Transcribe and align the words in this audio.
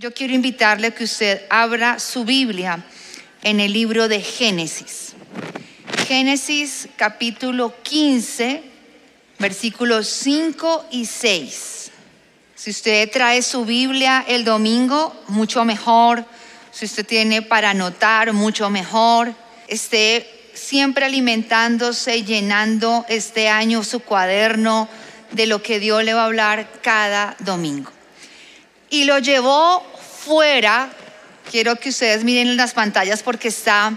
Yo 0.00 0.14
quiero 0.14 0.32
invitarle 0.32 0.86
a 0.86 0.90
que 0.92 1.02
usted 1.02 1.42
abra 1.50 1.98
su 1.98 2.24
Biblia 2.24 2.84
en 3.42 3.58
el 3.58 3.72
libro 3.72 4.06
de 4.06 4.20
Génesis. 4.20 5.14
Génesis 6.06 6.88
capítulo 6.94 7.74
15, 7.82 8.62
versículos 9.40 10.06
5 10.06 10.86
y 10.92 11.04
6. 11.04 11.90
Si 12.54 12.70
usted 12.70 13.10
trae 13.10 13.42
su 13.42 13.64
Biblia 13.64 14.24
el 14.28 14.44
domingo, 14.44 15.20
mucho 15.26 15.64
mejor. 15.64 16.24
Si 16.70 16.84
usted 16.84 17.04
tiene 17.04 17.42
para 17.42 17.70
anotar, 17.70 18.32
mucho 18.32 18.70
mejor. 18.70 19.34
Esté 19.66 20.30
siempre 20.54 21.06
alimentándose, 21.06 22.22
llenando 22.22 23.04
este 23.08 23.48
año 23.48 23.82
su 23.82 23.98
cuaderno 23.98 24.88
de 25.32 25.46
lo 25.48 25.60
que 25.60 25.80
Dios 25.80 26.04
le 26.04 26.14
va 26.14 26.22
a 26.22 26.26
hablar 26.26 26.70
cada 26.82 27.34
domingo. 27.40 27.90
Y 28.90 29.04
lo 29.04 29.18
llevó 29.18 29.87
fuera, 30.28 30.90
quiero 31.50 31.74
que 31.76 31.88
ustedes 31.88 32.22
miren 32.22 32.56
las 32.56 32.74
pantallas 32.74 33.22
porque 33.22 33.48
está 33.48 33.96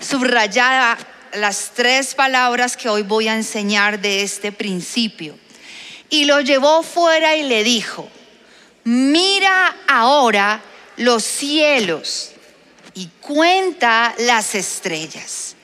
subrayada 0.00 0.96
las 1.34 1.72
tres 1.74 2.14
palabras 2.14 2.76
que 2.76 2.88
hoy 2.88 3.02
voy 3.02 3.28
a 3.28 3.34
enseñar 3.34 4.00
de 4.00 4.22
este 4.22 4.52
principio. 4.52 5.36
Y 6.08 6.24
lo 6.24 6.40
llevó 6.40 6.82
fuera 6.82 7.36
y 7.36 7.42
le 7.42 7.64
dijo, 7.64 8.08
mira 8.84 9.76
ahora 9.88 10.62
los 10.96 11.24
cielos 11.24 12.30
y 12.94 13.08
cuenta 13.20 14.14
las 14.18 14.54
estrellas 14.54 15.56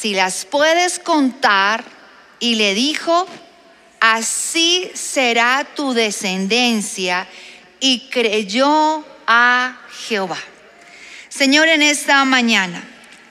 si 0.00 0.14
las 0.14 0.46
puedes 0.46 0.98
contar, 0.98 1.84
y 2.38 2.54
le 2.54 2.72
dijo, 2.72 3.26
así 4.00 4.90
será 4.94 5.66
tu 5.76 5.92
descendencia, 5.92 7.28
y 7.80 8.08
creyó 8.08 9.04
a 9.32 9.78
Jehová. 9.92 10.38
Señor, 11.28 11.68
en 11.68 11.82
esta 11.82 12.24
mañana 12.24 12.82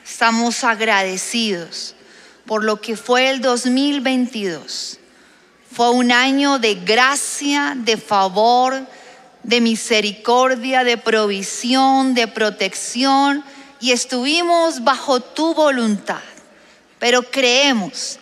estamos 0.05 0.63
agradecidos 0.63 1.93
por 2.45 2.63
lo 2.63 2.79
que 2.79 2.95
fue 2.95 3.29
el 3.29 3.41
2022. 3.41 4.97
Fue 5.69 5.89
un 5.91 6.13
año 6.13 6.57
de 6.57 6.75
gracia, 6.75 7.73
de 7.75 7.97
favor, 7.97 8.87
de 9.43 9.59
misericordia, 9.59 10.85
de 10.85 10.97
provisión, 10.97 12.13
de 12.13 12.27
protección, 12.27 13.43
y 13.81 13.91
estuvimos 13.91 14.83
bajo 14.85 15.19
tu 15.19 15.53
voluntad 15.53 16.21
pero 16.99 17.23
creemos 17.23 18.19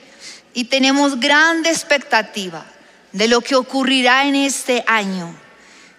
y 0.53 0.65
tenemos 0.65 1.19
grande 1.19 1.69
expectativa 1.69 2.63
de 3.11 3.27
lo 3.27 3.41
que 3.41 3.55
ocurrirá 3.55 4.27
en 4.27 4.35
este 4.35 4.83
año. 4.87 5.35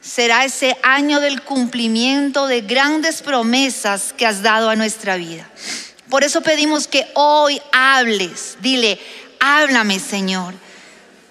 Será 0.01 0.45
ese 0.45 0.77
año 0.83 1.21
del 1.21 1.43
cumplimiento 1.43 2.47
de 2.47 2.61
grandes 2.61 3.23
promesas 3.23 4.13
que 4.17 4.27
has 4.27 4.43
dado 4.43 4.71
a 4.71 4.77
nuestra 4.77 5.17
vida. 5.17 5.49
Por 6.09 6.25
eso 6.25 6.41
pedimos 6.41 6.87
que 6.87 7.07
hoy 7.15 7.61
hables, 7.73 8.57
dile, 8.61 8.99
háblame 9.41 9.99
Señor. 9.99 10.55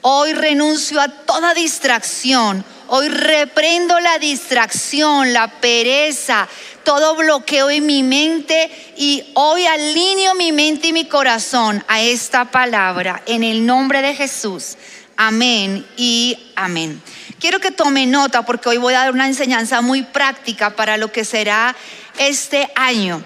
Hoy 0.01 0.33
renuncio 0.33 1.01
a 1.01 1.07
toda 1.09 1.53
distracción. 1.53 2.63
Hoy 2.89 3.09
reprendo 3.09 3.99
la 3.99 4.17
distracción, 4.19 5.33
la 5.33 5.59
pereza, 5.59 6.47
todo 6.85 7.15
bloqueo 7.15 7.69
en 7.69 7.85
mi 7.85 8.03
mente 8.03 8.71
y 8.95 9.25
hoy 9.33 9.65
alineo 9.65 10.35
mi 10.35 10.53
mente 10.53 10.87
y 10.87 10.93
mi 10.93 11.05
corazón 11.05 11.83
a 11.89 12.01
esta 12.01 12.45
palabra 12.45 13.23
en 13.25 13.43
el 13.43 13.65
nombre 13.65 14.01
de 14.01 14.15
Jesús. 14.15 14.77
Amén 15.19 15.83
y 15.97 16.37
amén. 16.55 17.01
Quiero 17.39 17.59
que 17.59 17.71
tome 17.71 18.05
nota 18.05 18.43
porque 18.45 18.69
hoy 18.69 18.77
voy 18.77 18.93
a 18.93 18.99
dar 18.99 19.11
una 19.11 19.25
enseñanza 19.25 19.81
muy 19.81 20.03
práctica 20.03 20.75
para 20.75 20.97
lo 20.97 21.11
que 21.11 21.25
será 21.25 21.75
este 22.19 22.69
año. 22.75 23.23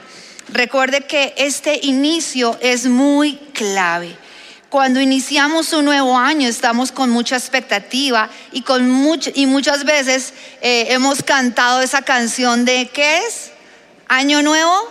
Recuerde 0.47 1.01
que 1.01 1.33
este 1.35 1.81
inicio 1.83 2.57
es 2.61 2.85
muy 2.85 3.35
clave. 3.53 4.15
Cuando 4.69 5.01
iniciamos 5.01 5.73
un 5.73 5.83
nuevo 5.83 6.17
año 6.17 6.47
estamos 6.47 6.93
con 6.93 7.09
mucha 7.09 7.35
expectativa 7.35 8.29
y, 8.53 8.61
con 8.61 8.89
y 9.35 9.45
muchas 9.45 9.83
veces 9.83 10.33
eh, 10.61 10.85
hemos 10.91 11.23
cantado 11.23 11.81
esa 11.81 12.03
canción 12.03 12.63
de 12.63 12.89
¿qué 12.93 13.17
es? 13.17 13.51
Año 14.07 14.41
nuevo, 14.41 14.89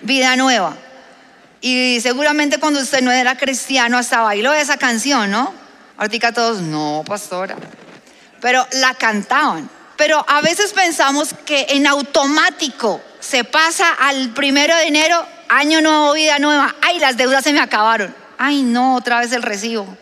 vida 0.00 0.34
nueva. 0.36 0.78
Y 1.60 2.00
seguramente 2.00 2.56
cuando 2.58 2.80
usted 2.80 3.02
no 3.02 3.12
era 3.12 3.36
cristiano 3.36 3.98
hasta 3.98 4.22
bailó 4.22 4.54
esa 4.54 4.78
canción, 4.78 5.30
¿no? 5.30 5.65
Ahorita 5.96 6.32
todos, 6.32 6.60
no, 6.60 7.02
pastora. 7.06 7.56
Pero 8.40 8.66
la 8.72 8.94
cantaban. 8.94 9.68
Pero 9.96 10.24
a 10.28 10.42
veces 10.42 10.72
pensamos 10.72 11.30
que 11.46 11.66
en 11.70 11.86
automático 11.86 13.00
se 13.18 13.44
pasa 13.44 13.88
al 13.98 14.30
primero 14.30 14.76
de 14.76 14.88
enero, 14.88 15.26
año 15.48 15.80
nuevo, 15.80 16.12
vida 16.12 16.38
nueva. 16.38 16.74
Ay, 16.82 16.98
las 16.98 17.16
deudas 17.16 17.44
se 17.44 17.52
me 17.52 17.60
acabaron. 17.60 18.14
Ay, 18.38 18.62
no, 18.62 18.96
otra 18.96 19.20
vez 19.20 19.32
el 19.32 19.42
recibo. 19.42 19.96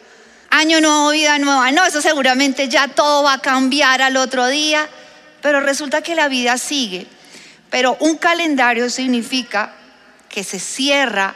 Año 0.50 0.80
nuevo, 0.80 1.10
vida 1.10 1.38
nueva. 1.38 1.70
No, 1.70 1.84
eso 1.84 2.02
seguramente 2.02 2.68
ya 2.68 2.88
todo 2.88 3.22
va 3.22 3.34
a 3.34 3.40
cambiar 3.40 4.02
al 4.02 4.16
otro 4.16 4.48
día. 4.48 4.88
Pero 5.42 5.60
resulta 5.60 6.02
que 6.02 6.16
la 6.16 6.26
vida 6.26 6.58
sigue. 6.58 7.06
Pero 7.70 7.96
un 8.00 8.16
calendario 8.16 8.90
significa 8.90 9.72
que 10.28 10.42
se 10.42 10.58
cierra 10.58 11.34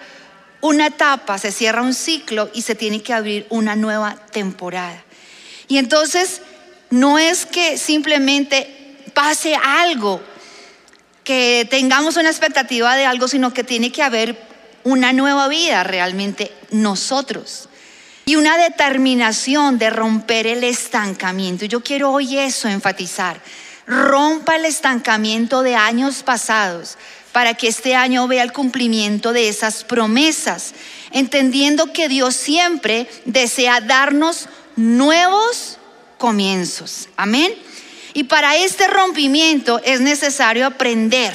una 0.60 0.88
etapa, 0.88 1.38
se 1.38 1.52
cierra 1.52 1.82
un 1.82 1.94
ciclo 1.94 2.50
y 2.52 2.62
se 2.62 2.74
tiene 2.74 3.02
que 3.02 3.12
abrir 3.12 3.46
una 3.50 3.76
nueva 3.76 4.16
temporada. 4.32 5.02
Y 5.68 5.78
entonces 5.78 6.42
no 6.90 7.18
es 7.18 7.46
que 7.46 7.78
simplemente 7.78 8.96
pase 9.14 9.54
algo, 9.54 10.22
que 11.24 11.66
tengamos 11.70 12.16
una 12.16 12.30
expectativa 12.30 12.96
de 12.96 13.04
algo, 13.04 13.28
sino 13.28 13.52
que 13.52 13.64
tiene 13.64 13.92
que 13.92 14.02
haber 14.02 14.38
una 14.84 15.12
nueva 15.12 15.48
vida 15.48 15.84
realmente 15.84 16.52
nosotros. 16.70 17.68
Y 18.24 18.36
una 18.36 18.58
determinación 18.58 19.78
de 19.78 19.90
romper 19.90 20.46
el 20.46 20.64
estancamiento. 20.64 21.64
Yo 21.64 21.82
quiero 21.82 22.12
hoy 22.12 22.38
eso 22.38 22.68
enfatizar 22.68 23.40
rompa 23.88 24.56
el 24.56 24.66
estancamiento 24.66 25.62
de 25.62 25.74
años 25.74 26.22
pasados 26.22 26.98
para 27.38 27.54
que 27.54 27.68
este 27.68 27.94
año 27.94 28.26
vea 28.26 28.42
el 28.42 28.52
cumplimiento 28.52 29.32
de 29.32 29.48
esas 29.48 29.84
promesas, 29.84 30.74
entendiendo 31.12 31.92
que 31.92 32.08
Dios 32.08 32.34
siempre 32.34 33.08
desea 33.26 33.80
darnos 33.80 34.48
nuevos 34.74 35.78
comienzos. 36.18 37.08
Amén. 37.16 37.54
Y 38.12 38.24
para 38.24 38.56
este 38.56 38.88
rompimiento 38.88 39.80
es 39.84 40.00
necesario 40.00 40.66
aprender 40.66 41.32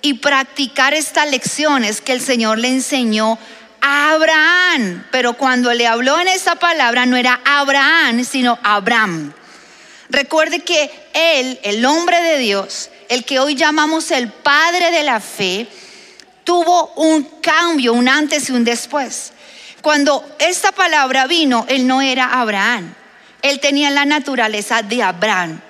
y 0.00 0.14
practicar 0.14 0.94
estas 0.94 1.30
lecciones 1.30 2.00
que 2.00 2.12
el 2.12 2.22
Señor 2.22 2.58
le 2.58 2.68
enseñó 2.68 3.38
a 3.82 4.12
Abraham. 4.12 5.04
Pero 5.12 5.34
cuando 5.34 5.70
le 5.74 5.86
habló 5.86 6.18
en 6.18 6.28
esa 6.28 6.54
palabra 6.54 7.04
no 7.04 7.14
era 7.14 7.42
Abraham, 7.44 8.24
sino 8.24 8.58
Abraham. 8.62 9.34
Recuerde 10.08 10.60
que 10.60 10.90
Él, 11.12 11.60
el 11.62 11.84
hombre 11.84 12.22
de 12.22 12.38
Dios, 12.38 12.88
el 13.08 13.24
que 13.24 13.38
hoy 13.38 13.54
llamamos 13.54 14.10
el 14.10 14.28
Padre 14.28 14.90
de 14.90 15.02
la 15.02 15.20
Fe, 15.20 15.66
tuvo 16.44 16.92
un 16.94 17.24
cambio, 17.40 17.92
un 17.92 18.08
antes 18.08 18.48
y 18.48 18.52
un 18.52 18.64
después. 18.64 19.32
Cuando 19.82 20.24
esta 20.38 20.72
palabra 20.72 21.26
vino, 21.26 21.66
Él 21.68 21.86
no 21.86 22.02
era 22.02 22.40
Abraham, 22.40 22.94
Él 23.42 23.60
tenía 23.60 23.90
la 23.90 24.04
naturaleza 24.04 24.82
de 24.82 25.02
Abraham. 25.02 25.60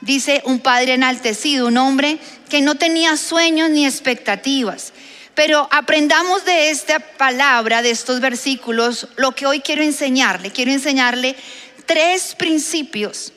Dice 0.00 0.42
un 0.44 0.60
padre 0.60 0.94
enaltecido, 0.94 1.66
un 1.66 1.78
hombre 1.78 2.18
que 2.48 2.60
no 2.60 2.74
tenía 2.74 3.16
sueños 3.16 3.70
ni 3.70 3.86
expectativas. 3.86 4.92
Pero 5.34 5.68
aprendamos 5.70 6.44
de 6.44 6.70
esta 6.70 6.98
palabra, 6.98 7.82
de 7.82 7.90
estos 7.90 8.20
versículos, 8.20 9.08
lo 9.16 9.32
que 9.32 9.46
hoy 9.46 9.60
quiero 9.60 9.82
enseñarle. 9.82 10.50
Quiero 10.50 10.70
enseñarle 10.70 11.36
tres 11.86 12.34
principios 12.34 13.32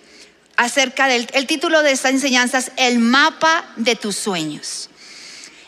acerca 0.59 1.07
del 1.07 1.25
el 1.31 1.47
título 1.47 1.81
de 1.83 1.93
esta 1.93 2.09
enseñanza 2.09 2.57
es 2.57 2.71
El 2.75 2.99
mapa 2.99 3.63
de 3.77 3.95
tus 3.95 4.17
sueños. 4.17 4.89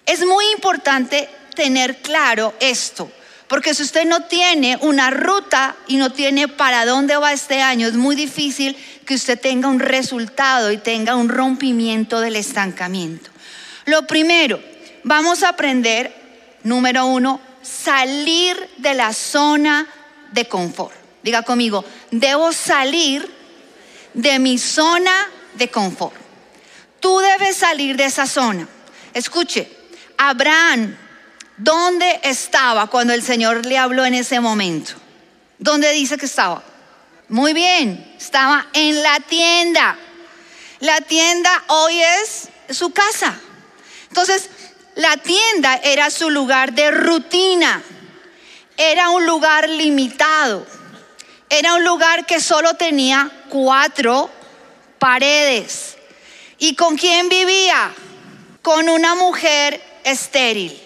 Es 0.06 0.26
muy 0.26 0.46
importante 0.52 1.30
tener 1.56 2.02
claro 2.02 2.54
esto, 2.60 3.10
porque 3.48 3.74
si 3.74 3.84
usted 3.84 4.06
no 4.06 4.24
tiene 4.24 4.78
una 4.82 5.10
ruta 5.10 5.78
y 5.88 5.96
no 5.96 6.12
tiene 6.12 6.50
para 6.50 6.86
dónde 6.86 7.16
va 7.16 7.32
este 7.32 7.62
año, 7.62 7.88
es 7.88 7.94
muy 7.94 8.18
difícil 8.18 8.76
que 9.06 9.16
usted 9.16 9.40
tenga 9.40 9.70
un 9.70 9.80
resultado 9.80 10.74
y 10.74 10.78
tenga 10.78 11.16
un 11.16 11.30
rompimiento 11.30 12.20
del 12.20 12.36
estancamiento. 12.36 13.30
Lo 13.86 14.06
primero, 14.06 14.62
vamos 15.06 15.42
a 15.44 15.50
aprender, 15.50 16.14
número 16.64 17.06
uno, 17.06 17.40
salir 17.62 18.58
de 18.76 18.94
la 18.94 19.14
zona 19.14 19.88
de 20.34 20.50
confort. 20.50 20.94
Diga 21.24 21.44
conmigo, 21.44 21.86
debo 22.12 22.52
salir 22.52 23.41
de 24.14 24.40
mi 24.40 24.58
zona 24.58 25.28
de 25.54 25.70
confort. 25.70 26.16
Tú 27.00 27.20
debes 27.20 27.58
salir 27.58 27.98
de 27.98 28.06
esa 28.06 28.28
zona. 28.28 28.68
Escuche, 29.14 29.70
Abraham, 30.18 30.96
¿dónde 31.58 32.20
estaba 32.24 32.88
cuando 32.88 33.14
el 33.14 33.24
Señor 33.24 33.66
le 33.66 33.78
habló 33.78 34.06
en 34.06 34.14
ese 34.14 34.40
momento? 34.40 34.94
¿Dónde 35.58 35.92
dice 35.92 36.18
que 36.18 36.26
estaba? 36.26 36.64
Muy 37.30 37.54
bien, 37.54 38.14
estaba 38.18 38.68
en 38.74 39.02
la 39.02 39.20
tienda. 39.22 39.98
La 40.80 41.02
tienda 41.02 41.64
hoy 41.68 42.02
es 42.02 42.50
su 42.76 42.92
casa. 42.92 43.40
Entonces, 44.10 44.50
la 44.96 45.18
tienda 45.18 45.76
era 45.84 46.10
su 46.10 46.30
lugar 46.30 46.74
de 46.74 46.92
rutina. 46.92 47.82
Era 48.78 49.10
un 49.10 49.26
lugar 49.26 49.70
limitado. 49.70 50.66
Era 51.54 51.74
un 51.74 51.84
lugar 51.84 52.26
que 52.26 52.40
solo 52.40 52.76
tenía 52.76 53.30
cuatro 53.50 54.30
paredes. 55.00 55.98
¿Y 56.58 56.76
con 56.76 56.96
quién 56.98 57.28
vivía? 57.28 57.92
Con 58.62 58.88
una 58.88 59.16
mujer 59.16 59.82
estéril. 60.06 60.82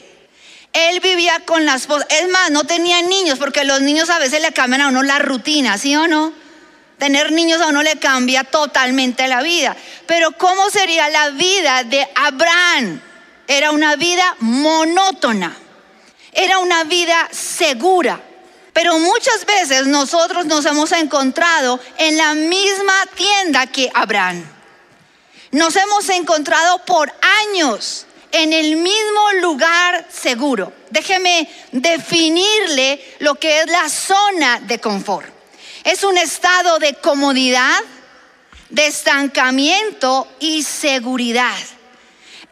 Él 0.74 1.02
vivía 1.02 1.40
con 1.46 1.66
las. 1.66 1.88
Es 2.10 2.30
más, 2.30 2.50
no 2.50 2.64
tenía 2.64 3.00
niños, 3.04 3.38
porque 3.38 3.64
los 3.64 3.82
niños 3.82 4.10
a 4.10 4.18
veces 4.18 4.42
le 4.42 4.54
cambian 4.54 4.82
a 4.82 4.88
uno 4.88 5.04
la 5.04 5.20
rutina, 5.20 5.78
¿sí 5.78 5.96
o 5.96 6.08
no? 6.08 6.34
Tener 6.98 7.32
niños 7.32 7.62
a 7.62 7.68
uno 7.68 7.84
le 7.84 7.98
cambia 7.98 8.44
totalmente 8.44 9.28
la 9.28 9.44
vida. 9.44 9.78
Pero 10.08 10.32
¿cómo 10.32 10.72
sería 10.72 11.10
la 11.10 11.30
vida 11.30 11.84
de 11.84 12.10
Abraham? 12.16 13.02
Era 13.48 13.70
una 13.70 13.98
vida 13.98 14.36
monótona. 14.40 15.56
Era 16.32 16.58
una 16.58 16.86
vida 16.86 17.30
segura. 17.30 18.20
Pero 18.76 19.00
muchas 19.00 19.46
veces 19.46 19.88
nosotros 19.88 20.46
nos 20.48 20.66
hemos 20.66 20.92
encontrado 20.92 21.80
en 21.98 22.18
la 22.18 22.34
misma 22.34 23.06
tienda 23.16 23.68
que 23.68 23.90
Abraham. 23.94 24.46
Nos 25.52 25.78
hemos 25.78 26.10
encontrado 26.10 26.80
por 26.80 27.10
años 27.48 28.06
en 28.34 28.52
el 28.52 28.76
mismo 28.76 29.32
lugar 29.40 30.06
seguro. 30.12 30.74
Déjeme 30.90 31.50
definirle 31.72 33.16
lo 33.20 33.36
que 33.36 33.62
es 33.62 33.68
la 33.68 33.88
zona 33.88 34.60
de 34.60 34.78
confort. 34.78 35.30
Es 35.86 36.04
un 36.04 36.18
estado 36.18 36.78
de 36.78 36.96
comodidad, 36.96 37.80
de 38.72 38.88
estancamiento 38.88 40.28
y 40.42 40.64
seguridad. 40.64 41.56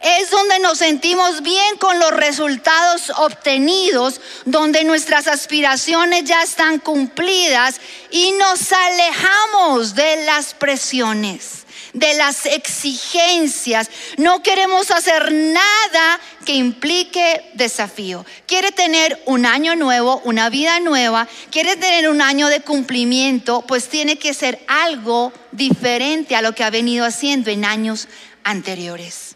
Es 0.04 0.30
donde 0.30 0.58
nos 0.58 0.76
sentimos 0.78 1.40
bien 1.40 1.78
con 1.78 1.98
los 1.98 2.10
resultados 2.10 3.10
obtenidos, 3.16 4.20
donde 4.44 4.84
nuestras 4.84 5.26
aspiraciones 5.26 6.24
ya 6.24 6.42
están 6.42 6.78
cumplidas 6.78 7.80
y 8.10 8.32
nos 8.32 8.70
alejamos 8.70 9.94
de 9.94 10.26
las 10.26 10.52
presiones 10.52 11.64
de 11.94 12.12
las 12.14 12.44
exigencias. 12.44 13.88
No 14.18 14.42
queremos 14.42 14.90
hacer 14.90 15.32
nada 15.32 16.20
que 16.44 16.52
implique 16.52 17.50
desafío. 17.54 18.26
Quiere 18.46 18.72
tener 18.72 19.22
un 19.24 19.46
año 19.46 19.74
nuevo, 19.74 20.20
una 20.24 20.50
vida 20.50 20.80
nueva, 20.80 21.26
quiere 21.50 21.76
tener 21.76 22.10
un 22.10 22.20
año 22.20 22.48
de 22.48 22.60
cumplimiento, 22.60 23.62
pues 23.62 23.88
tiene 23.88 24.18
que 24.18 24.34
ser 24.34 24.62
algo 24.66 25.32
diferente 25.52 26.36
a 26.36 26.42
lo 26.42 26.54
que 26.54 26.64
ha 26.64 26.70
venido 26.70 27.06
haciendo 27.06 27.50
en 27.50 27.64
años 27.64 28.08
anteriores. 28.42 29.33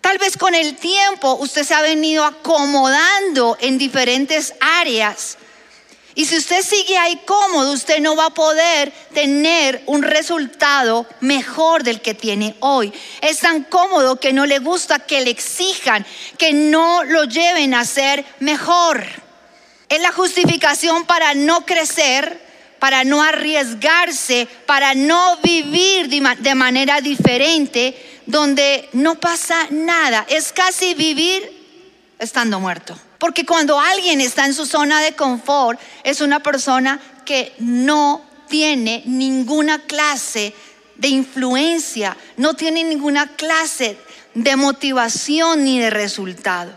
Tal 0.00 0.18
vez 0.18 0.36
con 0.36 0.54
el 0.54 0.76
tiempo 0.76 1.34
usted 1.34 1.64
se 1.64 1.74
ha 1.74 1.82
venido 1.82 2.24
acomodando 2.24 3.56
en 3.60 3.78
diferentes 3.78 4.54
áreas 4.60 5.36
y 6.14 6.26
si 6.26 6.36
usted 6.36 6.62
sigue 6.62 6.98
ahí 6.98 7.20
cómodo, 7.24 7.72
usted 7.72 8.00
no 8.00 8.16
va 8.16 8.26
a 8.26 8.34
poder 8.34 8.92
tener 9.14 9.82
un 9.86 10.02
resultado 10.02 11.06
mejor 11.20 11.84
del 11.84 12.00
que 12.00 12.14
tiene 12.14 12.56
hoy. 12.60 12.92
Es 13.20 13.38
tan 13.38 13.62
cómodo 13.64 14.18
que 14.18 14.32
no 14.32 14.44
le 14.44 14.58
gusta 14.58 14.98
que 14.98 15.20
le 15.20 15.30
exijan, 15.30 16.04
que 16.36 16.52
no 16.52 17.04
lo 17.04 17.24
lleven 17.24 17.74
a 17.74 17.84
ser 17.84 18.24
mejor. 18.40 19.06
Es 19.88 20.00
la 20.00 20.12
justificación 20.12 21.06
para 21.06 21.34
no 21.34 21.64
crecer, 21.64 22.40
para 22.80 23.04
no 23.04 23.22
arriesgarse, 23.22 24.48
para 24.66 24.94
no 24.94 25.36
vivir 25.38 26.08
de 26.08 26.54
manera 26.54 27.00
diferente, 27.00 28.19
donde 28.26 28.88
no 28.92 29.16
pasa 29.16 29.66
nada. 29.70 30.26
Es 30.28 30.52
casi 30.52 30.94
vivir 30.94 31.60
estando 32.18 32.60
muerto. 32.60 32.96
Porque 33.18 33.44
cuando 33.44 33.78
alguien 33.78 34.20
está 34.20 34.46
en 34.46 34.54
su 34.54 34.66
zona 34.66 35.02
de 35.02 35.14
confort, 35.14 35.78
es 36.04 36.20
una 36.20 36.40
persona 36.40 37.00
que 37.24 37.52
no 37.58 38.24
tiene 38.48 39.02
ninguna 39.06 39.80
clase 39.80 40.54
de 40.96 41.08
influencia, 41.08 42.16
no 42.36 42.54
tiene 42.54 42.84
ninguna 42.84 43.26
clase 43.36 43.96
de 44.34 44.56
motivación 44.56 45.64
ni 45.64 45.78
de 45.78 45.90
resultado. 45.90 46.76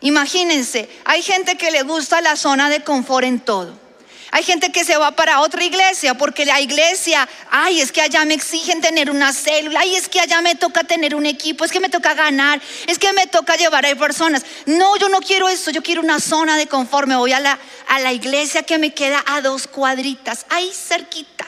Imagínense, 0.00 0.88
hay 1.04 1.22
gente 1.22 1.56
que 1.56 1.70
le 1.70 1.82
gusta 1.82 2.20
la 2.20 2.36
zona 2.36 2.70
de 2.70 2.84
confort 2.84 3.26
en 3.26 3.40
todo. 3.40 3.87
Hay 4.30 4.42
gente 4.42 4.70
que 4.70 4.84
se 4.84 4.96
va 4.96 5.12
para 5.12 5.40
otra 5.40 5.64
iglesia 5.64 6.14
porque 6.14 6.44
la 6.44 6.60
iglesia, 6.60 7.26
ay, 7.50 7.80
es 7.80 7.92
que 7.92 8.02
allá 8.02 8.24
me 8.24 8.34
exigen 8.34 8.80
tener 8.80 9.10
una 9.10 9.32
célula, 9.32 9.80
ay, 9.80 9.96
es 9.96 10.08
que 10.08 10.20
allá 10.20 10.42
me 10.42 10.54
toca 10.54 10.84
tener 10.84 11.14
un 11.14 11.24
equipo, 11.24 11.64
es 11.64 11.72
que 11.72 11.80
me 11.80 11.88
toca 11.88 12.12
ganar, 12.14 12.60
es 12.86 12.98
que 12.98 13.12
me 13.14 13.26
toca 13.26 13.56
llevar 13.56 13.86
a 13.86 13.94
personas. 13.96 14.44
No, 14.66 14.96
yo 14.96 15.08
no 15.08 15.20
quiero 15.20 15.48
eso, 15.48 15.70
yo 15.70 15.82
quiero 15.82 16.02
una 16.02 16.20
zona 16.20 16.56
de 16.56 16.66
confort. 16.66 17.08
Me 17.08 17.16
voy 17.16 17.32
a 17.32 17.40
la, 17.40 17.58
a 17.88 18.00
la 18.00 18.12
iglesia 18.12 18.62
que 18.62 18.78
me 18.78 18.92
queda 18.92 19.24
a 19.26 19.40
dos 19.40 19.66
cuadritas, 19.66 20.44
ahí 20.50 20.70
cerquita. 20.74 21.46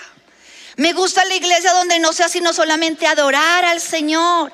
Me 0.76 0.94
gusta 0.94 1.24
la 1.26 1.34
iglesia 1.34 1.74
donde 1.74 1.98
no 1.98 2.14
sea 2.14 2.30
sino 2.30 2.54
solamente 2.54 3.06
adorar 3.06 3.66
al 3.66 3.82
Señor 3.82 4.50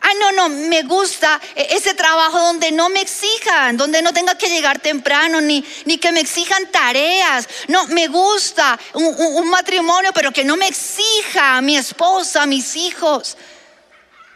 Ah, 0.00 0.10
no, 0.20 0.32
no, 0.32 0.48
me 0.48 0.82
gusta 0.82 1.40
e-, 1.54 1.76
ese 1.76 1.94
trabajo 1.94 2.38
donde 2.38 2.72
no 2.72 2.88
me 2.88 3.00
exijan, 3.00 3.76
donde 3.76 4.02
no 4.02 4.12
tenga 4.12 4.36
que 4.36 4.48
llegar 4.48 4.78
temprano, 4.78 5.40
ni, 5.40 5.64
ni 5.84 5.98
que 5.98 6.12
me 6.12 6.20
exijan 6.20 6.70
tareas. 6.70 7.48
No, 7.68 7.86
me 7.88 8.08
gusta 8.08 8.78
un, 8.94 9.04
un 9.04 9.50
matrimonio, 9.50 10.12
pero 10.12 10.32
que 10.32 10.44
no 10.44 10.56
me 10.56 10.68
exija 10.68 11.56
a 11.56 11.62
mi 11.62 11.76
esposa, 11.76 12.42
a 12.42 12.46
mis 12.46 12.76
hijos. 12.76 13.36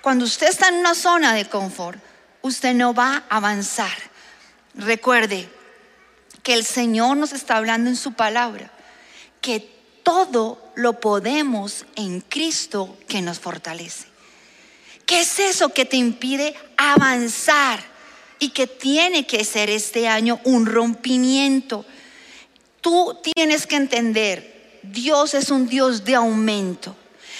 Cuando 0.02 0.24
usted 0.24 0.48
está 0.48 0.68
en 0.68 0.76
una 0.76 0.94
zona 0.94 1.34
de 1.34 1.48
confort, 1.48 1.98
usted 2.42 2.72
no 2.74 2.94
va 2.94 3.24
a 3.28 3.36
avanzar. 3.36 3.96
Recuerde 4.74 5.48
que 6.42 6.54
el 6.54 6.64
Señor 6.64 7.16
nos 7.16 7.32
está 7.32 7.56
hablando 7.56 7.90
en 7.90 7.96
su 7.96 8.14
palabra, 8.14 8.70
que 9.40 9.60
todo 10.02 10.72
lo 10.74 11.00
podemos 11.00 11.84
en 11.96 12.20
Cristo 12.20 12.96
que 13.06 13.20
nos 13.20 13.38
fortalece. 13.38 14.09
¿Qué 15.10 15.22
es 15.22 15.40
eso 15.40 15.70
que 15.70 15.84
te 15.84 15.96
impide 15.96 16.54
avanzar? 16.76 17.82
Y 18.38 18.50
que 18.50 18.68
tiene 18.68 19.26
que 19.26 19.44
ser 19.44 19.68
este 19.68 20.06
año 20.06 20.40
un 20.44 20.66
rompimiento. 20.66 21.84
Tú 22.80 23.18
tienes 23.34 23.66
que 23.66 23.74
entender, 23.74 24.78
Dios 24.84 25.34
es 25.34 25.50
un 25.50 25.66
Dios 25.66 26.04
de 26.04 26.14
aumento. 26.14 26.94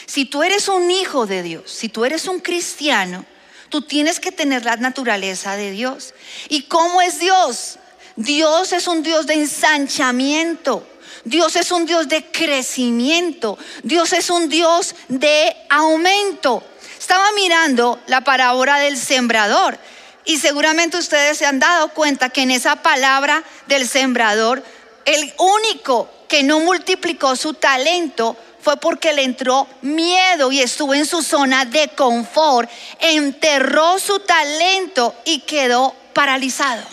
Si 0.04 0.24
tú 0.24 0.42
eres 0.42 0.66
un 0.66 0.90
hijo 0.90 1.26
de 1.26 1.44
Dios, 1.44 1.70
si 1.70 1.88
tú 1.88 2.04
eres 2.04 2.26
un 2.26 2.40
cristiano, 2.40 3.24
tú 3.68 3.82
tienes 3.82 4.18
que 4.18 4.32
tener 4.32 4.64
la 4.64 4.74
naturaleza 4.74 5.54
de 5.54 5.70
Dios. 5.70 6.12
¿Y 6.48 6.62
cómo 6.62 7.00
es 7.00 7.20
Dios? 7.20 7.78
Dios 8.16 8.72
es 8.72 8.88
un 8.88 9.04
Dios 9.04 9.28
de 9.28 9.34
ensanchamiento. 9.34 10.84
Dios 11.24 11.54
es 11.54 11.70
un 11.70 11.86
Dios 11.86 12.08
de 12.08 12.32
crecimiento. 12.32 13.56
Dios 13.84 14.12
es 14.12 14.28
un 14.28 14.48
Dios 14.48 14.96
de 15.06 15.54
aumento 15.68 16.64
estaba 17.00 17.32
mirando 17.32 17.98
la 18.08 18.20
parábola 18.20 18.76
del 18.76 18.98
sembrador 18.98 19.78
y 20.26 20.36
seguramente 20.36 20.98
ustedes 20.98 21.38
se 21.38 21.46
han 21.46 21.58
dado 21.58 21.88
cuenta 21.88 22.28
que 22.28 22.42
en 22.42 22.50
esa 22.50 22.76
palabra 22.76 23.42
del 23.68 23.88
sembrador, 23.88 24.62
el 25.06 25.32
único 25.38 26.10
que 26.28 26.42
no 26.42 26.60
multiplicó 26.60 27.36
su 27.36 27.54
talento 27.54 28.36
fue 28.60 28.76
porque 28.76 29.14
le 29.14 29.24
entró 29.24 29.66
miedo 29.80 30.52
y 30.52 30.60
estuvo 30.60 30.92
en 30.92 31.06
su 31.06 31.22
zona 31.22 31.64
de 31.64 31.88
confort, 31.88 32.70
enterró 32.98 33.98
su 33.98 34.20
talento 34.20 35.14
y 35.24 35.40
quedó 35.40 35.94
paralizado. 36.12 36.84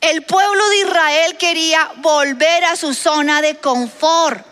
El 0.00 0.22
pueblo 0.22 0.66
de 0.70 0.78
Israel 0.78 1.36
quería 1.36 1.92
volver 1.96 2.64
a 2.64 2.74
su 2.74 2.94
zona 2.94 3.42
de 3.42 3.56
confort. 3.56 4.51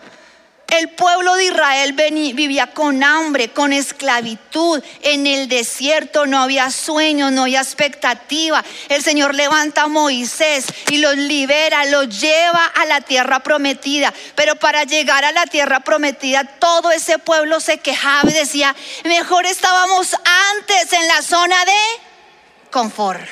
El 0.71 0.87
pueblo 0.91 1.35
de 1.35 1.43
Israel 1.47 1.91
vivía 1.91 2.67
con 2.67 3.03
hambre, 3.03 3.49
con 3.49 3.73
esclavitud. 3.73 4.81
En 5.01 5.27
el 5.27 5.49
desierto 5.49 6.25
no 6.25 6.41
había 6.41 6.71
sueño, 6.71 7.29
no 7.29 7.41
había 7.41 7.59
expectativa. 7.59 8.63
El 8.87 9.03
Señor 9.03 9.35
levanta 9.35 9.81
a 9.81 9.87
Moisés 9.87 10.67
y 10.89 10.99
los 10.99 11.17
libera, 11.17 11.83
los 11.87 12.21
lleva 12.21 12.65
a 12.67 12.85
la 12.85 13.01
tierra 13.01 13.41
prometida. 13.41 14.13
Pero 14.35 14.55
para 14.55 14.85
llegar 14.85 15.25
a 15.25 15.33
la 15.33 15.45
tierra 15.45 15.81
prometida, 15.81 16.45
todo 16.45 16.89
ese 16.89 17.19
pueblo 17.19 17.59
se 17.59 17.79
quejaba 17.79 18.31
y 18.31 18.33
decía, 18.33 18.73
mejor 19.03 19.45
estábamos 19.45 20.15
antes 20.53 20.93
en 20.93 21.05
la 21.05 21.21
zona 21.21 21.65
de 21.65 22.71
confort. 22.71 23.27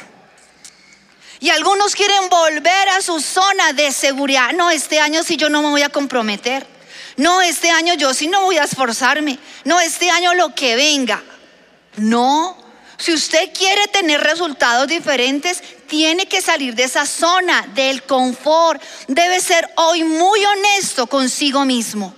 Y 1.40 1.52
algunos 1.52 1.96
quieren 1.96 2.28
volver 2.28 2.90
a 2.90 3.02
su 3.02 3.22
zona 3.22 3.72
de 3.72 3.94
seguridad. 3.94 4.52
No, 4.52 4.70
este 4.70 5.00
año 5.00 5.24
sí 5.24 5.38
yo 5.38 5.50
no 5.50 5.62
me 5.62 5.70
voy 5.70 5.84
a 5.84 5.90
comprometer. 5.90 6.79
No, 7.20 7.42
este 7.42 7.70
año 7.70 7.96
yo 7.96 8.14
sí 8.14 8.28
no 8.28 8.44
voy 8.44 8.58
a 8.58 8.64
esforzarme. 8.64 9.38
No, 9.66 9.78
este 9.82 10.10
año 10.10 10.34
lo 10.36 10.56
que 10.56 10.78
venga. 10.78 11.22
No, 11.98 12.56
si 12.98 13.12
usted 13.12 13.52
quiere 13.54 13.88
tener 13.88 14.22
resultados 14.22 14.88
diferentes, 14.88 15.62
tiene 15.88 16.30
que 16.30 16.42
salir 16.42 16.76
de 16.76 16.84
esa 16.84 17.06
zona 17.06 17.68
del 17.76 18.04
confort. 18.04 18.82
Debe 19.10 19.42
ser 19.42 19.70
hoy 19.76 20.06
muy 20.06 20.46
honesto 20.46 21.08
consigo 21.08 21.66
mismo. 21.66 22.16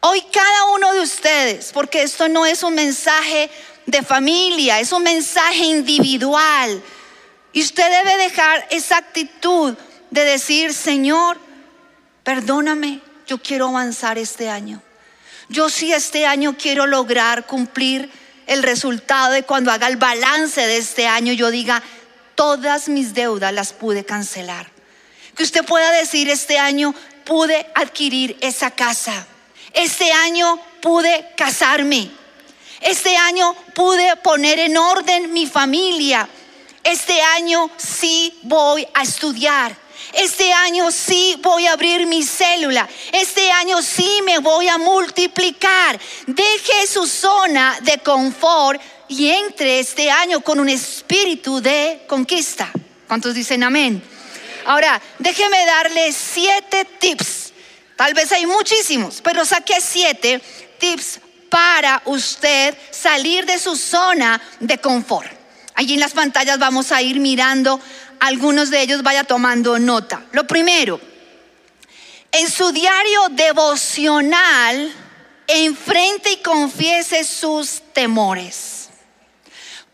Hoy 0.00 0.22
cada 0.32 0.64
uno 0.74 0.90
de 0.94 1.00
ustedes, 1.02 1.70
porque 1.74 2.00
esto 2.00 2.30
no 2.30 2.46
es 2.46 2.62
un 2.62 2.74
mensaje 2.74 3.50
de 3.84 4.02
familia, 4.02 4.80
es 4.80 4.90
un 4.90 5.02
mensaje 5.02 5.64
individual. 5.64 6.82
Y 7.52 7.60
usted 7.60 7.90
debe 7.90 8.16
dejar 8.16 8.66
esa 8.70 8.96
actitud 8.96 9.76
de 10.10 10.24
decir, 10.24 10.72
Señor, 10.72 11.38
perdóname, 12.24 13.02
yo 13.28 13.38
quiero 13.38 13.68
avanzar 13.68 14.18
este 14.18 14.48
año. 14.48 14.82
Yo 15.48 15.68
sí 15.68 15.92
este 15.92 16.26
año 16.26 16.56
quiero 16.58 16.86
lograr 16.86 17.46
cumplir 17.46 18.10
el 18.46 18.62
resultado 18.62 19.32
de 19.32 19.42
cuando 19.42 19.70
haga 19.70 19.86
el 19.86 19.98
balance 19.98 20.66
de 20.66 20.78
este 20.78 21.06
año, 21.06 21.34
yo 21.34 21.50
diga, 21.50 21.82
todas 22.34 22.88
mis 22.88 23.12
deudas 23.12 23.52
las 23.52 23.74
pude 23.74 24.04
cancelar. 24.04 24.70
Que 25.36 25.42
usted 25.42 25.64
pueda 25.64 25.90
decir, 25.92 26.30
este 26.30 26.58
año 26.58 26.94
pude 27.24 27.70
adquirir 27.74 28.38
esa 28.40 28.70
casa. 28.70 29.26
Este 29.74 30.10
año 30.10 30.58
pude 30.80 31.30
casarme. 31.36 32.10
Este 32.80 33.16
año 33.16 33.54
pude 33.74 34.16
poner 34.16 34.58
en 34.58 34.78
orden 34.78 35.32
mi 35.34 35.46
familia. 35.46 36.26
Este 36.82 37.20
año 37.20 37.70
sí 37.76 38.38
voy 38.42 38.88
a 38.94 39.02
estudiar. 39.02 39.76
Este 40.12 40.52
año 40.52 40.90
sí 40.90 41.36
voy 41.42 41.66
a 41.66 41.72
abrir 41.72 42.06
mi 42.06 42.22
célula. 42.22 42.88
Este 43.12 43.50
año 43.50 43.82
sí 43.82 44.20
me 44.24 44.38
voy 44.38 44.68
a 44.68 44.78
multiplicar. 44.78 45.98
Deje 46.26 46.86
su 46.86 47.06
zona 47.06 47.78
de 47.82 47.98
confort 47.98 48.80
y 49.08 49.30
entre 49.30 49.80
este 49.80 50.10
año 50.10 50.40
con 50.40 50.60
un 50.60 50.68
espíritu 50.68 51.60
de 51.60 52.04
conquista. 52.06 52.70
¿Cuántos 53.06 53.34
dicen 53.34 53.62
amén? 53.62 54.02
Ahora, 54.66 55.00
déjeme 55.18 55.64
darle 55.64 56.12
siete 56.12 56.84
tips. 56.84 57.52
Tal 57.96 58.14
vez 58.14 58.30
hay 58.32 58.46
muchísimos, 58.46 59.20
pero 59.22 59.44
saqué 59.44 59.80
siete 59.80 60.40
tips 60.78 61.20
para 61.48 62.02
usted 62.04 62.76
salir 62.90 63.46
de 63.46 63.58
su 63.58 63.76
zona 63.76 64.40
de 64.60 64.78
confort. 64.78 65.38
Allí 65.74 65.94
en 65.94 66.00
las 66.00 66.12
pantallas 66.12 66.58
vamos 66.58 66.92
a 66.92 67.00
ir 67.02 67.20
mirando 67.20 67.80
algunos 68.20 68.70
de 68.70 68.82
ellos, 68.82 69.02
vaya 69.02 69.24
tomando 69.24 69.78
nota. 69.78 70.24
Lo 70.32 70.46
primero, 70.46 71.00
en 72.32 72.50
su 72.50 72.72
diario 72.72 73.28
devocional, 73.30 74.92
enfrente 75.46 76.32
y 76.32 76.36
confiese 76.38 77.24
sus 77.24 77.82
temores. 77.92 78.90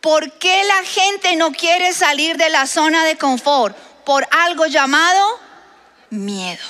¿Por 0.00 0.33
qué 0.33 0.64
la 0.64 0.85
gente 0.85 1.37
no 1.37 1.52
quiere 1.52 1.93
salir 1.95 2.37
de 2.37 2.50
la 2.50 2.66
zona 2.66 3.04
de 3.04 3.16
confort? 3.16 3.76
Por 4.04 4.28
algo 4.31 4.66
llamado 4.66 5.40
miedo. 6.11 6.64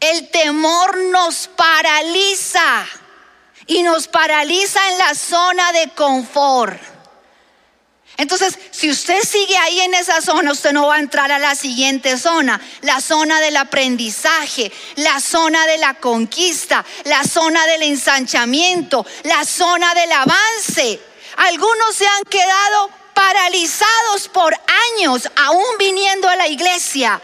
El 0.00 0.28
temor 0.30 0.96
nos 0.96 1.48
paraliza 1.48 2.86
y 3.66 3.82
nos 3.82 4.08
paraliza 4.08 4.80
en 4.90 4.98
la 4.98 5.14
zona 5.14 5.72
de 5.72 5.88
confort. 5.90 6.80
Entonces, 8.20 8.58
si 8.70 8.90
usted 8.90 9.22
sigue 9.22 9.56
ahí 9.56 9.80
en 9.80 9.94
esa 9.94 10.20
zona, 10.20 10.52
usted 10.52 10.72
no 10.72 10.88
va 10.88 10.96
a 10.96 11.00
entrar 11.00 11.32
a 11.32 11.38
la 11.38 11.54
siguiente 11.54 12.18
zona, 12.18 12.60
la 12.82 13.00
zona 13.00 13.40
del 13.40 13.56
aprendizaje, 13.56 14.70
la 14.96 15.20
zona 15.20 15.66
de 15.66 15.78
la 15.78 15.94
conquista, 15.94 16.84
la 17.04 17.24
zona 17.24 17.66
del 17.66 17.82
ensanchamiento, 17.84 19.06
la 19.22 19.46
zona 19.46 19.94
del 19.94 20.12
avance. 20.12 21.00
Algunos 21.36 21.96
se 21.96 22.06
han 22.06 22.24
quedado 22.24 22.90
paralizados 23.14 24.28
por 24.28 24.54
años, 24.92 25.26
aún 25.36 25.78
viniendo 25.78 26.28
a 26.28 26.36
la 26.36 26.46
iglesia. 26.46 27.18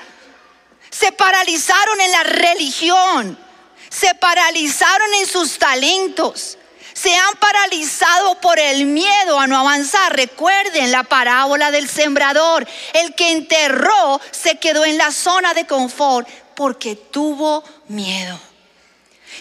Se 0.88 1.12
paralizaron 1.12 2.00
en 2.00 2.10
la 2.10 2.22
religión 2.22 3.46
se 3.90 4.14
paralizaron 4.14 5.14
en 5.14 5.26
sus 5.26 5.58
talentos, 5.58 6.58
se 6.96 7.14
han 7.14 7.36
paralizado 7.36 8.40
por 8.40 8.58
el 8.58 8.86
miedo 8.86 9.38
a 9.38 9.46
no 9.46 9.58
avanzar. 9.58 10.16
Recuerden 10.16 10.90
la 10.90 11.02
parábola 11.02 11.70
del 11.70 11.90
sembrador. 11.90 12.66
El 12.94 13.14
que 13.14 13.32
enterró 13.32 14.18
se 14.30 14.58
quedó 14.58 14.84
en 14.86 14.96
la 14.96 15.12
zona 15.12 15.52
de 15.52 15.66
confort 15.66 16.26
porque 16.54 16.96
tuvo 16.96 17.62
miedo. 17.88 18.40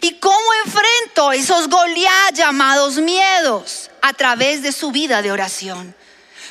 ¿Y 0.02 0.16
cómo 0.16 0.46
enfrento 0.66 1.32
esos 1.32 1.70
Goliat 1.70 2.36
llamados 2.36 2.98
miedos? 2.98 3.90
A 4.02 4.12
través 4.12 4.62
de 4.62 4.74
su 4.74 4.92
vida 4.92 5.22
de 5.22 5.32
oración. 5.32 5.96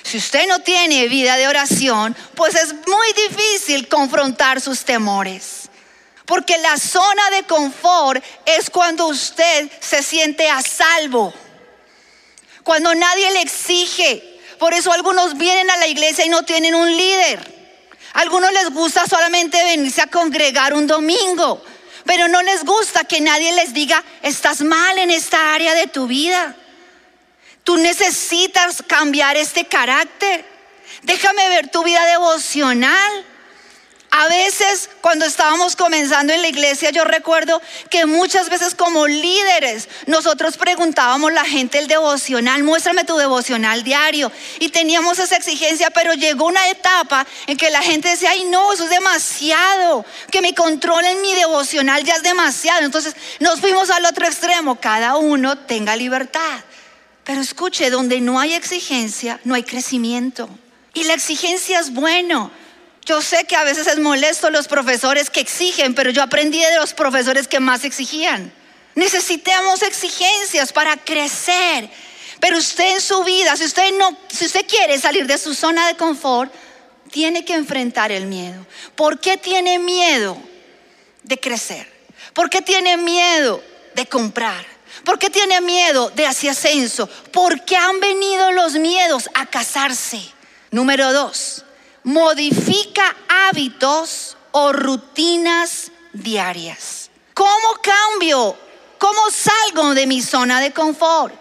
Si 0.02 0.16
usted 0.16 0.48
no 0.48 0.60
tiene 0.60 1.08
vida 1.08 1.36
de 1.36 1.48
oración, 1.48 2.16
pues 2.34 2.54
es 2.54 2.72
muy 2.72 3.28
difícil 3.28 3.88
confrontar 3.88 4.58
sus 4.62 4.84
temores. 4.86 5.63
Porque 6.26 6.56
la 6.58 6.76
zona 6.78 7.30
de 7.30 7.42
confort 7.44 8.24
es 8.46 8.70
cuando 8.70 9.06
usted 9.06 9.70
se 9.80 10.02
siente 10.02 10.48
a 10.48 10.62
salvo. 10.62 11.32
Cuando 12.62 12.94
nadie 12.94 13.30
le 13.32 13.42
exige. 13.42 14.40
Por 14.58 14.72
eso 14.72 14.92
algunos 14.92 15.36
vienen 15.36 15.70
a 15.70 15.76
la 15.76 15.86
iglesia 15.86 16.24
y 16.24 16.30
no 16.30 16.42
tienen 16.44 16.74
un 16.74 16.96
líder. 16.96 17.52
algunos 18.14 18.52
les 18.52 18.70
gusta 18.70 19.06
solamente 19.06 19.62
venirse 19.64 20.00
a 20.00 20.06
congregar 20.06 20.72
un 20.72 20.86
domingo. 20.86 21.62
Pero 22.04 22.28
no 22.28 22.42
les 22.42 22.64
gusta 22.64 23.04
que 23.04 23.20
nadie 23.20 23.52
les 23.52 23.72
diga, 23.72 24.02
estás 24.22 24.60
mal 24.60 24.98
en 24.98 25.10
esta 25.10 25.54
área 25.54 25.74
de 25.74 25.86
tu 25.86 26.06
vida. 26.06 26.54
Tú 27.64 27.76
necesitas 27.78 28.82
cambiar 28.86 29.36
este 29.36 29.64
carácter. 29.66 30.44
Déjame 31.02 31.48
ver 31.48 31.68
tu 31.70 31.82
vida 31.82 32.04
devocional. 32.06 33.24
A 34.16 34.28
veces 34.28 34.90
cuando 35.00 35.24
estábamos 35.24 35.74
comenzando 35.74 36.32
en 36.32 36.40
la 36.40 36.46
iglesia, 36.46 36.90
yo 36.90 37.02
recuerdo 37.02 37.60
que 37.90 38.06
muchas 38.06 38.48
veces 38.48 38.76
como 38.76 39.08
líderes 39.08 39.88
nosotros 40.06 40.56
preguntábamos 40.56 41.32
a 41.32 41.34
la 41.34 41.44
gente 41.44 41.80
el 41.80 41.88
devocional, 41.88 42.62
muéstrame 42.62 43.02
tu 43.02 43.16
devocional 43.16 43.82
diario. 43.82 44.30
Y 44.60 44.68
teníamos 44.68 45.18
esa 45.18 45.34
exigencia, 45.34 45.90
pero 45.90 46.14
llegó 46.14 46.46
una 46.46 46.68
etapa 46.68 47.26
en 47.48 47.56
que 47.56 47.70
la 47.70 47.82
gente 47.82 48.08
decía, 48.08 48.30
ay 48.30 48.44
no, 48.44 48.72
eso 48.72 48.84
es 48.84 48.90
demasiado, 48.90 50.06
que 50.30 50.40
me 50.40 50.54
controlen 50.54 51.20
mi 51.20 51.34
devocional 51.34 52.04
ya 52.04 52.14
es 52.14 52.22
demasiado. 52.22 52.84
Entonces 52.84 53.16
nos 53.40 53.58
fuimos 53.58 53.90
al 53.90 54.04
otro 54.04 54.28
extremo, 54.28 54.76
cada 54.76 55.16
uno 55.16 55.58
tenga 55.58 55.96
libertad. 55.96 56.60
Pero 57.24 57.40
escuche, 57.40 57.90
donde 57.90 58.20
no 58.20 58.38
hay 58.38 58.54
exigencia, 58.54 59.40
no 59.42 59.56
hay 59.56 59.64
crecimiento. 59.64 60.48
Y 60.92 61.02
la 61.02 61.14
exigencia 61.14 61.80
es 61.80 61.92
bueno. 61.92 62.52
Yo 63.04 63.20
sé 63.20 63.44
que 63.44 63.56
a 63.56 63.64
veces 63.64 63.86
es 63.86 63.98
molesto 63.98 64.48
los 64.50 64.66
profesores 64.66 65.28
que 65.28 65.40
exigen, 65.40 65.94
pero 65.94 66.10
yo 66.10 66.22
aprendí 66.22 66.60
de 66.60 66.76
los 66.76 66.94
profesores 66.94 67.48
que 67.48 67.60
más 67.60 67.84
exigían. 67.84 68.52
Necesitamos 68.94 69.82
exigencias 69.82 70.72
para 70.72 70.96
crecer. 70.96 71.90
Pero 72.40 72.58
usted 72.58 72.94
en 72.94 73.00
su 73.00 73.22
vida, 73.24 73.56
si 73.56 73.64
usted 73.64 73.92
no, 73.98 74.16
si 74.28 74.46
usted 74.46 74.66
quiere 74.66 74.98
salir 74.98 75.26
de 75.26 75.38
su 75.38 75.54
zona 75.54 75.86
de 75.86 75.96
confort, 75.96 76.52
tiene 77.10 77.44
que 77.44 77.54
enfrentar 77.54 78.10
el 78.10 78.26
miedo. 78.26 78.66
¿Por 78.96 79.20
qué 79.20 79.36
tiene 79.36 79.78
miedo 79.78 80.36
de 81.22 81.38
crecer? 81.38 81.90
¿Por 82.32 82.50
qué 82.50 82.62
tiene 82.62 82.96
miedo 82.96 83.62
de 83.94 84.06
comprar? 84.06 84.64
¿Por 85.04 85.18
qué 85.18 85.30
tiene 85.30 85.60
miedo 85.60 86.10
de 86.10 86.26
hacer 86.26 86.50
ascenso? 86.50 87.06
¿Por 87.06 87.64
qué 87.64 87.76
han 87.76 88.00
venido 88.00 88.50
los 88.52 88.74
miedos 88.74 89.28
a 89.34 89.46
casarse? 89.46 90.20
Número 90.70 91.12
dos, 91.12 91.63
modifica 92.04 93.16
hábitos 93.28 94.36
o 94.52 94.72
rutinas 94.72 95.90
diarias. 96.12 97.10
¿Cómo 97.34 97.74
cambio? 97.82 98.56
¿Cómo 98.98 99.30
salgo 99.30 99.94
de 99.94 100.06
mi 100.06 100.22
zona 100.22 100.60
de 100.60 100.72
confort? 100.72 101.34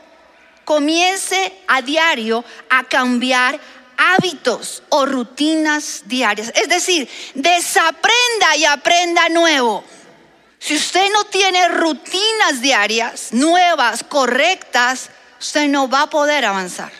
Comience 0.65 1.61
a 1.67 1.81
diario 1.81 2.43
a 2.69 2.83
cambiar 2.85 3.59
hábitos 3.97 4.81
o 4.89 5.05
rutinas 5.05 6.03
diarias. 6.05 6.51
Es 6.55 6.67
decir, 6.67 7.07
desaprenda 7.35 8.55
y 8.57 8.65
aprenda 8.65 9.29
nuevo. 9.29 9.83
Si 10.59 10.75
usted 10.75 11.11
no 11.11 11.25
tiene 11.25 11.67
rutinas 11.67 12.61
diarias 12.61 13.33
nuevas, 13.33 14.03
correctas, 14.03 15.09
usted 15.39 15.67
no 15.67 15.89
va 15.89 16.03
a 16.03 16.09
poder 16.09 16.45
avanzar. 16.45 16.91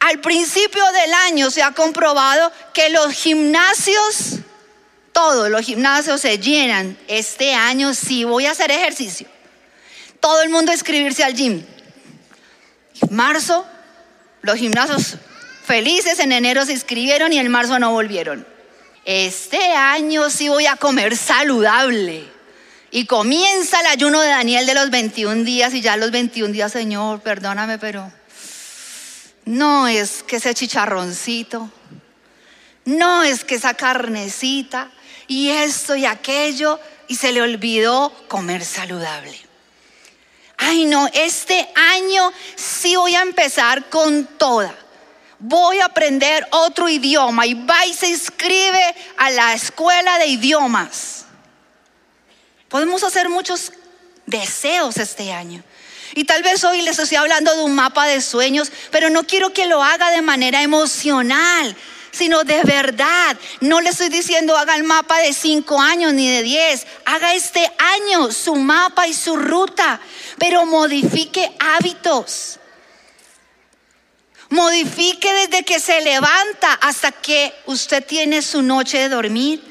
Al 0.00 0.20
principio 0.20 0.84
del 0.92 1.12
año 1.26 1.50
se 1.50 1.62
ha 1.62 1.72
comprobado 1.72 2.52
que 2.72 2.88
los 2.90 3.12
gimnasios, 3.12 4.38
todos 5.12 5.50
los 5.50 5.62
gimnasios 5.62 6.20
se 6.20 6.38
llenan. 6.38 6.96
Este 7.08 7.52
año 7.54 7.94
sí 7.94 8.24
voy 8.24 8.46
a 8.46 8.52
hacer 8.52 8.70
ejercicio. 8.70 9.26
Todo 10.20 10.42
el 10.42 10.50
mundo 10.50 10.70
a 10.70 10.74
inscribirse 10.74 11.24
al 11.24 11.34
gym. 11.34 11.64
Marzo, 13.10 13.66
los 14.42 14.56
gimnasios 14.56 15.16
felices 15.64 16.18
en 16.20 16.32
enero 16.32 16.64
se 16.64 16.72
inscribieron 16.72 17.32
y 17.32 17.38
en 17.38 17.48
marzo 17.48 17.78
no 17.78 17.92
volvieron. 17.92 18.46
Este 19.04 19.72
año 19.72 20.30
sí 20.30 20.48
voy 20.48 20.66
a 20.66 20.76
comer 20.76 21.16
saludable. 21.16 22.24
Y 22.90 23.06
comienza 23.06 23.80
el 23.80 23.86
ayuno 23.86 24.20
de 24.20 24.28
Daniel 24.28 24.64
de 24.64 24.74
los 24.74 24.90
21 24.90 25.44
días 25.44 25.74
y 25.74 25.82
ya 25.82 25.96
los 25.96 26.10
21 26.10 26.52
días, 26.52 26.72
Señor, 26.72 27.20
perdóname, 27.20 27.78
pero 27.78 28.10
no 29.48 29.88
es 29.88 30.22
que 30.22 30.36
ese 30.36 30.52
chicharroncito, 30.52 31.70
no 32.84 33.22
es 33.22 33.44
que 33.44 33.54
esa 33.54 33.72
carnecita 33.72 34.90
y 35.26 35.48
esto 35.48 35.96
y 35.96 36.04
aquello, 36.04 36.78
y 37.08 37.16
se 37.16 37.32
le 37.32 37.40
olvidó 37.40 38.12
comer 38.28 38.62
saludable. 38.62 39.40
Ay, 40.58 40.84
no, 40.84 41.08
este 41.14 41.66
año 41.74 42.30
sí 42.56 42.94
voy 42.96 43.14
a 43.14 43.22
empezar 43.22 43.88
con 43.88 44.26
toda. 44.26 44.74
Voy 45.38 45.80
a 45.80 45.86
aprender 45.86 46.46
otro 46.50 46.86
idioma 46.90 47.46
y 47.46 47.54
va 47.54 47.86
y 47.86 47.94
se 47.94 48.08
inscribe 48.08 48.94
a 49.16 49.30
la 49.30 49.54
escuela 49.54 50.18
de 50.18 50.26
idiomas. 50.26 51.24
Podemos 52.68 53.02
hacer 53.02 53.30
muchos 53.30 53.72
deseos 54.26 54.98
este 54.98 55.32
año. 55.32 55.62
Y 56.14 56.24
tal 56.24 56.42
vez 56.42 56.64
hoy 56.64 56.82
les 56.82 56.98
estoy 56.98 57.16
hablando 57.16 57.54
de 57.54 57.62
un 57.62 57.74
mapa 57.74 58.06
de 58.06 58.20
sueños, 58.20 58.70
pero 58.90 59.10
no 59.10 59.24
quiero 59.24 59.52
que 59.52 59.66
lo 59.66 59.82
haga 59.82 60.10
de 60.10 60.22
manera 60.22 60.62
emocional, 60.62 61.76
sino 62.10 62.44
de 62.44 62.62
verdad. 62.62 63.36
No 63.60 63.80
le 63.80 63.90
estoy 63.90 64.08
diciendo 64.08 64.56
haga 64.56 64.74
el 64.74 64.84
mapa 64.84 65.18
de 65.18 65.32
cinco 65.32 65.80
años 65.80 66.14
ni 66.14 66.28
de 66.28 66.42
diez. 66.42 66.86
Haga 67.04 67.34
este 67.34 67.70
año 67.78 68.32
su 68.32 68.54
mapa 68.56 69.06
y 69.06 69.14
su 69.14 69.36
ruta, 69.36 70.00
pero 70.38 70.64
modifique 70.66 71.52
hábitos. 71.58 72.58
Modifique 74.50 75.30
desde 75.34 75.62
que 75.62 75.78
se 75.78 76.00
levanta 76.00 76.72
hasta 76.80 77.12
que 77.12 77.54
usted 77.66 78.04
tiene 78.04 78.40
su 78.40 78.62
noche 78.62 78.98
de 78.98 79.08
dormir. 79.10 79.67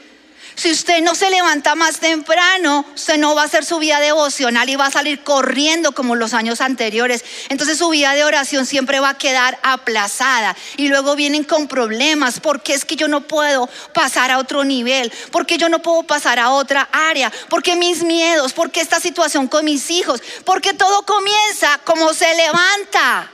Si 0.57 0.71
usted 0.71 1.03
no 1.03 1.13
se 1.13 1.29
levanta 1.29 1.75
más 1.75 1.99
temprano, 1.99 2.83
usted 2.95 3.19
no 3.19 3.35
va 3.35 3.43
a 3.43 3.45
hacer 3.45 3.63
su 3.63 3.77
vida 3.77 3.99
devocional 3.99 4.67
y 4.67 4.75
va 4.75 4.87
a 4.87 4.91
salir 4.91 5.23
corriendo 5.23 5.91
como 5.91 6.15
los 6.15 6.33
años 6.33 6.61
anteriores. 6.61 7.23
Entonces 7.49 7.77
su 7.77 7.89
vida 7.89 8.15
de 8.15 8.23
oración 8.23 8.65
siempre 8.65 8.99
va 8.99 9.09
a 9.09 9.17
quedar 9.19 9.59
aplazada. 9.61 10.57
Y 10.75 10.87
luego 10.87 11.15
vienen 11.15 11.43
con 11.43 11.67
problemas. 11.67 12.39
porque 12.39 12.73
es 12.73 12.85
que 12.85 12.95
yo 12.95 13.07
no 13.07 13.21
puedo 13.21 13.69
pasar 13.93 14.31
a 14.31 14.39
otro 14.39 14.63
nivel? 14.63 15.13
porque 15.31 15.59
yo 15.59 15.69
no 15.69 15.79
puedo 15.79 16.01
pasar 16.01 16.39
a 16.39 16.49
otra 16.49 16.89
área? 16.91 17.31
porque 17.49 17.75
mis 17.75 18.01
miedos? 18.01 18.53
porque 18.53 18.81
esta 18.81 18.99
situación 18.99 19.47
con 19.47 19.63
mis 19.63 19.91
hijos? 19.91 20.23
Porque 20.43 20.73
todo 20.73 21.05
comienza 21.05 21.79
como 21.85 22.15
se 22.15 22.33
levanta. 22.33 23.31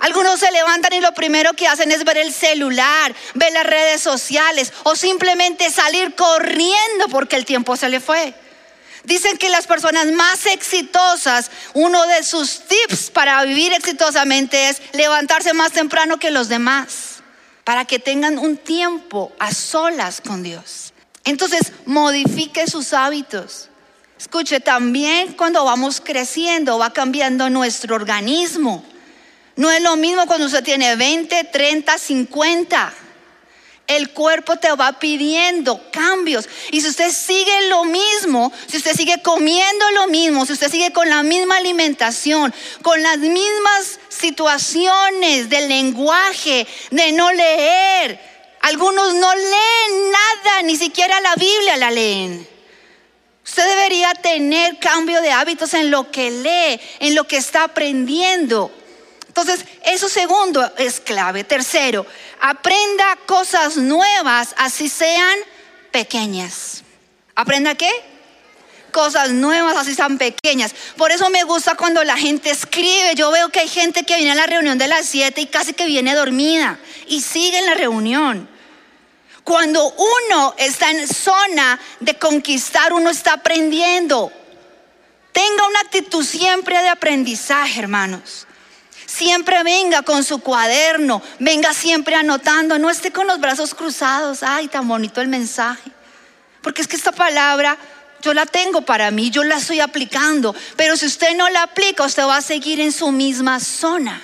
Algunos 0.00 0.40
se 0.40 0.50
levantan 0.50 0.94
y 0.94 1.00
lo 1.00 1.12
primero 1.12 1.52
que 1.52 1.68
hacen 1.68 1.92
es 1.92 2.04
ver 2.04 2.16
el 2.16 2.32
celular, 2.32 3.14
ver 3.34 3.52
las 3.52 3.66
redes 3.66 4.00
sociales 4.00 4.72
o 4.84 4.96
simplemente 4.96 5.70
salir 5.70 6.14
corriendo 6.14 7.08
porque 7.10 7.36
el 7.36 7.44
tiempo 7.44 7.76
se 7.76 7.88
le 7.88 8.00
fue. 8.00 8.34
Dicen 9.04 9.38
que 9.38 9.48
las 9.48 9.66
personas 9.66 10.06
más 10.12 10.46
exitosas, 10.46 11.50
uno 11.74 12.06
de 12.06 12.22
sus 12.22 12.60
tips 12.66 13.10
para 13.10 13.42
vivir 13.44 13.72
exitosamente 13.72 14.68
es 14.70 14.80
levantarse 14.92 15.52
más 15.52 15.72
temprano 15.72 16.18
que 16.18 16.30
los 16.30 16.48
demás, 16.48 17.22
para 17.64 17.84
que 17.84 17.98
tengan 17.98 18.38
un 18.38 18.56
tiempo 18.56 19.32
a 19.38 19.52
solas 19.52 20.20
con 20.20 20.42
Dios. 20.42 20.92
Entonces, 21.24 21.72
modifique 21.86 22.66
sus 22.66 22.92
hábitos. 22.92 23.68
Escuche, 24.18 24.60
también 24.60 25.32
cuando 25.34 25.64
vamos 25.64 26.00
creciendo 26.00 26.78
va 26.78 26.92
cambiando 26.92 27.48
nuestro 27.48 27.94
organismo. 27.94 28.84
No 29.60 29.70
es 29.70 29.82
lo 29.82 29.94
mismo 29.96 30.24
cuando 30.24 30.46
usted 30.46 30.64
tiene 30.64 30.96
20, 30.96 31.44
30, 31.44 31.98
50. 31.98 32.94
El 33.88 34.08
cuerpo 34.08 34.56
te 34.56 34.72
va 34.72 34.98
pidiendo 34.98 35.82
cambios. 35.90 36.48
Y 36.70 36.80
si 36.80 36.88
usted 36.88 37.12
sigue 37.12 37.68
lo 37.68 37.84
mismo, 37.84 38.50
si 38.66 38.78
usted 38.78 38.96
sigue 38.96 39.20
comiendo 39.20 39.90
lo 39.90 40.06
mismo, 40.06 40.46
si 40.46 40.54
usted 40.54 40.70
sigue 40.70 40.94
con 40.94 41.10
la 41.10 41.22
misma 41.22 41.58
alimentación, 41.58 42.54
con 42.80 43.02
las 43.02 43.18
mismas 43.18 44.00
situaciones 44.08 45.50
del 45.50 45.68
lenguaje, 45.68 46.66
de 46.90 47.12
no 47.12 47.30
leer, 47.30 48.18
algunos 48.62 49.12
no 49.12 49.34
leen 49.34 50.10
nada, 50.10 50.62
ni 50.62 50.76
siquiera 50.76 51.20
la 51.20 51.34
Biblia 51.34 51.76
la 51.76 51.90
leen. 51.90 52.48
Usted 53.44 53.66
debería 53.66 54.14
tener 54.14 54.78
cambio 54.78 55.20
de 55.20 55.32
hábitos 55.32 55.74
en 55.74 55.90
lo 55.90 56.10
que 56.10 56.30
lee, 56.30 56.80
en 57.00 57.14
lo 57.14 57.24
que 57.24 57.36
está 57.36 57.64
aprendiendo. 57.64 58.72
Entonces, 59.40 59.66
eso 59.84 60.08
segundo 60.08 60.70
es 60.76 61.00
clave. 61.00 61.44
Tercero, 61.44 62.04
aprenda 62.40 63.16
cosas 63.26 63.78
nuevas, 63.78 64.54
así 64.58 64.88
sean 64.90 65.38
pequeñas. 65.90 66.82
¿Aprenda 67.34 67.74
qué? 67.74 67.90
Cosas 68.92 69.30
nuevas, 69.30 69.78
así 69.78 69.94
sean 69.94 70.18
pequeñas. 70.18 70.74
Por 70.96 71.10
eso 71.10 71.30
me 71.30 71.44
gusta 71.44 71.74
cuando 71.74 72.04
la 72.04 72.18
gente 72.18 72.50
escribe. 72.50 73.14
Yo 73.14 73.30
veo 73.30 73.48
que 73.48 73.60
hay 73.60 73.68
gente 73.68 74.02
que 74.02 74.16
viene 74.16 74.32
a 74.32 74.34
la 74.34 74.46
reunión 74.46 74.76
de 74.76 74.88
las 74.88 75.06
7 75.06 75.40
y 75.40 75.46
casi 75.46 75.72
que 75.72 75.86
viene 75.86 76.14
dormida 76.14 76.78
y 77.06 77.22
sigue 77.22 77.58
en 77.60 77.66
la 77.66 77.74
reunión. 77.74 78.46
Cuando 79.42 79.90
uno 79.90 80.54
está 80.58 80.90
en 80.90 81.08
zona 81.08 81.80
de 82.00 82.18
conquistar, 82.18 82.92
uno 82.92 83.08
está 83.08 83.34
aprendiendo. 83.34 84.30
Tenga 85.32 85.66
una 85.66 85.80
actitud 85.80 86.24
siempre 86.24 86.82
de 86.82 86.88
aprendizaje, 86.90 87.80
hermanos. 87.80 88.46
Siempre 89.10 89.64
venga 89.64 90.02
con 90.02 90.22
su 90.22 90.38
cuaderno, 90.38 91.20
venga 91.40 91.74
siempre 91.74 92.14
anotando, 92.14 92.78
no 92.78 92.88
esté 92.88 93.10
con 93.10 93.26
los 93.26 93.40
brazos 93.40 93.74
cruzados. 93.74 94.44
Ay, 94.44 94.68
tan 94.68 94.86
bonito 94.86 95.20
el 95.20 95.26
mensaje. 95.26 95.90
Porque 96.62 96.80
es 96.80 96.86
que 96.86 96.94
esta 96.94 97.10
palabra 97.10 97.76
yo 98.22 98.32
la 98.32 98.46
tengo 98.46 98.82
para 98.82 99.10
mí, 99.10 99.30
yo 99.30 99.42
la 99.42 99.56
estoy 99.56 99.80
aplicando. 99.80 100.54
Pero 100.76 100.96
si 100.96 101.06
usted 101.06 101.34
no 101.34 101.48
la 101.48 101.64
aplica, 101.64 102.04
usted 102.04 102.22
va 102.22 102.36
a 102.36 102.40
seguir 102.40 102.78
en 102.78 102.92
su 102.92 103.10
misma 103.10 103.58
zona. 103.58 104.22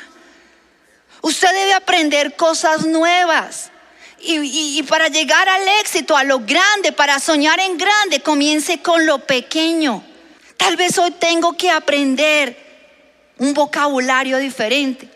Usted 1.20 1.52
debe 1.52 1.74
aprender 1.74 2.36
cosas 2.36 2.86
nuevas. 2.86 3.70
Y, 4.20 4.78
y, 4.78 4.82
para 4.84 5.08
llegar 5.08 5.48
al 5.48 5.66
éxito, 5.80 6.16
a 6.16 6.22
lo 6.22 6.38
grande, 6.38 6.92
para 6.92 7.18
soñar 7.18 7.58
en 7.58 7.76
grande, 7.76 8.20
comience 8.20 8.80
con 8.82 9.04
lo 9.04 9.18
pequeño. 9.18 10.04
Tal 10.56 10.76
vez 10.76 10.96
hoy 10.96 11.10
tengo 11.10 11.56
que 11.56 11.72
aprender 11.72 12.65
un 13.38 13.54
vocabulario 13.54 14.38
diferente. 14.38 15.08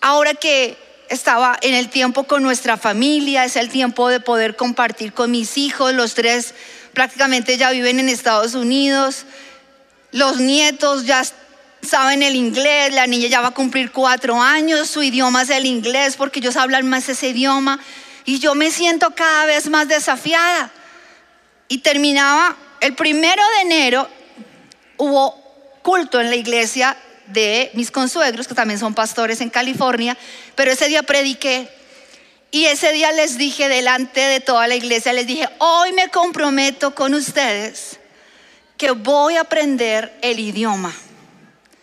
Ahora 0.00 0.34
que 0.34 0.76
estaba 1.08 1.58
en 1.60 1.74
el 1.74 1.90
tiempo 1.90 2.24
con 2.24 2.42
nuestra 2.42 2.76
familia, 2.76 3.44
es 3.44 3.56
el 3.56 3.68
tiempo 3.68 4.08
de 4.08 4.20
poder 4.20 4.56
compartir 4.56 5.12
con 5.12 5.30
mis 5.30 5.58
hijos, 5.58 5.92
los 5.92 6.14
tres 6.14 6.54
prácticamente 6.94 7.56
ya 7.56 7.70
viven 7.70 8.00
en 8.00 8.08
Estados 8.08 8.54
Unidos, 8.54 9.24
los 10.10 10.38
nietos 10.38 11.04
ya 11.04 11.22
saben 11.82 12.22
el 12.22 12.36
inglés, 12.36 12.94
la 12.94 13.06
niña 13.06 13.28
ya 13.28 13.40
va 13.40 13.48
a 13.48 13.54
cumplir 13.54 13.90
cuatro 13.90 14.40
años, 14.40 14.88
su 14.88 15.02
idioma 15.02 15.42
es 15.42 15.50
el 15.50 15.66
inglés 15.66 16.16
porque 16.16 16.38
ellos 16.38 16.56
hablan 16.56 16.88
más 16.88 17.08
ese 17.08 17.28
idioma. 17.28 17.80
Y 18.24 18.38
yo 18.38 18.54
me 18.54 18.70
siento 18.70 19.10
cada 19.16 19.46
vez 19.46 19.68
más 19.68 19.88
desafiada. 19.88 20.70
Y 21.68 21.78
terminaba 21.78 22.56
el 22.80 22.94
primero 22.94 23.42
de 23.56 23.60
enero, 23.62 24.08
hubo 24.96 25.34
culto 25.82 26.20
en 26.20 26.30
la 26.30 26.36
iglesia 26.36 26.96
de 27.26 27.70
mis 27.74 27.90
consuegros, 27.90 28.48
que 28.48 28.54
también 28.54 28.78
son 28.78 28.94
pastores 28.94 29.40
en 29.40 29.50
California, 29.50 30.16
pero 30.54 30.70
ese 30.70 30.88
día 30.88 31.02
prediqué 31.02 31.68
y 32.50 32.66
ese 32.66 32.92
día 32.92 33.12
les 33.12 33.38
dije 33.38 33.68
delante 33.68 34.20
de 34.20 34.40
toda 34.40 34.66
la 34.66 34.74
iglesia, 34.74 35.12
les 35.12 35.26
dije, 35.26 35.48
hoy 35.58 35.92
me 35.92 36.10
comprometo 36.10 36.94
con 36.94 37.14
ustedes 37.14 37.98
que 38.76 38.90
voy 38.90 39.36
a 39.36 39.42
aprender 39.42 40.12
el 40.22 40.38
idioma, 40.38 40.94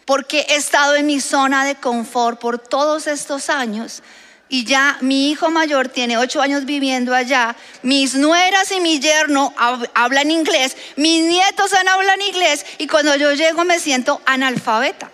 porque 0.06 0.46
he 0.50 0.56
estado 0.56 0.96
en 0.96 1.08
mi 1.08 1.22
zona 1.22 1.66
de 1.66 1.76
confort 1.76 2.40
por 2.40 2.60
todos 2.60 3.08
estos 3.08 3.50
años 3.50 4.04
y 4.50 4.66
ya 4.66 4.98
mi 5.02 5.30
hijo 5.30 5.50
mayor 5.50 5.88
tiene 5.88 6.18
ocho 6.18 6.42
años 6.42 6.66
viviendo 6.66 7.14
allá, 7.14 7.56
mis 7.84 8.16
nueras 8.16 8.72
y 8.72 8.80
mi 8.80 9.00
yerno 9.00 9.54
hablan 9.94 10.32
inglés, 10.32 10.76
mis 10.96 11.24
nietos 11.24 11.72
hablan 11.74 12.22
inglés 12.22 12.66
y 12.80 12.88
cuando 12.88 13.16
yo 13.16 13.34
llego 13.34 13.64
me 13.64 13.80
siento 13.80 14.22
analfabeta. 14.26 15.10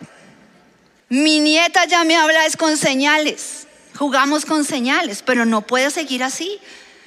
Mi 1.10 1.39
nieta 1.39 1.86
ya 1.86 2.04
me 2.04 2.15
habla 2.15 2.46
es 2.46 2.58
con 2.58 2.78
señales. 2.78 3.68
Jugamos 3.96 4.46
con 4.46 4.65
señales, 4.65 5.22
pero 5.24 5.46
no 5.46 5.62
puedo 5.62 5.89
seguir 5.89 6.24
así. 6.24 6.60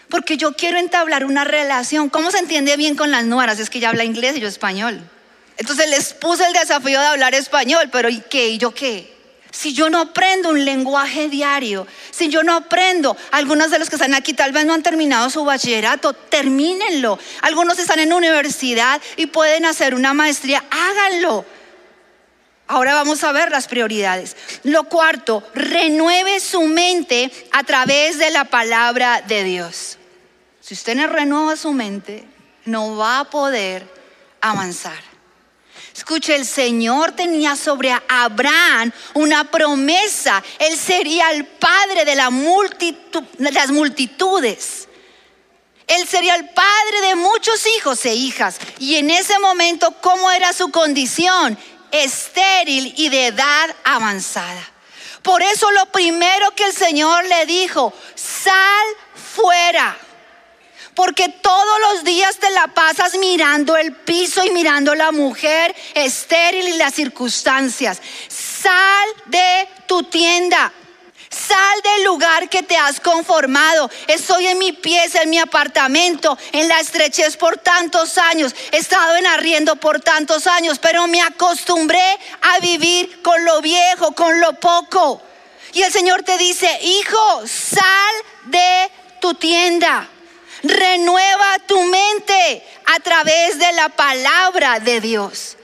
Porque 0.09 0.37
yo 0.37 0.55
quiero 0.55 0.79
entablar 0.79 1.25
una 1.25 1.45
relación. 1.45 2.09
¿Cómo 2.09 2.31
se 2.31 2.39
entiende 2.39 2.77
bien 2.77 2.95
con 2.95 3.11
las 3.11 3.25
nueras? 3.25 3.59
Es 3.59 3.71
que 3.71 3.79
ella 3.79 3.91
habla 3.91 4.05
inglés 4.05 4.37
y 4.37 4.41
yo 4.41 4.49
español. 4.49 5.03
Entonces 5.57 5.91
les 5.91 6.15
puse 6.15 6.47
el 6.47 6.53
desafío 6.53 7.01
de 7.01 7.07
hablar 7.07 7.35
español, 7.35 7.89
pero 7.91 8.09
¿y 8.09 8.21
qué? 8.21 8.49
¿Y 8.49 8.59
yo 8.59 8.73
qué? 8.73 9.13
Si 9.51 9.75
yo 9.75 9.91
no 9.91 10.01
aprendo 10.01 10.51
un 10.51 10.65
lenguaje 10.65 11.29
diario, 11.29 11.87
si 12.13 12.29
yo 12.29 12.45
no 12.45 12.55
aprendo, 12.55 13.17
algunos 13.33 13.71
de 13.71 13.81
los 13.81 13.91
que 13.91 13.97
están 13.97 14.15
aquí 14.15 14.35
tal 14.35 14.53
vez 14.53 14.65
no 14.67 14.75
han 14.75 14.83
terminado 14.83 15.29
su 15.31 15.45
bachillerato, 15.45 16.13
termínenlo. 16.13 17.19
Algunos 17.41 17.79
están 17.79 17.99
en 17.99 18.13
universidad 18.13 19.01
y 19.17 19.27
pueden 19.27 19.65
hacer 19.65 19.95
una 19.95 20.15
maestría, 20.15 20.65
háganlo. 20.71 21.45
Ahora 22.69 22.95
vamos 22.95 23.25
a 23.25 23.33
ver 23.33 23.51
las 23.51 23.67
prioridades. 23.67 24.37
Lo 24.63 24.85
cuarto, 24.85 25.43
renueve 25.55 26.39
su 26.39 26.63
mente 26.63 27.33
a 27.51 27.65
través 27.65 28.19
de 28.19 28.31
la 28.31 28.45
palabra 28.45 29.23
de 29.23 29.43
Dios. 29.43 29.97
Si 30.61 30.75
usted 30.75 30.95
no 30.95 31.07
renueva 31.07 31.57
su 31.57 31.73
mente, 31.73 32.27
no 32.67 32.95
va 32.97 33.21
a 33.21 33.31
poder 33.31 33.91
avanzar. 34.43 34.99
Escuche, 35.97 36.37
el 36.37 36.45
Señor 36.45 37.13
tenía 37.13 37.57
sobre 37.57 37.91
Abraham 38.07 38.93
una 39.15 39.51
promesa. 39.51 40.43
Él 40.59 40.77
sería 40.77 41.31
el 41.31 41.47
padre 41.47 42.05
de, 42.05 42.15
la 42.15 42.31
de 42.31 43.51
las 43.51 43.71
multitudes. 43.71 44.89
Él 45.87 46.07
sería 46.07 46.37
el 46.37 46.51
padre 46.51 47.01
de 47.09 47.17
muchos 47.17 47.67
hijos 47.79 48.05
e 48.05 48.15
hijas. 48.15 48.59
Y 48.79 48.97
en 48.97 49.09
ese 49.09 49.39
momento, 49.39 49.91
¿cómo 50.03 50.31
era 50.31 50.53
su 50.53 50.71
condición? 50.71 51.59
Estéril 51.93 52.95
y 52.97 53.09
de 53.09 53.27
edad 53.27 53.75
avanzada. 53.85 54.69
Por 55.23 55.43
eso 55.43 55.71
lo 55.73 55.87
primero 55.87 56.55
que 56.55 56.65
el 56.65 56.73
Señor 56.73 57.25
le 57.25 57.47
dijo, 57.47 57.93
sal 58.15 58.87
fuera. 59.35 59.97
Porque 60.95 61.29
todos 61.29 61.81
los 61.93 62.05
días 62.05 62.39
te 62.39 62.51
la 62.51 62.67
pasas 62.69 63.17
mirando 63.19 63.77
el 63.77 63.95
piso 63.95 64.45
y 64.45 64.51
mirando 64.51 64.95
la 64.95 65.13
mujer 65.13 65.75
estéril 65.95 66.67
y 66.67 66.77
las 66.77 66.95
circunstancias. 66.95 68.01
Sal 68.29 69.09
de 69.27 69.69
tu 69.87 70.03
tienda. 70.05 70.73
Sal 71.31 71.83
del 71.83 72.05
lugar 72.05 72.49
que 72.49 72.63
te 72.63 72.77
has 72.77 73.01
conformado. 73.01 73.91
Estoy 74.07 74.47
en 74.47 74.59
mi 74.59 74.73
pieza, 74.73 75.23
en 75.23 75.31
mi 75.31 75.39
apartamento, 75.39 76.39
en 76.53 76.69
la 76.69 76.81
estrechez 76.81 77.37
por 77.37 77.59
tantos 77.59 78.17
años. 78.17 78.55
He 78.73 78.79
estado 78.79 79.17
en 79.17 79.27
arriendo 79.27 79.77
por 79.77 80.01
tantos 80.01 80.47
años, 80.47 80.79
pero 80.79 81.07
me 81.07 81.21
acostumbré 81.21 82.19
a 82.41 82.61
vivir 82.61 83.21
con 83.23 83.45
lo 83.45 83.61
viejo, 83.61 84.13
con 84.13 84.41
lo 84.41 84.55
poco. 84.55 85.21
Y 85.75 85.83
el 85.83 85.93
Señor 85.93 86.23
te 86.23 86.39
dice, 86.39 86.71
hijo, 86.83 87.43
sal 87.47 88.15
de 88.47 88.91
tu 89.21 89.35
tienda. 89.35 90.09
Renueva 90.63 91.59
tu 91.67 91.81
mente 91.83 92.67
a 92.87 93.01
través 93.01 93.59
de 93.59 93.73
la 93.75 93.91
palabra 93.91 94.81
de 94.81 95.01
Dios. 95.01 95.58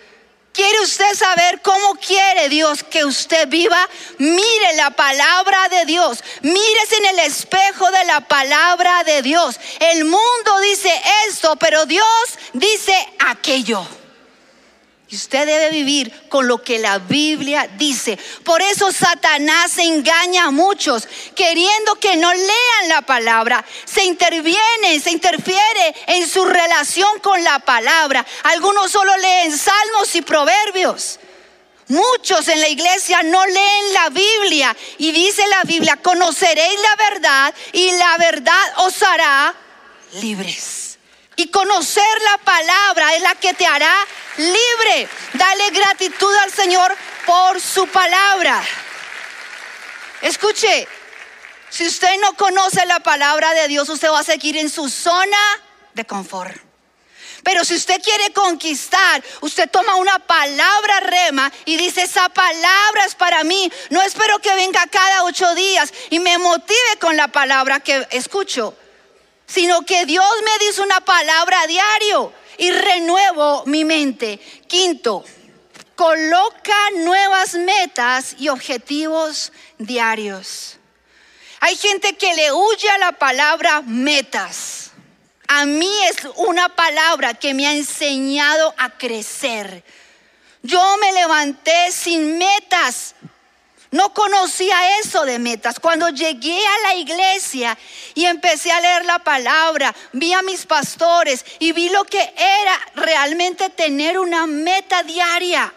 ¿Quiere 0.55 0.81
usted 0.83 1.14
saber 1.17 1.61
cómo 1.62 1.97
quiere 1.97 2.49
Dios 2.49 2.85
que 2.85 3.05
usted 3.05 3.49
viva? 3.49 3.88
Mire 4.19 4.77
la 4.77 4.90
palabra 4.90 5.69
de 5.69 5.85
Dios. 5.85 6.23
Mírese 6.43 6.97
en 6.99 7.07
el 7.07 7.19
espejo 7.19 7.90
de 7.90 8.05
la 8.05 8.21
palabra 8.21 9.03
de 9.03 9.21
Dios. 9.23 9.59
El 9.81 10.05
mundo 10.05 10.61
dice 10.62 10.93
esto, 11.27 11.57
pero 11.57 11.87
Dios 11.87 12.07
dice 12.53 12.95
aquello. 13.19 13.85
Usted 15.14 15.46
debe 15.46 15.70
vivir 15.70 16.29
con 16.29 16.46
lo 16.48 16.62
que 16.62 16.79
la 16.79 16.98
Biblia 16.98 17.68
dice. 17.77 18.18
Por 18.44 18.61
eso 18.62 18.92
Satanás 18.92 19.79
engaña 19.79 20.44
a 20.44 20.50
muchos, 20.50 21.09
queriendo 21.35 21.94
que 21.96 22.16
no 22.16 22.33
lean 22.33 22.88
la 22.88 23.03
palabra. 23.03 23.64
Se 23.85 24.05
interviene, 24.05 25.00
se 25.03 25.11
interfiere 25.11 25.94
en 26.07 26.29
su 26.29 26.44
relación 26.44 27.20
con 27.20 27.42
la 27.42 27.59
palabra. 27.61 28.24
Algunos 28.44 28.90
solo 28.90 29.16
leen 29.16 29.57
salmos 29.57 30.14
y 30.14 30.22
proverbios. 30.22 31.18
Muchos 31.88 32.48
en 32.48 32.61
la 32.61 32.68
iglesia 32.68 33.22
no 33.22 33.44
leen 33.44 33.92
la 33.92 34.09
Biblia 34.09 34.74
y 34.98 35.12
dice 35.12 35.46
la 35.48 35.62
Biblia, 35.64 35.96
conoceréis 35.96 36.81
la 36.81 36.96
verdad 36.96 37.55
y 37.72 37.92
la 37.92 38.16
verdad 38.16 38.72
os 38.79 39.03
hará 39.03 39.55
libres. 40.14 40.84
Y 41.37 41.49
conocer 41.49 42.23
la 42.23 42.38
palabra 42.38 43.14
es 43.14 43.23
la 43.23 43.35
que 43.35 43.55
te 43.55 43.66
hará 43.66 43.92
libre. 44.37 45.09
Dale 45.33 45.70
gratitud 45.70 46.35
al 46.37 46.53
Señor 46.53 46.97
por 47.27 47.61
su 47.61 47.87
palabra. 47.88 48.62
Escuche, 50.23 50.87
si 51.70 51.87
usted 51.87 52.20
no 52.20 52.35
conoce 52.35 52.87
la 52.87 53.01
palabra 53.01 53.53
de 53.53 53.68
Dios, 53.68 53.88
usted 53.88 54.11
va 54.11 54.20
a 54.20 54.25
seguir 54.25 54.57
en 54.57 54.70
su 54.70 54.88
zona 54.88 55.38
de 55.94 56.05
confort. 56.05 56.57
Pero 57.42 57.62
si 57.64 57.75
usted 57.75 58.01
quiere 58.01 58.33
conquistar, 58.33 59.23
usted 59.42 59.68
toma 59.70 59.97
una 59.97 60.18
palabra 60.18 61.01
rema 61.01 61.53
y 61.66 61.77
dice, 61.77 62.03
esa 62.03 62.29
palabra 62.31 63.05
es 63.07 63.14
para 63.14 63.44
mí. 63.44 63.70
No 63.90 64.01
espero 64.03 64.38
que 64.38 64.55
venga 64.55 64.87
cada 64.87 65.25
ocho 65.25 65.55
días 65.55 65.92
y 66.11 66.20
me 66.20 66.38
motive 66.38 66.99
con 67.01 67.16
la 67.16 67.29
palabra 67.29 67.81
que 67.81 68.07
escucho 68.12 68.75
sino 69.46 69.83
que 69.83 70.07
Dios 70.07 70.33
me 70.44 70.66
dice 70.66 70.83
una 70.83 71.00
palabra 71.00 71.61
a 71.61 71.66
diario 71.66 72.33
y 72.59 72.70
renuevo 72.70 73.64
mi 73.66 73.85
mente. 73.85 74.38
Quinto, 74.66 75.24
coloca 75.94 76.74
nuevas 76.96 77.54
metas 77.54 78.37
y 78.38 78.48
objetivos 78.48 79.52
diarios. 79.78 80.78
Hay 81.61 81.76
gente 81.76 82.14
que 82.16 82.35
le 82.35 82.52
huye 82.52 82.90
a 82.90 82.98
la 82.98 83.12
palabra 83.12 83.83
metas. 83.83 84.90
A 85.48 85.66
mí 85.66 85.90
es 86.11 86.16
una 86.37 86.68
palabra 86.68 87.35
que 87.35 87.54
me 87.54 87.66
ha 87.66 87.72
enseñado 87.72 88.74
a 88.76 88.90
crecer. 88.90 89.85
Yo 90.62 90.96
me 90.98 91.12
levanté 91.12 91.92
sin 91.92 92.38
metas, 92.38 93.14
no 93.94 94.12
conocía 94.12 94.98
eso 94.98 95.24
de 95.24 95.38
metas. 95.38 95.78
Cuando 95.78 96.09
llegué 96.09 96.59
a 96.59 96.88
la 96.88 96.94
iglesia 96.96 97.78
y 98.14 98.24
empecé 98.24 98.72
a 98.72 98.80
leer 98.80 99.04
la 99.04 99.20
palabra, 99.20 99.94
vi 100.12 100.33
a 100.33 100.42
mis 100.42 100.66
pastores 100.66 101.44
y 101.61 101.70
vi 101.70 101.88
lo 101.90 102.02
que 102.02 102.35
era 102.37 102.80
realmente 102.96 103.70
tener 103.70 104.18
una 104.18 104.48
meta 104.48 105.04
diaria. 105.04 105.72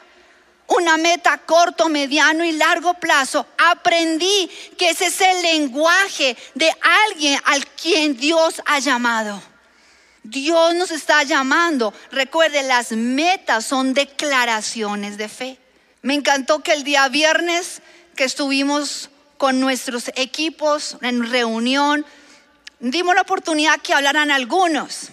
Una 0.66 0.98
meta 0.98 1.38
corto, 1.38 1.90
mediano 1.90 2.44
y 2.44 2.54
largo 2.54 2.96
plazo. 2.96 3.46
Aprendí 3.56 4.50
que 4.80 4.90
ese 4.90 5.06
es 5.06 5.22
el 5.22 5.44
lenguaje 5.44 6.36
de 6.56 6.76
alguien 7.10 7.40
al 7.46 7.68
quien 7.68 8.18
Dios 8.18 8.64
ha 8.66 8.80
llamado. 8.80 9.40
Dios 10.24 10.74
nos 10.74 10.90
está 10.90 11.22
llamando. 11.22 11.94
Recuerde, 12.10 12.64
las 12.64 12.94
metas 12.94 13.64
son 13.64 13.94
declaraciones 13.94 15.20
de 15.20 15.30
fe. 15.30 15.60
Me 16.02 16.16
encantó 16.16 16.64
que 16.64 16.74
el 16.74 16.84
día 16.84 17.08
viernes 17.10 17.82
que 18.18 18.26
estuvimos 18.26 19.10
con 19.38 19.62
nuestros 19.62 20.12
equipos 20.16 20.98
en 21.02 21.32
reunión, 21.32 22.06
dimos 22.82 23.16
la 23.16 23.22
oportunidad 23.22 23.80
que 23.80 23.94
hablaran 23.94 24.32
algunos. 24.32 25.12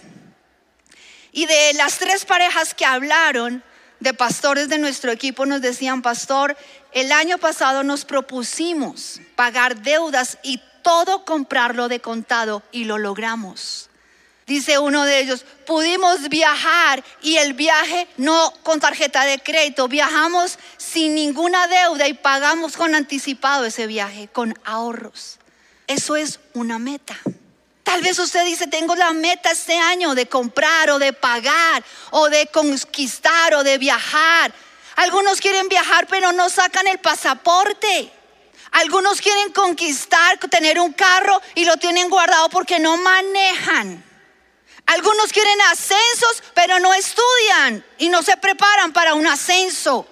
Y 1.31 1.45
de 1.45 1.73
las 1.75 1.99
tres 1.99 2.25
parejas 2.25 2.73
que 2.73 2.85
hablaron, 2.85 3.63
de 4.01 4.13
pastores 4.13 4.67
de 4.67 4.77
nuestro 4.77 5.11
equipo, 5.11 5.45
nos 5.45 5.61
decían, 5.61 6.01
pastor, 6.01 6.57
el 6.91 7.13
año 7.13 7.37
pasado 7.37 7.83
nos 7.83 8.03
propusimos 8.03 9.21
pagar 9.37 9.81
deudas 9.81 10.37
y 10.43 10.59
todo 10.81 11.23
comprarlo 11.23 11.87
de 11.87 12.01
contado 12.01 12.61
y 12.71 12.83
lo 12.83 12.97
logramos. 12.97 13.89
Dice 14.47 14.77
uno 14.77 15.05
de 15.05 15.21
ellos, 15.21 15.43
pudimos 15.65 16.29
viajar 16.29 17.03
y 17.23 17.37
el 17.37 17.53
viaje 17.53 18.07
no 18.17 18.53
con 18.61 18.79
tarjeta 18.79 19.25
de 19.25 19.39
crédito, 19.39 19.87
viajamos 19.87 20.59
sin 20.77 21.15
ninguna 21.15 21.65
deuda 21.65 22.07
y 22.07 22.13
pagamos 22.13 22.77
con 22.77 22.93
anticipado 22.93 23.65
ese 23.65 23.87
viaje, 23.87 24.27
con 24.27 24.53
ahorros. 24.63 25.39
Eso 25.87 26.15
es 26.15 26.39
una 26.53 26.77
meta. 26.77 27.17
Tal 27.81 28.03
vez 28.03 28.19
usted 28.19 28.45
dice, 28.45 28.67
tengo 28.67 28.95
la 28.95 29.13
meta 29.13 29.49
este 29.49 29.79
año 29.79 30.13
de 30.13 30.27
comprar 30.27 30.91
o 30.91 30.99
de 30.99 31.11
pagar 31.11 31.83
o 32.11 32.29
de 32.29 32.45
conquistar 32.47 33.55
o 33.55 33.63
de 33.63 33.79
viajar. 33.79 34.53
Algunos 34.97 35.41
quieren 35.41 35.67
viajar 35.69 36.05
pero 36.05 36.31
no 36.33 36.51
sacan 36.51 36.85
el 36.87 36.99
pasaporte. 36.99 38.11
Algunos 38.73 39.21
quieren 39.21 39.51
conquistar, 39.51 40.37
tener 40.37 40.79
un 40.79 40.93
carro 40.93 41.41
y 41.55 41.65
lo 41.65 41.77
tienen 41.77 42.09
guardado 42.09 42.49
porque 42.49 42.77
no 42.77 42.97
manejan. 42.97 44.04
Algunos 44.85 45.31
quieren 45.31 45.59
ascensos, 45.71 46.43
pero 46.53 46.79
no 46.79 46.93
estudian 46.93 47.83
y 47.97 48.09
no 48.09 48.21
se 48.21 48.37
preparan 48.37 48.93
para 48.93 49.13
un 49.15 49.25
ascenso. 49.25 50.07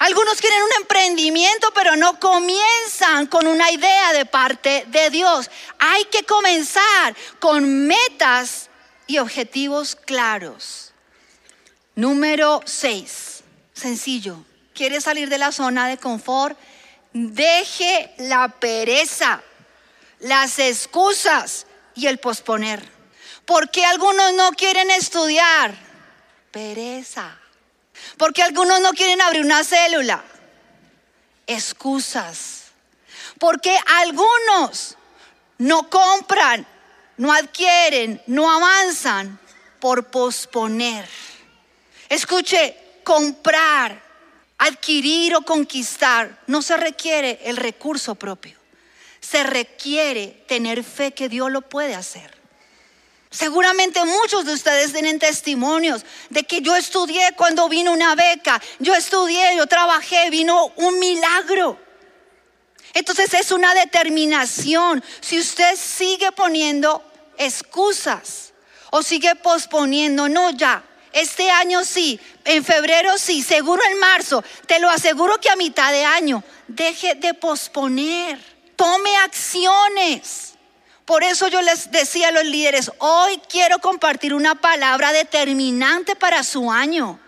Algunos 0.00 0.40
quieren 0.40 0.62
un 0.62 0.72
emprendimiento, 0.80 1.72
pero 1.74 1.96
no 1.96 2.20
comienzan 2.20 3.26
con 3.26 3.46
una 3.46 3.70
idea 3.70 4.12
de 4.12 4.26
parte 4.26 4.84
de 4.88 5.10
Dios. 5.10 5.50
Hay 5.78 6.04
que 6.06 6.24
comenzar 6.24 7.16
con 7.40 7.86
metas 7.86 8.68
y 9.06 9.18
objetivos 9.18 9.96
claros. 9.96 10.92
Número 11.96 12.60
6. 12.64 13.42
Sencillo. 13.72 14.44
¿Quiere 14.72 15.00
salir 15.00 15.28
de 15.28 15.38
la 15.38 15.50
zona 15.50 15.88
de 15.88 15.98
confort? 15.98 16.56
Deje 17.12 18.14
la 18.18 18.48
pereza, 18.48 19.42
las 20.20 20.60
excusas 20.60 21.66
y 21.96 22.06
el 22.06 22.18
posponer. 22.18 22.97
¿Por 23.48 23.70
qué 23.70 23.82
algunos 23.86 24.34
no 24.34 24.52
quieren 24.52 24.90
estudiar? 24.90 25.74
Pereza. 26.50 27.34
¿Por 28.18 28.34
qué 28.34 28.42
algunos 28.42 28.78
no 28.82 28.92
quieren 28.92 29.22
abrir 29.22 29.42
una 29.42 29.64
célula? 29.64 30.22
Excusas. 31.46 32.64
¿Por 33.38 33.58
qué 33.62 33.74
algunos 33.86 34.98
no 35.56 35.88
compran, 35.88 36.66
no 37.16 37.32
adquieren, 37.32 38.22
no 38.26 38.52
avanzan? 38.52 39.40
Por 39.80 40.08
posponer. 40.08 41.08
Escuche, 42.10 42.76
comprar, 43.02 43.98
adquirir 44.58 45.34
o 45.36 45.40
conquistar 45.40 46.38
no 46.48 46.60
se 46.60 46.76
requiere 46.76 47.40
el 47.44 47.56
recurso 47.56 48.14
propio. 48.14 48.58
Se 49.20 49.42
requiere 49.42 50.44
tener 50.46 50.84
fe 50.84 51.12
que 51.12 51.30
Dios 51.30 51.50
lo 51.50 51.62
puede 51.62 51.94
hacer. 51.94 52.37
Seguramente 53.30 54.02
muchos 54.04 54.46
de 54.46 54.54
ustedes 54.54 54.92
tienen 54.92 55.18
testimonios 55.18 56.04
de 56.30 56.44
que 56.44 56.62
yo 56.62 56.74
estudié 56.74 57.32
cuando 57.36 57.68
vino 57.68 57.92
una 57.92 58.14
beca, 58.14 58.60
yo 58.78 58.94
estudié, 58.94 59.54
yo 59.56 59.66
trabajé, 59.66 60.30
vino 60.30 60.72
un 60.76 60.98
milagro. 60.98 61.78
Entonces 62.94 63.34
es 63.34 63.50
una 63.52 63.74
determinación. 63.74 65.04
Si 65.20 65.38
usted 65.38 65.76
sigue 65.76 66.32
poniendo 66.32 67.04
excusas 67.36 68.52
o 68.90 69.02
sigue 69.02 69.34
posponiendo, 69.36 70.28
no 70.28 70.50
ya, 70.50 70.82
Este 71.12 71.50
año 71.50 71.84
sí, 71.84 72.20
en 72.44 72.62
febrero 72.64 73.16
sí, 73.16 73.42
seguro 73.42 73.82
en 73.90 73.98
marzo. 73.98 74.44
Te 74.66 74.78
lo 74.78 74.90
aseguro 74.90 75.38
que 75.38 75.48
a 75.48 75.56
mitad 75.56 75.90
de 75.90 76.04
año. 76.04 76.44
Deje 76.66 77.14
de 77.14 77.34
posponer. 77.34 78.38
Tome 78.76 79.16
acciones. 79.16 80.57
Por 81.08 81.24
eso 81.24 81.48
yo 81.48 81.62
les 81.62 81.90
decía 81.90 82.28
a 82.28 82.32
los 82.32 82.44
líderes, 82.44 82.92
hoy 82.98 83.40
quiero 83.48 83.78
compartir 83.78 84.34
una 84.34 84.56
palabra 84.56 85.10
determinante 85.10 86.14
para 86.16 86.44
su 86.44 86.70
año. 86.70 87.18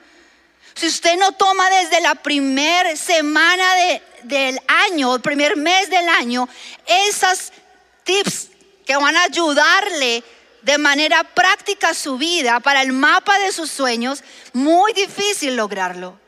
Si 0.75 0.87
usted 0.87 1.16
no 1.16 1.33
toma 1.33 1.71
desde 1.71 2.03
la 2.03 2.14
primera 2.14 2.95
semana 2.95 3.64
del 4.25 4.61
año, 4.69 5.14
el 5.14 5.23
primer 5.23 5.57
mes 5.57 5.88
del 5.88 6.07
año, 6.11 6.47
esas 6.87 7.55
tips 8.05 8.49
que 8.85 8.97
van 8.97 9.16
a 9.16 9.23
ayudarle 9.23 10.23
de 10.61 10.77
manera 10.77 11.25
práctica 11.25 11.95
su 11.95 12.19
vida 12.19 12.61
para 12.61 12.83
el 12.83 12.93
mapa 12.93 13.38
de 13.38 13.51
sus 13.51 13.71
sueños, 13.71 14.23
muy 14.53 14.93
difícil 14.93 15.57
lograrlo. 15.57 16.20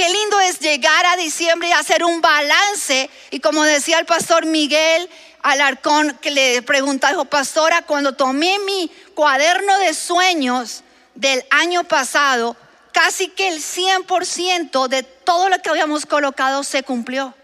Qué 0.00 0.08
lindo 0.08 0.40
es 0.40 0.60
llegar 0.60 1.04
a 1.04 1.16
diciembre 1.18 1.68
y 1.68 1.72
hacer 1.72 2.04
un 2.04 2.22
balance. 2.22 3.10
Y 3.30 3.38
como 3.40 3.64
decía 3.64 3.98
el 3.98 4.06
pastor 4.06 4.46
Miguel 4.46 5.10
Alarcón, 5.42 6.16
que 6.22 6.30
le 6.30 6.62
pregunta, 6.62 7.10
dijo, 7.10 7.26
pastora, 7.26 7.82
cuando 7.82 8.14
tomé 8.14 8.58
mi 8.60 8.90
cuaderno 9.14 9.76
de 9.76 9.92
sueños 9.92 10.84
del 11.14 11.44
año 11.50 11.84
pasado, 11.84 12.56
casi 12.94 13.28
que 13.28 13.48
el 13.48 13.62
100% 13.62 14.88
de 14.88 15.02
todo 15.02 15.50
lo 15.50 15.58
que 15.58 15.68
habíamos 15.68 16.06
colocado 16.06 16.64
se 16.64 16.82
cumplió. 16.82 17.34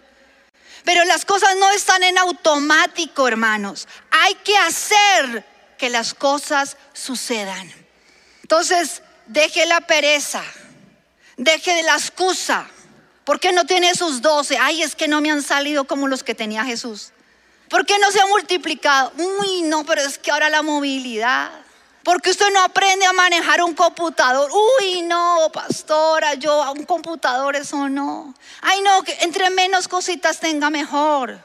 Pero 0.83 1.05
las 1.05 1.27
cosas 1.27 1.57
no 1.57 1.71
están 1.73 2.03
en 2.05 2.17
automático, 2.17 3.29
hermanos. 3.29 3.87
Hay 4.11 4.35
que 4.37 4.57
hacer 4.57 5.45
que 5.77 5.91
las 5.91 6.15
cosas 6.15 6.79
sucedan. 6.95 7.71
Entonces, 8.41 9.03
deje 9.27 9.67
la 9.67 9.83
pereza, 9.83 10.43
deje 11.37 11.75
de 11.75 11.83
la 11.83 11.95
excusa. 11.95 12.69
¿Por 13.25 13.41
qué 13.41 13.53
no 13.53 13.65
tiene 13.67 13.95
sus 13.95 14.23
doce? 14.23 14.57
Ay, 14.59 14.83
es 14.83 14.95
que 14.95 15.09
no 15.09 15.21
me 15.21 15.31
han 15.31 15.43
salido 15.43 15.85
como 15.85 16.09
los 16.09 16.23
que 16.23 16.35
tenía 16.35 16.65
Jesús. 16.65 17.13
¿Por 17.69 17.85
qué 17.85 17.99
no 17.99 18.11
se 18.13 18.21
ha 18.21 18.27
multiplicado? 18.27 19.13
Uy, 19.19 19.63
no, 19.63 19.85
pero 19.85 20.03
es 20.03 20.19
que 20.19 20.31
ahora 20.31 20.49
la 20.49 20.63
movilidad. 20.63 21.51
Porque 22.05 22.31
usted 22.31 22.53
no 22.53 22.63
aprende 22.63 23.05
a 23.05 23.13
manejar 23.13 23.65
un 23.65 23.75
computador. 23.75 24.49
Uy, 24.81 25.03
no, 25.03 25.51
pastora, 25.53 26.35
yo 26.35 26.63
a 26.63 26.71
un 26.71 26.85
computador 26.85 27.57
eso 27.57 27.89
no. 27.89 28.33
Ay, 28.61 28.81
no, 28.83 29.03
que 29.03 29.13
entre 29.23 29.51
menos 29.51 29.89
cositas 29.89 30.39
tenga 30.39 30.71
mejor. 30.71 31.41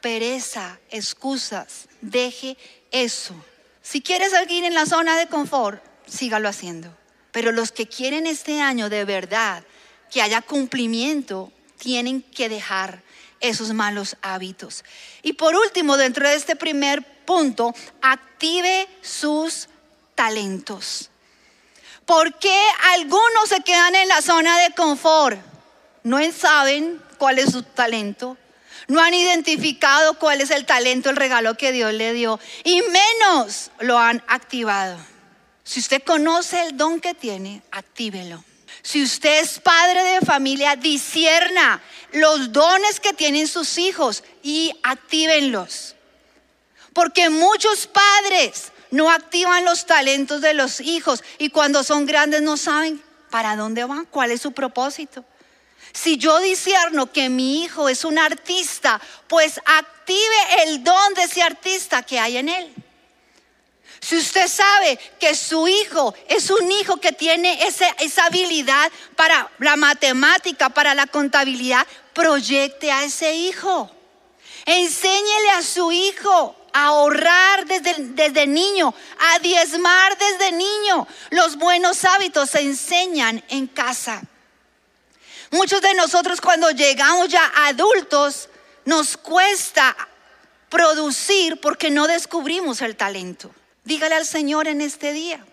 Pereza, 0.00 0.78
excusas, 0.88 1.88
deje 2.00 2.56
eso. 2.90 3.34
Si 3.82 4.00
quiere 4.00 4.30
salir 4.30 4.64
en 4.64 4.72
la 4.72 4.86
zona 4.86 5.18
de 5.18 5.28
confort, 5.28 5.84
sígalo 6.06 6.48
haciendo. 6.48 7.01
Pero 7.32 7.50
los 7.50 7.72
que 7.72 7.88
quieren 7.88 8.26
este 8.26 8.60
año 8.60 8.88
de 8.88 9.04
verdad 9.04 9.64
que 10.12 10.22
haya 10.22 10.42
cumplimiento, 10.42 11.50
tienen 11.78 12.22
que 12.22 12.48
dejar 12.48 13.02
esos 13.40 13.72
malos 13.72 14.16
hábitos. 14.22 14.84
Y 15.22 15.32
por 15.32 15.56
último, 15.56 15.96
dentro 15.96 16.28
de 16.28 16.34
este 16.34 16.54
primer 16.54 17.02
punto, 17.24 17.74
active 18.00 18.88
sus 19.00 19.68
talentos. 20.14 21.10
¿Por 22.04 22.38
qué 22.38 22.60
algunos 22.92 23.48
se 23.48 23.62
quedan 23.62 23.94
en 23.94 24.08
la 24.08 24.22
zona 24.22 24.60
de 24.60 24.74
confort? 24.74 25.40
No 26.04 26.18
saben 26.32 27.02
cuál 27.16 27.38
es 27.38 27.52
su 27.52 27.62
talento, 27.62 28.36
no 28.88 29.00
han 29.00 29.14
identificado 29.14 30.18
cuál 30.18 30.40
es 30.40 30.50
el 30.50 30.66
talento, 30.66 31.10
el 31.10 31.16
regalo 31.16 31.56
que 31.56 31.72
Dios 31.72 31.92
le 31.94 32.12
dio 32.12 32.38
y 32.64 32.82
menos 32.82 33.70
lo 33.80 33.98
han 33.98 34.22
activado. 34.26 34.98
Si 35.64 35.80
usted 35.80 36.02
conoce 36.02 36.60
el 36.62 36.76
don 36.76 37.00
que 37.00 37.14
tiene, 37.14 37.62
actívelo. 37.70 38.42
Si 38.82 39.02
usted 39.02 39.40
es 39.40 39.60
padre 39.60 40.02
de 40.02 40.20
familia, 40.20 40.74
disierna 40.74 41.80
los 42.12 42.52
dones 42.52 42.98
que 42.98 43.12
tienen 43.12 43.46
sus 43.46 43.78
hijos 43.78 44.24
y 44.42 44.72
actívenlos. 44.82 45.94
Porque 46.92 47.30
muchos 47.30 47.86
padres 47.86 48.72
no 48.90 49.10
activan 49.10 49.64
los 49.64 49.86
talentos 49.86 50.40
de 50.40 50.54
los 50.54 50.80
hijos 50.80 51.22
y 51.38 51.50
cuando 51.50 51.84
son 51.84 52.06
grandes 52.06 52.42
no 52.42 52.56
saben 52.56 53.02
para 53.30 53.56
dónde 53.56 53.84
van, 53.84 54.04
cuál 54.06 54.30
es 54.32 54.42
su 54.42 54.52
propósito. 54.52 55.24
Si 55.92 56.16
yo 56.16 56.40
disierno 56.40 57.12
que 57.12 57.28
mi 57.28 57.62
hijo 57.62 57.88
es 57.88 58.04
un 58.04 58.18
artista, 58.18 59.00
pues 59.28 59.60
active 59.64 60.64
el 60.64 60.82
don 60.82 61.14
de 61.14 61.22
ese 61.22 61.42
artista 61.42 62.02
que 62.02 62.18
hay 62.18 62.38
en 62.38 62.48
él. 62.48 62.74
Si 64.02 64.16
usted 64.16 64.48
sabe 64.48 64.98
que 65.20 65.32
su 65.36 65.68
hijo 65.68 66.12
es 66.28 66.50
un 66.50 66.72
hijo 66.72 66.96
que 66.96 67.12
tiene 67.12 67.64
esa, 67.68 67.88
esa, 68.00 68.24
habilidad 68.24 68.90
para 69.14 69.48
la 69.60 69.76
matemática, 69.76 70.70
para 70.70 70.92
la 70.92 71.06
contabilidad, 71.06 71.86
proyecte 72.12 72.90
a 72.90 73.04
ese 73.04 73.32
hijo. 73.32 73.88
Enséñele 74.66 75.50
a 75.50 75.62
su 75.62 75.92
hijo 75.92 76.56
a 76.72 76.86
ahorrar 76.86 77.64
desde, 77.66 77.94
desde 77.98 78.44
niño, 78.48 78.92
a 79.20 79.38
diezmar 79.38 80.18
desde 80.18 80.50
niño. 80.50 81.06
Los 81.30 81.54
buenos 81.56 82.04
hábitos 82.04 82.50
se 82.50 82.60
enseñan 82.60 83.44
en 83.50 83.68
casa. 83.68 84.20
Muchos 85.52 85.80
de 85.80 85.94
nosotros 85.94 86.40
cuando 86.40 86.70
llegamos 86.70 87.28
ya 87.28 87.52
adultos 87.54 88.48
nos 88.84 89.16
cuesta 89.16 89.96
producir 90.68 91.60
porque 91.60 91.88
no 91.88 92.08
descubrimos 92.08 92.82
el 92.82 92.96
talento. 92.96 93.54
Dígale 93.84 94.14
al 94.14 94.26
Señor 94.26 94.68
en 94.68 94.80
este 94.80 95.12
día, 95.12 95.44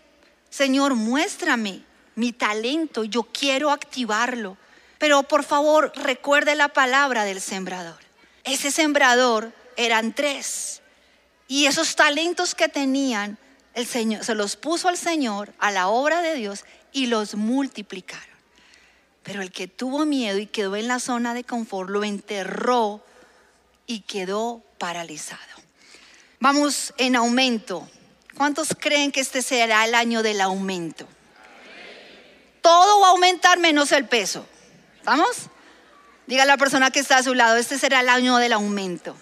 Señor, 0.49 0.95
muéstrame 0.95 1.83
mi 2.15 2.33
talento, 2.33 3.03
yo 3.03 3.23
quiero 3.23 3.71
activarlo. 3.71 4.57
Pero 4.97 5.23
por 5.23 5.43
favor, 5.43 5.93
recuerde 5.95 6.55
la 6.55 6.67
palabra 6.67 7.23
del 7.23 7.39
sembrador. 7.39 7.97
Ese 8.43 8.71
sembrador 8.71 9.53
eran 9.77 10.13
tres. 10.13 10.81
Y 11.47 11.65
esos 11.65 11.95
talentos 11.95 12.53
que 12.53 12.67
tenían, 12.67 13.37
el 13.73 13.87
Señor 13.87 14.25
se 14.25 14.35
los 14.35 14.57
puso 14.57 14.89
al 14.89 14.97
Señor, 14.97 15.53
a 15.57 15.71
la 15.71 15.87
obra 15.87 16.21
de 16.21 16.35
Dios, 16.35 16.65
y 16.91 17.05
los 17.05 17.35
multiplicaron. 17.35 18.25
Pero 19.23 19.41
el 19.41 19.51
que 19.51 19.67
tuvo 19.67 20.05
miedo 20.05 20.37
y 20.37 20.47
quedó 20.47 20.75
en 20.75 20.87
la 20.87 20.99
zona 20.99 21.33
de 21.33 21.43
confort 21.43 21.89
lo 21.89 22.03
enterró 22.03 23.03
y 23.87 24.01
quedó 24.01 24.61
paralizado. 24.77 25.41
Vamos 26.39 26.93
en 26.97 27.15
aumento. 27.15 27.89
¿Cuántos 28.39 28.69
creen 28.69 29.11
que 29.11 29.19
este 29.19 29.41
será 29.41 29.83
el 29.83 29.93
año 29.93 30.23
del 30.23 30.39
aumento? 30.39 31.05
Todo 32.61 33.01
va 33.01 33.07
a 33.07 33.09
aumentar 33.09 33.59
menos 33.59 33.91
el 33.91 34.07
peso. 34.07 34.47
¿Vamos? 35.03 35.49
Diga 36.25 36.43
a 36.43 36.45
la 36.45 36.55
persona 36.55 36.89
que 36.89 37.01
está 37.01 37.17
a 37.17 37.23
su 37.23 37.33
lado, 37.33 37.57
este 37.57 37.77
será 37.77 37.99
el 37.99 38.07
año 38.07 38.37
del 38.37 38.53
aumento, 38.53 39.17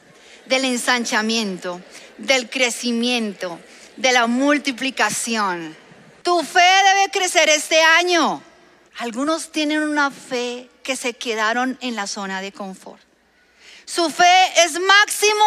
del 0.45 0.65
ensanchamiento, 0.65 1.81
del 2.19 2.47
crecimiento, 2.47 3.59
de 3.95 4.11
la 4.11 4.27
multiplicación. 4.27 5.75
Tu 6.21 6.43
fe 6.43 6.69
debe 6.93 7.09
crecer 7.09 7.49
este 7.49 7.81
año. 7.81 8.43
Algunos 8.99 9.51
tienen 9.51 9.81
una 9.81 10.11
fe 10.11 10.69
que 10.83 10.95
se 10.95 11.15
quedaron 11.15 11.79
en 11.81 11.95
la 11.95 12.05
zona 12.05 12.39
de 12.39 12.51
confort. 12.51 13.01
Su 13.83 14.11
fe 14.11 14.61
es 14.63 14.79
máximo. 14.79 15.45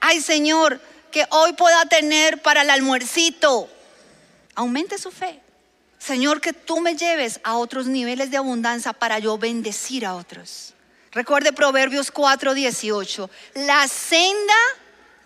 Ay 0.00 0.20
Señor, 0.20 0.80
que 1.10 1.26
hoy 1.30 1.52
pueda 1.54 1.84
tener 1.86 2.40
para 2.42 2.62
el 2.62 2.70
almuercito. 2.70 3.68
Aumente 4.54 4.98
su 4.98 5.10
fe. 5.10 5.40
Señor, 5.98 6.40
que 6.40 6.52
tú 6.52 6.80
me 6.80 6.94
lleves 6.94 7.40
a 7.42 7.56
otros 7.56 7.86
niveles 7.86 8.30
de 8.30 8.36
abundancia 8.36 8.92
para 8.92 9.18
yo 9.18 9.36
bendecir 9.36 10.06
a 10.06 10.14
otros. 10.14 10.74
Recuerde 11.12 11.52
Proverbios 11.52 12.12
4:18. 12.12 13.28
La 13.54 13.88
senda 13.88 14.54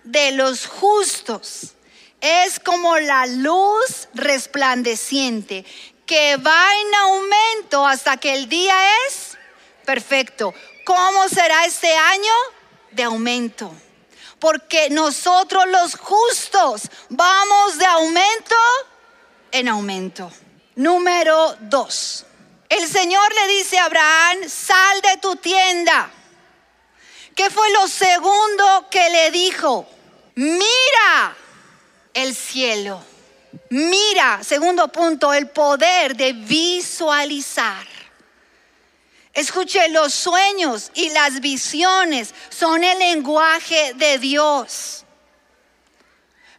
de 0.04 0.32
los 0.32 0.66
justos 0.66 1.74
es 2.20 2.58
como 2.60 2.98
la 2.98 3.26
luz 3.26 4.08
resplandeciente 4.14 5.64
que 6.06 6.36
va 6.36 6.68
en 6.80 6.94
aumento 6.94 7.86
hasta 7.86 8.16
que 8.16 8.34
el 8.34 8.48
día 8.48 8.74
es 9.06 9.36
perfecto. 9.84 10.54
¿Cómo 10.84 11.28
será 11.28 11.64
este 11.64 11.92
año? 11.94 12.32
De 12.92 13.02
aumento. 13.02 13.72
Porque 14.42 14.90
nosotros 14.90 15.64
los 15.68 15.94
justos 15.94 16.82
vamos 17.08 17.78
de 17.78 17.86
aumento 17.86 18.56
en 19.52 19.68
aumento. 19.68 20.32
Número 20.74 21.56
dos. 21.60 22.26
El 22.68 22.88
Señor 22.88 23.32
le 23.32 23.54
dice 23.54 23.78
a 23.78 23.84
Abraham, 23.84 24.38
sal 24.48 25.00
de 25.00 25.16
tu 25.18 25.36
tienda. 25.36 26.10
¿Qué 27.36 27.50
fue 27.50 27.70
lo 27.70 27.86
segundo 27.86 28.88
que 28.90 29.10
le 29.10 29.30
dijo? 29.30 29.86
Mira 30.34 31.36
el 32.12 32.34
cielo. 32.34 33.00
Mira, 33.70 34.42
segundo 34.42 34.88
punto, 34.88 35.32
el 35.32 35.50
poder 35.50 36.16
de 36.16 36.32
visualizar. 36.32 37.91
Escuche, 39.34 39.88
los 39.88 40.12
sueños 40.12 40.90
y 40.94 41.08
las 41.10 41.40
visiones 41.40 42.34
son 42.50 42.84
el 42.84 42.98
lenguaje 42.98 43.94
de 43.94 44.18
Dios. 44.18 45.04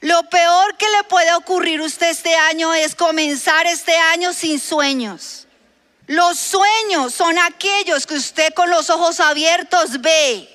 Lo 0.01 0.23
peor 0.23 0.75
que 0.75 0.89
le 0.89 1.03
puede 1.03 1.33
ocurrir 1.35 1.79
a 1.79 1.85
usted 1.85 2.09
este 2.09 2.35
año 2.35 2.73
es 2.73 2.95
comenzar 2.95 3.67
este 3.67 3.95
año 3.95 4.33
sin 4.33 4.59
sueños. 4.59 5.47
Los 6.07 6.37
sueños 6.37 7.13
son 7.13 7.37
aquellos 7.37 8.05
que 8.05 8.15
usted 8.15 8.53
con 8.53 8.69
los 8.69 8.89
ojos 8.89 9.19
abiertos 9.19 10.01
ve. 10.01 10.49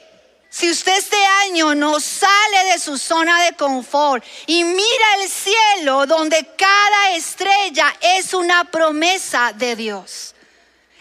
Si 0.51 0.69
usted 0.71 0.99
este 0.99 1.25
año 1.47 1.75
no 1.75 2.01
sale 2.01 2.73
de 2.73 2.79
su 2.79 2.99
zona 2.99 3.45
de 3.45 3.53
confort 3.53 4.25
y 4.47 4.65
mira 4.65 5.15
el 5.23 5.29
cielo 5.29 6.05
donde 6.05 6.47
cada 6.57 7.15
estrella 7.15 7.95
es 8.01 8.35
una 8.35 8.65
promesa 8.65 9.53
de 9.55 9.77
Dios. 9.77 10.35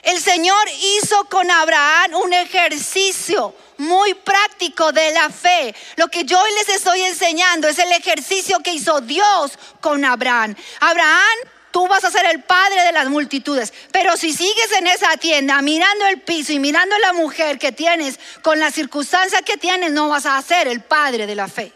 El 0.08 0.22
Señor 0.22 0.70
hizo 0.82 1.26
con 1.26 1.52
Abraham 1.52 2.14
un 2.14 2.32
ejercicio 2.32 3.54
muy 3.78 4.14
práctico 4.14 4.94
de 4.94 5.12
la 5.12 5.30
fe. 5.30 5.76
Lo 5.98 6.08
que 6.08 6.24
yo 6.24 6.40
hoy 6.40 6.50
les 6.54 6.70
estoy 6.70 7.02
enseñando 7.02 7.68
es 7.68 7.78
el 7.78 7.92
ejercicio 7.92 8.62
que 8.62 8.72
hizo 8.72 9.02
Dios 9.02 9.60
con 9.82 10.06
Abraham. 10.06 10.56
Abraham 10.80 11.38
tú 11.72 11.90
vas 11.90 12.06
a 12.06 12.10
ser 12.10 12.26
el 12.26 12.42
padre 12.42 12.84
de 12.84 12.94
las 12.94 13.10
multitudes. 13.10 13.74
Pero 13.92 14.16
si 14.16 14.32
sigues 14.32 14.72
en 14.78 14.88
esa 14.88 15.18
tienda 15.18 15.62
mirando 15.62 16.06
el 16.06 16.22
piso 16.22 16.54
y 16.54 16.60
mirando 16.60 16.98
la 17.00 17.12
mujer 17.12 17.60
que 17.60 17.74
tienes 17.74 18.18
con 18.42 18.62
la 18.62 18.72
circunstancia 18.72 19.42
que 19.42 19.58
tienes, 19.58 19.92
no 19.92 20.08
vas 20.08 20.26
a 20.26 20.42
ser 20.42 20.70
el 20.70 20.80
padre 20.80 21.28
de 21.28 21.36
la 21.36 21.50
fe. 21.50 21.74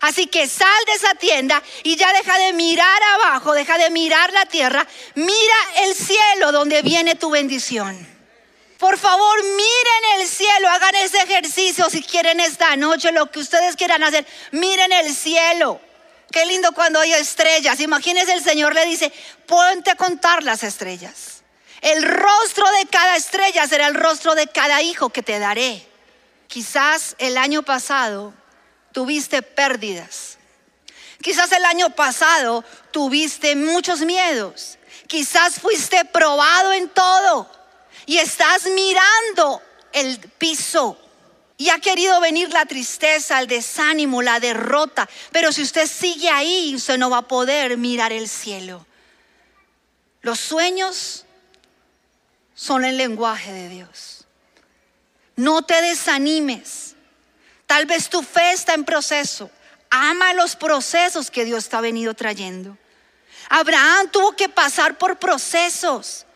Así 0.00 0.26
que 0.26 0.46
sal 0.46 0.84
de 0.86 0.92
esa 0.92 1.14
tienda 1.14 1.62
y 1.82 1.96
ya 1.96 2.12
deja 2.12 2.38
de 2.38 2.52
mirar 2.52 3.02
abajo, 3.14 3.52
deja 3.52 3.78
de 3.78 3.90
mirar 3.90 4.32
la 4.32 4.46
tierra, 4.46 4.86
mira 5.14 5.56
el 5.78 5.94
cielo 5.94 6.52
donde 6.52 6.82
viene 6.82 7.14
tu 7.14 7.30
bendición. 7.30 8.16
Por 8.78 8.98
favor, 8.98 9.42
miren 9.42 10.20
el 10.20 10.28
cielo, 10.28 10.68
hagan 10.68 10.94
ese 10.96 11.18
ejercicio 11.18 11.88
si 11.88 12.02
quieren 12.02 12.40
esta 12.40 12.76
noche, 12.76 13.10
lo 13.10 13.30
que 13.30 13.40
ustedes 13.40 13.74
quieran 13.74 14.02
hacer, 14.02 14.26
miren 14.52 14.92
el 14.92 15.14
cielo. 15.14 15.80
Qué 16.30 16.44
lindo 16.44 16.72
cuando 16.72 17.00
hay 17.00 17.12
estrellas. 17.14 17.80
Imagínense 17.80 18.32
el 18.32 18.44
Señor 18.44 18.74
le 18.74 18.84
dice, 18.84 19.10
ponte 19.46 19.90
a 19.90 19.94
contar 19.94 20.42
las 20.42 20.62
estrellas. 20.62 21.42
El 21.80 22.02
rostro 22.02 22.68
de 22.78 22.86
cada 22.86 23.16
estrella 23.16 23.66
será 23.66 23.86
el 23.86 23.94
rostro 23.94 24.34
de 24.34 24.46
cada 24.48 24.82
hijo 24.82 25.08
que 25.08 25.22
te 25.22 25.38
daré. 25.38 25.86
Quizás 26.48 27.14
el 27.18 27.38
año 27.38 27.62
pasado 27.62 28.34
tuviste 28.96 29.42
pérdidas. 29.42 30.38
Quizás 31.20 31.52
el 31.52 31.66
año 31.66 31.90
pasado 31.90 32.64
tuviste 32.92 33.54
muchos 33.54 34.00
miedos. 34.00 34.78
Quizás 35.06 35.60
fuiste 35.60 36.06
probado 36.06 36.72
en 36.72 36.88
todo 36.88 37.46
y 38.06 38.16
estás 38.16 38.64
mirando 38.64 39.60
el 39.92 40.18
piso 40.38 40.98
y 41.58 41.68
ha 41.68 41.78
querido 41.78 42.22
venir 42.22 42.48
la 42.54 42.64
tristeza, 42.64 43.38
el 43.38 43.48
desánimo, 43.48 44.22
la 44.22 44.40
derrota. 44.40 45.06
Pero 45.30 45.52
si 45.52 45.60
usted 45.60 45.86
sigue 45.86 46.30
ahí, 46.30 46.74
usted 46.74 46.96
no 46.96 47.10
va 47.10 47.18
a 47.18 47.28
poder 47.28 47.76
mirar 47.76 48.14
el 48.14 48.30
cielo. 48.30 48.86
Los 50.22 50.40
sueños 50.40 51.26
son 52.54 52.86
el 52.86 52.96
lenguaje 52.96 53.52
de 53.52 53.68
Dios. 53.68 54.24
No 55.36 55.60
te 55.60 55.82
desanimes. 55.82 56.95
Tal 57.66 57.86
vez 57.86 58.08
tu 58.08 58.22
fe 58.22 58.52
está 58.52 58.74
en 58.74 58.84
proceso. 58.84 59.50
Ama 59.90 60.34
los 60.34 60.56
procesos 60.56 61.30
que 61.30 61.44
Dios 61.44 61.72
ha 61.72 61.80
venido 61.80 62.14
trayendo. 62.14 62.76
Abraham 63.48 64.08
tuvo 64.10 64.32
que 64.32 64.48
pasar 64.48 64.98
por 64.98 65.18
procesos, 65.18 66.26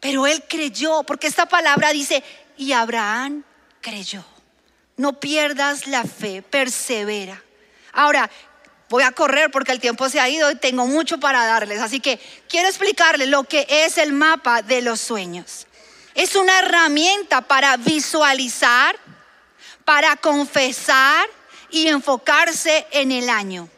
pero 0.00 0.26
él 0.26 0.44
creyó, 0.48 1.02
porque 1.04 1.26
esta 1.26 1.46
palabra 1.46 1.90
dice, 1.92 2.22
y 2.56 2.72
Abraham 2.72 3.44
creyó. 3.80 4.24
No 4.96 5.18
pierdas 5.18 5.86
la 5.86 6.04
fe, 6.04 6.42
persevera. 6.42 7.42
Ahora, 7.92 8.30
voy 8.88 9.02
a 9.02 9.12
correr 9.12 9.50
porque 9.50 9.72
el 9.72 9.80
tiempo 9.80 10.08
se 10.08 10.20
ha 10.20 10.28
ido 10.28 10.50
y 10.50 10.56
tengo 10.56 10.86
mucho 10.86 11.18
para 11.18 11.46
darles. 11.46 11.80
Así 11.80 11.98
que 11.98 12.20
quiero 12.48 12.68
explicarles 12.68 13.28
lo 13.28 13.44
que 13.44 13.66
es 13.68 13.96
el 13.96 14.12
mapa 14.12 14.62
de 14.62 14.82
los 14.82 15.00
sueños. 15.00 15.66
Es 16.14 16.36
una 16.36 16.58
herramienta 16.58 17.40
para 17.40 17.76
visualizar, 17.78 18.96
para 19.84 20.16
confesar 20.16 21.28
y 21.70 21.88
enfocarse 21.88 22.86
en 22.90 23.12
el 23.12 23.28
año. 23.28 23.68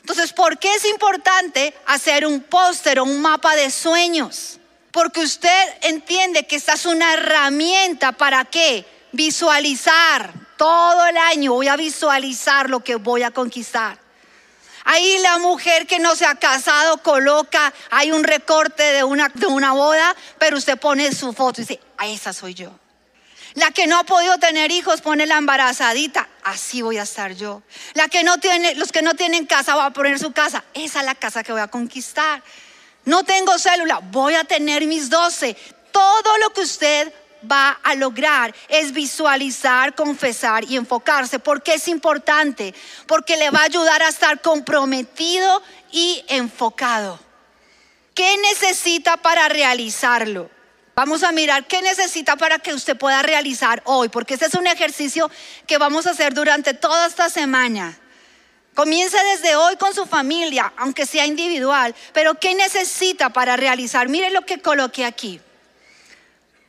Entonces, 0.00 0.32
¿por 0.32 0.58
qué 0.58 0.74
es 0.74 0.84
importante 0.84 1.74
hacer 1.86 2.26
un 2.26 2.40
póster 2.40 2.98
o 2.98 3.04
un 3.04 3.20
mapa 3.20 3.54
de 3.56 3.70
sueños? 3.70 4.58
Porque 4.90 5.20
usted 5.20 5.68
entiende 5.82 6.46
que 6.46 6.56
esta 6.56 6.74
es 6.74 6.86
una 6.86 7.14
herramienta 7.14 8.12
para 8.12 8.44
qué? 8.44 8.86
visualizar 9.12 10.32
todo 10.56 11.06
el 11.06 11.16
año, 11.16 11.52
voy 11.52 11.68
a 11.68 11.76
visualizar 11.76 12.68
lo 12.68 12.80
que 12.80 12.96
voy 12.96 13.22
a 13.22 13.30
conquistar. 13.30 13.98
Ahí 14.84 15.18
la 15.20 15.38
mujer 15.38 15.86
que 15.86 16.00
no 16.00 16.16
se 16.16 16.26
ha 16.26 16.34
casado 16.34 16.98
coloca, 16.98 17.72
hay 17.90 18.10
un 18.10 18.24
recorte 18.24 18.82
de 18.82 19.04
una, 19.04 19.28
de 19.28 19.46
una 19.46 19.72
boda, 19.72 20.16
pero 20.38 20.56
usted 20.56 20.78
pone 20.78 21.12
su 21.14 21.32
foto 21.32 21.60
y 21.60 21.64
dice, 21.64 21.80
a 21.96 22.08
esa 22.08 22.32
soy 22.32 22.54
yo. 22.54 22.72
La 23.54 23.70
que 23.70 23.86
no 23.86 23.98
ha 23.98 24.04
podido 24.04 24.38
tener 24.38 24.70
hijos 24.70 25.02
pone 25.02 25.26
la 25.26 25.36
embarazadita, 25.36 26.28
así 26.42 26.80
voy 26.80 26.98
a 26.98 27.02
estar 27.02 27.32
yo. 27.34 27.62
La 27.94 28.08
que 28.08 28.24
no 28.24 28.38
tiene, 28.38 28.74
los 28.76 28.92
que 28.92 29.02
no 29.02 29.14
tienen 29.14 29.46
casa 29.46 29.74
va 29.74 29.86
a 29.86 29.92
poner 29.92 30.18
su 30.18 30.32
casa, 30.32 30.64
esa 30.72 31.00
es 31.00 31.06
la 31.06 31.14
casa 31.14 31.42
que 31.42 31.52
voy 31.52 31.60
a 31.60 31.68
conquistar. 31.68 32.42
No 33.04 33.24
tengo 33.24 33.58
célula, 33.58 33.98
voy 33.98 34.34
a 34.34 34.44
tener 34.44 34.86
mis 34.86 35.10
doce. 35.10 35.56
Todo 35.90 36.38
lo 36.38 36.50
que 36.50 36.62
usted 36.62 37.12
va 37.50 37.78
a 37.82 37.94
lograr 37.94 38.54
es 38.68 38.92
visualizar, 38.92 39.94
confesar 39.94 40.64
y 40.64 40.76
enfocarse. 40.76 41.38
¿Por 41.38 41.62
qué 41.62 41.74
es 41.74 41.88
importante? 41.88 42.74
Porque 43.06 43.36
le 43.36 43.50
va 43.50 43.60
a 43.60 43.64
ayudar 43.64 44.02
a 44.02 44.08
estar 44.08 44.40
comprometido 44.40 45.62
y 45.90 46.24
enfocado. 46.28 47.18
¿Qué 48.14 48.36
necesita 48.38 49.16
para 49.16 49.48
realizarlo? 49.48 50.50
Vamos 50.94 51.22
a 51.22 51.32
mirar 51.32 51.66
qué 51.66 51.80
necesita 51.80 52.36
para 52.36 52.58
que 52.58 52.74
usted 52.74 52.96
pueda 52.96 53.22
realizar 53.22 53.82
hoy, 53.86 54.08
porque 54.10 54.34
este 54.34 54.46
es 54.46 54.54
un 54.54 54.66
ejercicio 54.66 55.30
que 55.66 55.78
vamos 55.78 56.06
a 56.06 56.10
hacer 56.10 56.34
durante 56.34 56.74
toda 56.74 57.06
esta 57.06 57.30
semana. 57.30 57.98
Comience 58.74 59.16
desde 59.32 59.56
hoy 59.56 59.76
con 59.76 59.94
su 59.94 60.06
familia, 60.06 60.72
aunque 60.76 61.06
sea 61.06 61.26
individual, 61.26 61.94
pero 62.12 62.34
¿qué 62.34 62.54
necesita 62.54 63.30
para 63.30 63.56
realizar? 63.56 64.08
Mire 64.08 64.30
lo 64.30 64.42
que 64.42 64.60
coloqué 64.60 65.04
aquí. 65.04 65.40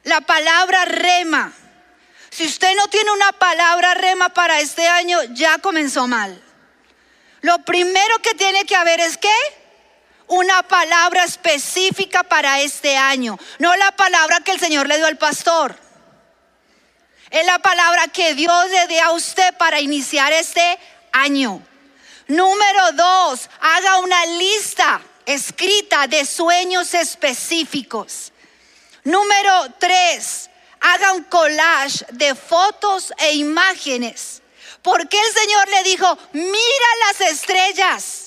La 0.03 0.21
palabra 0.21 0.85
rema. 0.85 1.53
Si 2.29 2.45
usted 2.45 2.75
no 2.75 2.87
tiene 2.87 3.11
una 3.11 3.31
palabra 3.33 3.93
rema 3.93 4.29
para 4.29 4.59
este 4.59 4.87
año, 4.87 5.19
ya 5.31 5.59
comenzó 5.59 6.07
mal. 6.07 6.41
Lo 7.41 7.59
primero 7.59 8.19
que 8.19 8.33
tiene 8.35 8.65
que 8.65 8.75
haber 8.75 9.01
es 9.01 9.17
qué? 9.17 9.35
Una 10.27 10.63
palabra 10.63 11.23
específica 11.23 12.23
para 12.23 12.61
este 12.61 12.97
año. 12.97 13.37
No 13.59 13.75
la 13.75 13.91
palabra 13.91 14.39
que 14.39 14.51
el 14.51 14.59
Señor 14.59 14.87
le 14.87 14.97
dio 14.97 15.05
al 15.05 15.17
pastor. 15.17 15.77
Es 17.29 17.45
la 17.45 17.59
palabra 17.59 18.07
que 18.07 18.35
Dios 18.35 18.69
le 18.69 18.87
dio 18.87 19.03
a 19.03 19.11
usted 19.11 19.55
para 19.57 19.81
iniciar 19.81 20.31
este 20.33 20.79
año. 21.11 21.61
Número 22.27 22.91
dos, 22.93 23.49
haga 23.59 23.97
una 23.99 24.25
lista 24.25 25.01
escrita 25.25 26.07
de 26.07 26.25
sueños 26.25 26.93
específicos. 26.93 28.31
Número 29.03 29.73
tres, 29.79 30.49
haga 30.79 31.13
un 31.13 31.23
collage 31.23 32.05
de 32.11 32.35
fotos 32.35 33.13
e 33.17 33.33
imágenes. 33.33 34.41
Porque 34.81 35.19
el 35.19 35.33
Señor 35.33 35.69
le 35.69 35.83
dijo, 35.83 36.17
mira 36.33 36.87
las 37.07 37.21
estrellas. 37.31 38.22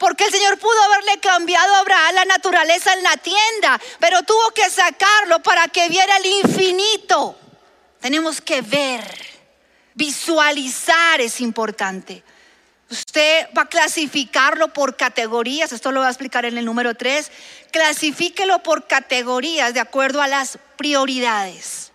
Porque 0.00 0.24
el 0.24 0.32
Señor 0.32 0.58
pudo 0.58 0.82
haberle 0.84 1.20
cambiado 1.20 1.74
a 1.74 1.80
Abraham 1.80 2.14
la 2.14 2.24
naturaleza 2.24 2.94
en 2.94 3.02
la 3.02 3.18
tienda, 3.18 3.78
pero 3.98 4.22
tuvo 4.22 4.50
que 4.52 4.70
sacarlo 4.70 5.42
para 5.42 5.68
que 5.68 5.90
viera 5.90 6.16
el 6.16 6.24
infinito. 6.24 7.38
Tenemos 8.00 8.40
que 8.40 8.62
ver, 8.62 9.04
visualizar 9.92 11.20
es 11.20 11.42
importante. 11.42 12.24
Usted 12.88 13.48
va 13.54 13.62
a 13.62 13.68
clasificarlo 13.68 14.72
por 14.72 14.96
categorías, 14.96 15.70
esto 15.70 15.92
lo 15.92 16.00
voy 16.00 16.06
a 16.06 16.10
explicar 16.10 16.46
en 16.46 16.56
el 16.56 16.64
número 16.64 16.94
3. 16.94 17.30
Clasifíquelo 17.70 18.62
por 18.62 18.86
categorías 18.86 19.74
de 19.74 19.80
acuerdo 19.80 20.22
a 20.22 20.28
las 20.28 20.58
prioridades. 20.78 21.92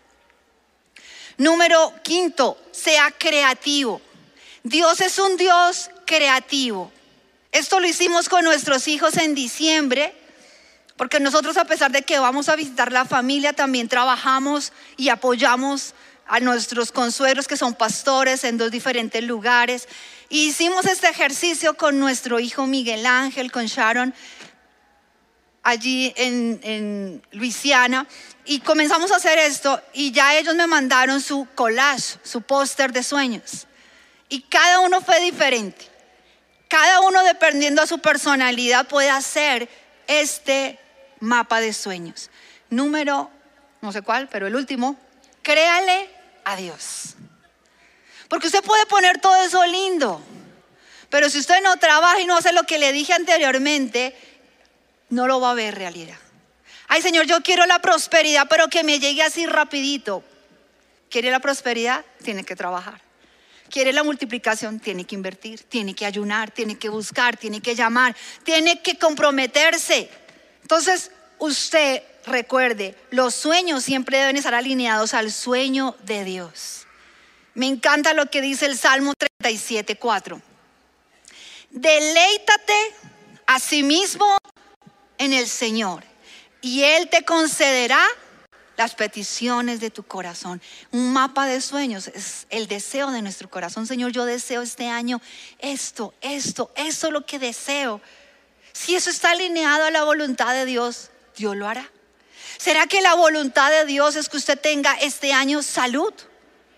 Número 1.38 1.91
quinto, 2.03 2.55
sea 2.69 3.09
creativo. 3.09 3.99
Dios 4.61 5.01
es 5.01 5.17
un 5.17 5.38
Dios 5.38 5.89
creativo. 6.05 6.91
Esto 7.55 7.79
lo 7.79 7.87
hicimos 7.87 8.27
con 8.27 8.43
nuestros 8.43 8.87
hijos 8.87 9.15
en 9.17 9.33
diciembre, 9.33 10.13
porque 10.97 11.19
nosotros 11.19 11.55
a 11.57 11.65
pesar 11.65 11.89
de 11.91 12.01
que 12.01 12.19
vamos 12.19 12.49
a 12.49 12.55
visitar 12.55 12.91
la 12.91 13.05
familia, 13.05 13.53
también 13.53 13.87
trabajamos 13.87 14.73
y 14.97 15.09
apoyamos 15.09 15.93
a 16.27 16.39
nuestros 16.39 16.91
consuegros 16.91 17.47
que 17.47 17.55
son 17.55 17.73
pastores 17.73 18.43
en 18.43 18.57
dos 18.57 18.71
diferentes 18.71 19.23
lugares 19.23 19.87
hicimos 20.29 20.85
este 20.85 21.07
ejercicio 21.07 21.75
con 21.75 21.99
nuestro 21.99 22.39
hijo 22.39 22.65
Miguel 22.65 23.05
Ángel, 23.05 23.51
con 23.51 23.65
Sharon, 23.65 24.13
allí 25.63 26.13
en, 26.17 26.59
en 26.63 27.23
Luisiana. 27.31 28.07
Y 28.45 28.59
comenzamos 28.59 29.11
a 29.11 29.15
hacer 29.15 29.39
esto 29.39 29.81
y 29.93 30.11
ya 30.11 30.37
ellos 30.37 30.55
me 30.55 30.67
mandaron 30.67 31.21
su 31.21 31.47
collage, 31.55 32.17
su 32.23 32.41
póster 32.41 32.91
de 32.91 33.03
sueños. 33.03 33.67
Y 34.29 34.41
cada 34.41 34.79
uno 34.81 35.01
fue 35.01 35.21
diferente. 35.21 35.94
Cada 36.68 37.01
uno, 37.01 37.24
dependiendo 37.24 37.82
de 37.82 37.88
su 37.88 37.99
personalidad, 37.99 38.88
puede 38.88 39.09
hacer 39.09 39.70
este 40.07 40.80
mapa 41.20 41.59
de 41.59 41.74
sueños. 41.74 42.30
Número, 42.70 43.30
no 43.82 43.91
sé 43.91 44.01
cuál, 44.01 44.28
pero 44.30 44.47
el 44.47 44.55
último, 44.55 44.97
créale 45.41 46.09
a 46.43 46.55
Dios. 46.55 47.16
Porque 48.28 48.47
usted 48.47 48.63
puede 48.63 48.86
poner 48.88 49.20
todo 49.20 49.36
eso 49.43 49.63
lindo, 49.66 50.22
pero 51.09 51.30
si 51.30 51.39
usted 51.39 51.61
no 51.61 51.78
trabaja 51.78 52.20
y 52.20 52.26
no 52.26 52.36
hace 52.36 52.51
lo 52.51 52.63
que 52.63 52.80
le 52.80 52.91
dije 52.91 53.13
anteriormente, 53.13 54.16
no 55.09 55.28
lo 55.28 55.39
va 55.39 55.51
a 55.51 55.53
ver 55.53 55.76
realidad. 55.76 56.18
Ay 56.88 57.01
Señor, 57.01 57.26
yo 57.26 57.41
quiero 57.41 57.66
la 57.66 57.80
prosperidad, 57.80 58.47
pero 58.49 58.68
que 58.68 58.84
me 58.84 58.99
llegue 58.99 59.24
así 59.24 59.45
rapidito. 59.45 60.24
¿Quiere 61.09 61.32
la 61.32 61.39
prosperidad? 61.39 62.03
Tiene 62.24 62.43
que 62.43 62.55
trabajar. 62.55 63.04
¿Quiere 63.76 63.91
la 63.91 64.05
multiplicación? 64.05 64.80
Tiene 64.80 65.03
que 65.03 65.15
invertir, 65.15 65.63
tiene 65.63 65.93
que 65.93 66.05
ayunar, 66.05 66.49
tiene 66.49 66.78
que 66.78 66.88
buscar, 66.88 67.36
tiene 67.36 67.59
que 67.59 67.76
llamar, 67.76 68.15
tiene 68.45 68.82
que 68.82 68.97
comprometerse. 68.97 70.09
Entonces, 70.61 71.11
usted 71.39 72.01
recuerde, 72.26 72.95
los 73.11 73.36
sueños 73.36 73.84
siempre 73.84 74.17
deben 74.17 74.38
estar 74.38 74.55
alineados 74.55 75.13
al 75.13 75.30
sueño 75.30 75.93
de 76.03 76.23
Dios. 76.23 76.88
Me 77.53 77.67
encanta 77.67 78.13
lo 78.13 78.28
que 78.28 78.41
dice 78.41 78.65
el 78.65 78.78
Salmo 78.78 79.11
37, 79.41 79.97
4. 79.97 80.41
Deleítate 81.71 82.93
a 83.45 83.59
sí 83.59 83.84
mismo 83.84 84.38
en 85.17 85.34
el 85.34 85.49
Señor 85.49 86.05
y 86.61 86.84
Él 86.84 87.09
te 87.09 87.26
concederá 87.26 88.07
las 88.78 88.95
peticiones 88.95 89.80
de 89.80 89.89
tu 89.89 90.03
corazón. 90.03 90.61
Un 90.91 91.13
mapa 91.13 91.47
de 91.47 91.61
sueños 91.61 92.07
es 92.07 92.47
el 92.49 92.67
deseo 92.67 93.11
de 93.11 93.21
nuestro 93.21 93.49
corazón. 93.49 93.88
Señor, 93.88 94.11
yo 94.11 94.26
deseo 94.26 94.61
este 94.61 94.88
año 94.88 95.21
esto, 95.59 96.13
esto, 96.21 96.71
eso 96.76 97.07
es 97.07 97.13
lo 97.13 97.26
que 97.26 97.39
deseo. 97.39 98.01
Si 98.73 98.95
eso 98.95 99.09
está 99.09 99.32
alineado 99.32 99.86
a 99.86 99.91
la 99.91 100.03
voluntad 100.03 100.53
de 100.53 100.65
Dios, 100.65 101.09
Dios 101.38 101.55
lo 101.55 101.67
hará. 101.67 101.89
¿Será 102.57 102.88
que 102.88 103.01
la 103.01 103.15
voluntad 103.15 103.71
de 103.71 103.86
Dios 103.86 104.15
es 104.15 104.30
que 104.30 104.38
usted 104.38 104.59
tenga 104.59 104.93
este 104.95 105.34
año 105.34 105.61
salud? 105.61 106.13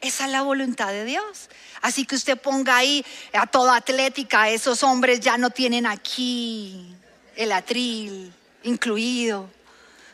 Esa 0.01 0.25
es 0.25 0.31
la 0.31 0.41
voluntad 0.41 0.89
de 0.89 1.05
Dios. 1.05 1.49
Así 1.81 2.05
que 2.05 2.15
usted 2.15 2.37
ponga 2.37 2.77
ahí 2.77 3.05
a 3.33 3.47
toda 3.47 3.75
atlética, 3.75 4.49
esos 4.49 4.83
hombres 4.83 5.19
ya 5.19 5.37
no 5.37 5.49
tienen 5.49 5.85
aquí 5.85 6.95
el 7.35 7.51
atril 7.51 8.33
incluido, 8.63 9.49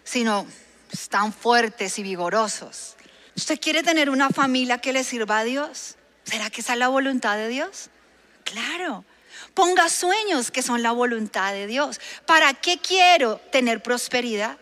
sino 0.03 0.45
están 0.93 1.33
fuertes 1.33 1.97
y 1.99 2.03
vigorosos. 2.03 2.95
¿Usted 3.35 3.59
quiere 3.59 3.83
tener 3.83 4.09
una 4.09 4.29
familia 4.29 4.77
que 4.77 4.93
le 4.93 5.03
sirva 5.03 5.39
a 5.39 5.43
Dios? 5.43 5.95
¿Será 6.23 6.49
que 6.49 6.61
esa 6.61 6.73
es 6.73 6.79
la 6.79 6.87
voluntad 6.87 7.35
de 7.35 7.47
Dios? 7.47 7.89
Claro. 8.43 9.03
Ponga 9.55 9.89
sueños 9.89 10.51
que 10.51 10.61
son 10.61 10.83
la 10.83 10.91
voluntad 10.91 11.51
de 11.51 11.67
Dios. 11.67 11.99
¿Para 12.25 12.53
qué 12.53 12.77
quiero 12.77 13.37
tener 13.51 13.81
prosperidad? 13.81 14.57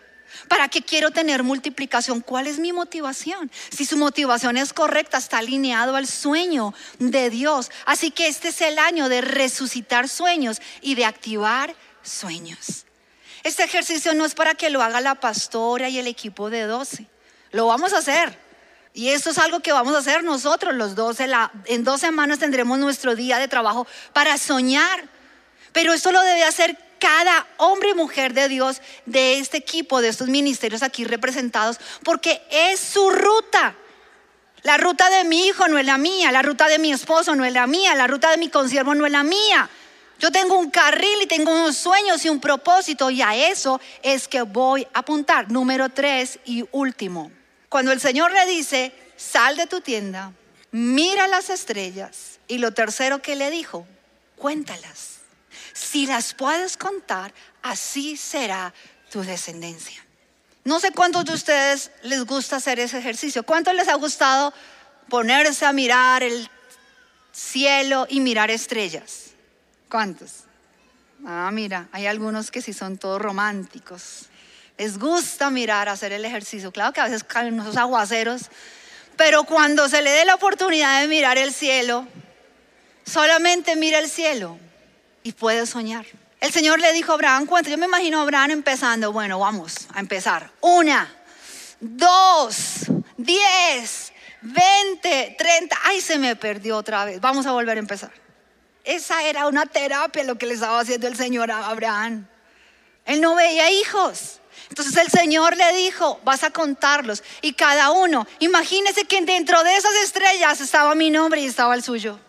¿Para 0.48 0.70
qué 0.70 0.82
quiero 0.82 1.12
tener 1.12 1.44
multiplicación? 1.44 2.22
¿Cuál 2.22 2.48
es 2.48 2.60
mi 2.60 2.72
motivación? 2.72 3.52
Si 3.70 3.86
su 3.86 3.98
motivación 3.98 4.56
es 4.56 4.72
correcta, 4.72 5.18
está 5.18 5.40
alineado 5.40 5.98
al 5.98 6.08
sueño 6.08 6.74
de 7.00 7.30
Dios. 7.30 7.70
Así 7.86 8.12
que 8.12 8.28
este 8.28 8.48
es 8.48 8.62
el 8.62 8.80
año 8.80 9.10
de 9.10 9.20
resucitar 9.20 10.08
sueños 10.08 10.62
y 10.82 10.96
de 10.96 11.04
activar 11.04 11.76
sueños. 12.02 12.86
Este 13.44 13.64
ejercicio 13.64 14.14
no 14.14 14.26
es 14.26 14.36
para 14.36 14.56
que 14.56 14.70
lo 14.70 14.82
haga 14.82 15.02
la 15.02 15.16
pastora 15.16 15.90
y 15.90 15.98
el 16.00 16.08
equipo 16.08 16.50
de 16.50 16.64
12. 16.64 17.06
Lo 17.52 17.68
vamos 17.68 17.94
a 17.94 17.98
hacer. 17.98 18.38
Y 18.94 19.10
esto 19.10 19.30
es 19.30 19.38
algo 19.38 19.62
que 19.62 19.72
vamos 19.72 19.96
a 19.96 20.00
hacer 20.00 20.24
nosotros 20.24 20.76
los 20.76 20.96
12. 20.96 21.30
en 21.66 21.84
dos 21.84 22.02
semanas 22.02 22.40
tendremos 22.40 22.78
nuestro 22.78 23.16
día 23.16 23.40
de 23.40 23.48
trabajo 23.48 23.88
para 24.14 24.38
soñar. 24.38 25.04
Pero 25.72 25.94
esto 25.94 26.12
lo 26.12 26.22
debe 26.22 26.44
hacer 26.44 26.78
cada 27.00 27.48
hombre 27.58 27.90
y 27.90 27.94
mujer 27.96 28.34
de 28.34 28.48
Dios 28.48 28.82
de 29.06 29.40
este 29.40 29.58
equipo, 29.58 30.02
de 30.02 30.10
estos 30.10 30.28
ministerios 30.28 30.84
aquí 30.84 31.04
representados, 31.04 31.80
porque 32.04 32.42
es 32.52 32.80
su 32.80 33.10
ruta. 33.10 33.76
La 34.62 34.78
ruta 34.78 35.10
de 35.10 35.24
mi 35.24 35.48
hijo 35.48 35.68
no 35.68 35.80
es 35.80 35.86
la 35.86 35.98
mía, 35.98 36.32
la 36.32 36.44
ruta 36.44 36.68
de 36.68 36.78
mi 36.78 36.92
esposo 36.92 37.36
no 37.36 37.44
es 37.44 37.54
la 37.54 37.66
mía, 37.66 37.96
la 37.96 38.06
ruta 38.06 38.30
de 38.30 38.38
mi 38.38 38.50
consiervo 38.50 38.94
no 38.94 39.08
es 39.08 39.12
la 39.12 39.24
mía. 39.24 39.68
Yo 40.22 40.32
tengo 40.32 40.60
un 40.60 40.70
carril 40.70 41.24
y 41.24 41.26
tengo 41.26 41.52
unos 41.52 41.76
sueños 41.76 42.24
y 42.24 42.30
un 42.30 42.40
propósito 42.40 43.10
y 43.10 43.24
a 43.24 43.36
eso 43.36 43.82
es 44.04 44.28
que 44.28 44.44
voy 44.44 44.88
a 44.94 45.00
apuntar. 45.00 45.50
Número 45.50 45.90
tres 45.90 46.38
y 46.46 46.64
último. 46.72 47.32
Cuando 47.70 47.92
el 47.92 48.00
Señor 48.00 48.32
le 48.32 48.46
dice, 48.46 48.94
sal 49.18 49.58
de 49.58 49.66
tu 49.66 49.82
tienda, 49.82 50.32
mira 50.70 51.28
las 51.28 51.50
estrellas 51.50 52.40
y 52.48 52.60
lo 52.60 52.72
tercero 52.72 53.20
que 53.24 53.36
le 53.36 53.50
dijo, 53.50 53.88
cuéntalas. 54.36 55.22
Si 55.74 56.06
las 56.06 56.36
puedes 56.36 56.78
contar, 56.78 57.34
así 57.64 58.16
será 58.16 58.76
tu 59.12 59.24
descendencia. 59.24 60.06
No 60.64 60.80
sé 60.80 60.92
cuántos 60.92 61.26
de 61.26 61.34
ustedes 61.34 61.90
les 62.04 62.24
gusta 62.26 62.58
hacer 62.58 62.80
ese 62.80 63.00
ejercicio. 63.00 63.42
¿Cuántos 63.42 63.74
les 63.74 63.88
ha 63.88 63.96
gustado 63.96 64.54
ponerse 65.10 65.66
a 65.66 65.74
mirar 65.74 66.22
el 66.22 66.48
cielo 67.32 68.06
y 68.08 68.20
mirar 68.20 68.52
estrellas? 68.52 69.31
¿Cuántos? 69.92 70.46
Ah, 71.28 71.50
mira, 71.52 71.90
hay 71.92 72.08
algunos 72.08 72.50
que 72.50 72.62
sí 72.62 72.72
son 72.72 72.98
todos 72.98 73.22
románticos. 73.22 74.30
Les 74.78 74.98
gusta 74.98 75.50
mirar, 75.50 75.90
hacer 75.90 76.14
el 76.14 76.24
ejercicio. 76.24 76.72
Claro 76.72 76.94
que 76.94 77.02
a 77.02 77.04
veces 77.04 77.26
caen 77.26 77.60
esos 77.60 77.76
aguaceros, 77.76 78.44
pero 79.18 79.44
cuando 79.44 79.90
se 79.90 80.02
le 80.02 80.12
dé 80.12 80.24
la 80.24 80.36
oportunidad 80.36 81.02
de 81.02 81.10
mirar 81.10 81.38
el 81.38 81.54
cielo, 81.54 82.08
solamente 83.06 83.76
mira 83.76 84.00
el 84.00 84.10
cielo 84.10 84.58
y 85.24 85.34
puede 85.34 85.66
soñar. 85.66 86.06
El 86.40 86.54
Señor 86.54 86.80
le 86.80 86.94
dijo 86.94 87.12
a 87.12 87.16
Abraham, 87.16 87.46
¿cuánto? 87.46 87.70
Yo 87.70 87.78
me 87.78 87.86
imagino 87.86 88.20
a 88.20 88.22
Abraham 88.24 88.52
empezando, 88.52 89.12
bueno, 89.12 89.40
vamos 89.40 89.76
a 89.94 90.00
empezar. 90.00 90.50
Una, 90.62 91.14
dos, 91.82 92.86
diez, 93.18 94.14
veinte, 94.42 95.36
treinta. 95.38 95.78
Ay, 95.84 96.00
se 96.00 96.18
me 96.18 96.38
perdió 96.38 96.78
otra 96.78 97.04
vez. 97.04 97.20
Vamos 97.20 97.46
a 97.46 97.52
volver 97.52 97.76
a 97.76 97.82
empezar. 97.82 98.21
Esa 98.84 99.24
era 99.24 99.48
una 99.48 99.66
terapia 99.66 100.24
lo 100.24 100.38
que 100.38 100.46
le 100.46 100.56
estaba 100.56 100.80
haciendo 100.80 101.08
el 101.08 101.16
Señor 101.16 101.52
a 101.52 101.68
Abraham. 101.68 102.28
Él 103.06 103.22
no 103.22 103.36
veía 103.36 103.70
hijos. 103.70 104.40
Entonces 104.70 104.96
el 104.98 105.10
Señor 105.10 105.58
le 105.58 105.74
dijo, 105.74 106.20
vas 106.24 106.44
a 106.44 106.52
contarlos. 106.52 107.24
Y 107.42 107.54
cada 107.54 107.92
uno, 107.92 108.26
imagínese 108.40 109.06
que 109.06 109.22
dentro 109.22 109.64
de 109.64 109.76
esas 109.76 109.94
estrellas 109.96 110.62
estaba 110.62 110.96
mi 110.96 111.10
nombre 111.10 111.42
y 111.42 111.46
estaba 111.46 111.76
el 111.76 111.84
suyo. 111.84 112.20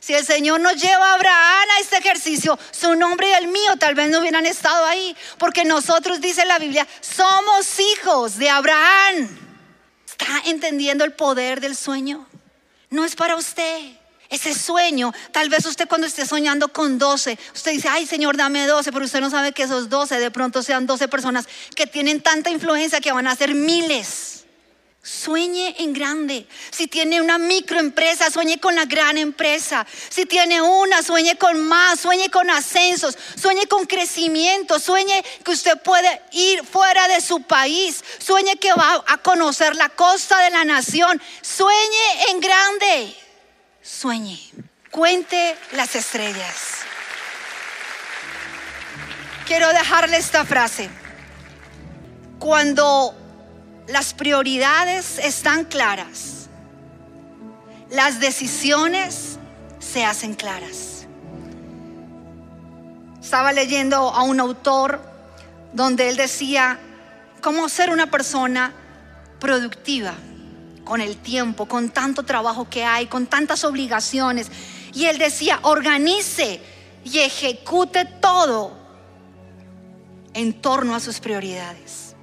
Si 0.00 0.14
el 0.14 0.24
Señor 0.24 0.60
nos 0.60 0.80
lleva 0.80 1.10
a 1.10 1.14
Abraham 1.14 1.68
a 1.76 1.80
este 1.80 1.96
ejercicio, 1.98 2.58
su 2.70 2.94
nombre 2.94 3.28
y 3.28 3.32
el 3.32 3.48
mío 3.48 3.76
tal 3.78 3.94
vez 3.94 4.08
no 4.08 4.20
hubieran 4.20 4.46
estado 4.46 4.84
ahí. 4.86 5.16
Porque 5.38 5.64
nosotros, 5.64 6.20
dice 6.20 6.44
la 6.44 6.58
Biblia, 6.58 6.86
somos 7.00 7.78
hijos 7.78 8.38
de 8.38 8.48
Abraham. 8.48 9.28
¿Está 10.06 10.42
entendiendo 10.46 11.04
el 11.04 11.12
poder 11.12 11.60
del 11.60 11.76
sueño? 11.76 12.26
No 12.90 13.04
es 13.04 13.14
para 13.14 13.36
usted. 13.36 13.97
Ese 14.30 14.54
sueño, 14.54 15.14
tal 15.32 15.48
vez 15.48 15.64
usted 15.64 15.88
cuando 15.88 16.06
esté 16.06 16.26
soñando 16.26 16.68
con 16.68 16.98
12, 16.98 17.38
usted 17.54 17.72
dice, 17.72 17.88
ay 17.88 18.06
Señor, 18.06 18.36
dame 18.36 18.66
12, 18.66 18.92
pero 18.92 19.06
usted 19.06 19.20
no 19.20 19.30
sabe 19.30 19.52
que 19.52 19.62
esos 19.62 19.88
12 19.88 20.18
de 20.18 20.30
pronto 20.30 20.62
sean 20.62 20.86
12 20.86 21.08
personas 21.08 21.48
que 21.74 21.86
tienen 21.86 22.20
tanta 22.20 22.50
influencia 22.50 23.00
que 23.00 23.10
van 23.10 23.26
a 23.26 23.34
ser 23.34 23.54
miles. 23.54 24.44
Sueñe 25.02 25.76
en 25.78 25.94
grande. 25.94 26.46
Si 26.70 26.88
tiene 26.88 27.22
una 27.22 27.38
microempresa, 27.38 28.30
sueñe 28.30 28.60
con 28.60 28.74
la 28.74 28.84
gran 28.84 29.16
empresa. 29.16 29.86
Si 30.10 30.26
tiene 30.26 30.60
una, 30.60 31.02
sueñe 31.02 31.38
con 31.38 31.66
más, 31.66 32.00
sueñe 32.00 32.28
con 32.28 32.50
ascensos, 32.50 33.16
sueñe 33.34 33.66
con 33.66 33.86
crecimiento, 33.86 34.78
sueñe 34.78 35.24
que 35.42 35.52
usted 35.52 35.80
puede 35.80 36.20
ir 36.32 36.66
fuera 36.66 37.08
de 37.08 37.22
su 37.22 37.40
país, 37.40 38.04
sueñe 38.18 38.56
que 38.56 38.74
va 38.74 39.02
a 39.06 39.16
conocer 39.16 39.74
la 39.76 39.88
costa 39.88 40.38
de 40.42 40.50
la 40.50 40.66
nación. 40.66 41.18
Sueñe 41.40 42.30
en 42.30 42.40
grande 42.40 43.16
sueñe, 43.88 44.38
cuente 44.90 45.56
las 45.72 45.96
estrellas. 45.96 46.82
Quiero 49.46 49.68
dejarle 49.68 50.18
esta 50.18 50.44
frase. 50.44 50.90
Cuando 52.38 53.14
las 53.88 54.12
prioridades 54.12 55.18
están 55.18 55.64
claras, 55.64 56.48
las 57.90 58.20
decisiones 58.20 59.38
se 59.78 60.04
hacen 60.04 60.34
claras. 60.34 61.06
Estaba 63.20 63.52
leyendo 63.52 63.96
a 63.96 64.22
un 64.22 64.38
autor 64.38 65.00
donde 65.72 66.10
él 66.10 66.16
decía 66.16 66.78
cómo 67.40 67.68
ser 67.70 67.90
una 67.90 68.10
persona 68.10 68.72
productiva 69.40 70.14
con 70.88 71.02
el 71.02 71.18
tiempo, 71.18 71.66
con 71.66 71.90
tanto 71.90 72.22
trabajo 72.22 72.68
que 72.68 72.82
hay, 72.82 73.06
con 73.06 73.26
tantas 73.26 73.62
obligaciones. 73.64 74.50
Y 74.94 75.04
él 75.04 75.18
decía, 75.18 75.60
organice 75.62 76.62
y 77.04 77.18
ejecute 77.18 78.06
todo 78.06 78.72
en 80.32 80.54
torno 80.54 80.94
a 80.94 81.00
sus 81.00 81.20
prioridades. 81.20 82.16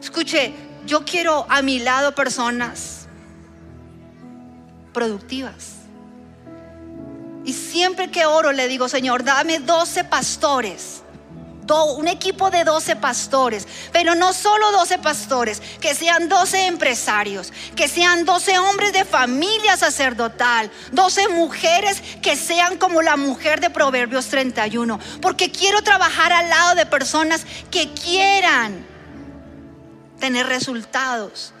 Escuche, 0.00 0.52
yo 0.86 1.06
quiero 1.06 1.46
a 1.48 1.62
mi 1.62 1.78
lado 1.78 2.14
personas 2.14 3.08
productivas, 4.92 5.78
Y 7.46 7.52
siempre 7.52 8.10
que 8.10 8.24
oro 8.24 8.52
le 8.52 8.68
digo, 8.68 8.88
Señor, 8.88 9.22
dame 9.22 9.58
12 9.58 10.04
pastores. 10.04 11.03
Un 11.72 12.08
equipo 12.08 12.50
de 12.50 12.64
12 12.64 12.96
pastores, 12.96 13.66
pero 13.92 14.14
no 14.14 14.32
solo 14.32 14.70
12 14.72 14.98
pastores, 14.98 15.62
que 15.80 15.94
sean 15.94 16.28
12 16.28 16.66
empresarios, 16.66 17.52
que 17.74 17.88
sean 17.88 18.24
12 18.24 18.58
hombres 18.58 18.92
de 18.92 19.04
familia 19.04 19.76
sacerdotal, 19.76 20.70
12 20.92 21.28
mujeres 21.28 22.02
que 22.22 22.36
sean 22.36 22.76
como 22.76 23.00
la 23.00 23.16
mujer 23.16 23.60
de 23.60 23.70
Proverbios 23.70 24.26
31, 24.26 24.98
porque 25.20 25.50
quiero 25.50 25.82
trabajar 25.82 26.32
al 26.32 26.50
lado 26.50 26.74
de 26.74 26.86
personas 26.86 27.46
que 27.70 27.92
quieran 27.94 28.86
tener 30.20 30.46
resultados 30.46 31.53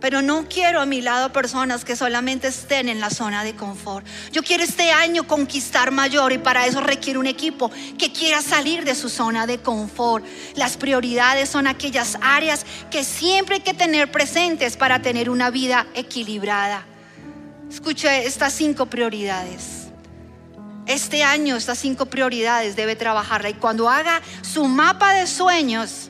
pero 0.00 0.22
no 0.22 0.46
quiero 0.48 0.80
a 0.80 0.86
mi 0.86 1.00
lado 1.00 1.32
personas 1.32 1.84
que 1.84 1.96
solamente 1.96 2.48
estén 2.48 2.88
en 2.88 3.00
la 3.00 3.10
zona 3.10 3.44
de 3.44 3.54
confort. 3.54 4.06
Yo 4.32 4.42
quiero 4.42 4.62
este 4.62 4.92
año 4.92 5.26
conquistar 5.26 5.90
mayor 5.90 6.32
y 6.32 6.38
para 6.38 6.66
eso 6.66 6.80
requiere 6.80 7.18
un 7.18 7.26
equipo 7.26 7.70
que 7.98 8.12
quiera 8.12 8.40
salir 8.42 8.84
de 8.84 8.94
su 8.94 9.08
zona 9.08 9.46
de 9.46 9.58
confort. 9.58 10.24
Las 10.54 10.76
prioridades 10.76 11.48
son 11.48 11.66
aquellas 11.66 12.16
áreas 12.20 12.64
que 12.90 13.04
siempre 13.04 13.56
hay 13.56 13.62
que 13.62 13.74
tener 13.74 14.10
presentes 14.10 14.76
para 14.76 15.02
tener 15.02 15.30
una 15.30 15.50
vida 15.50 15.86
equilibrada. 15.94 16.86
Escuche 17.70 18.26
estas 18.26 18.54
cinco 18.54 18.86
prioridades. 18.86 19.88
Este 20.86 21.22
año 21.22 21.56
estas 21.56 21.78
cinco 21.78 22.06
prioridades 22.06 22.74
debe 22.74 22.96
trabajarla 22.96 23.50
y 23.50 23.54
cuando 23.54 23.90
haga 23.90 24.22
su 24.40 24.64
mapa 24.64 25.12
de 25.12 25.26
sueños, 25.26 26.07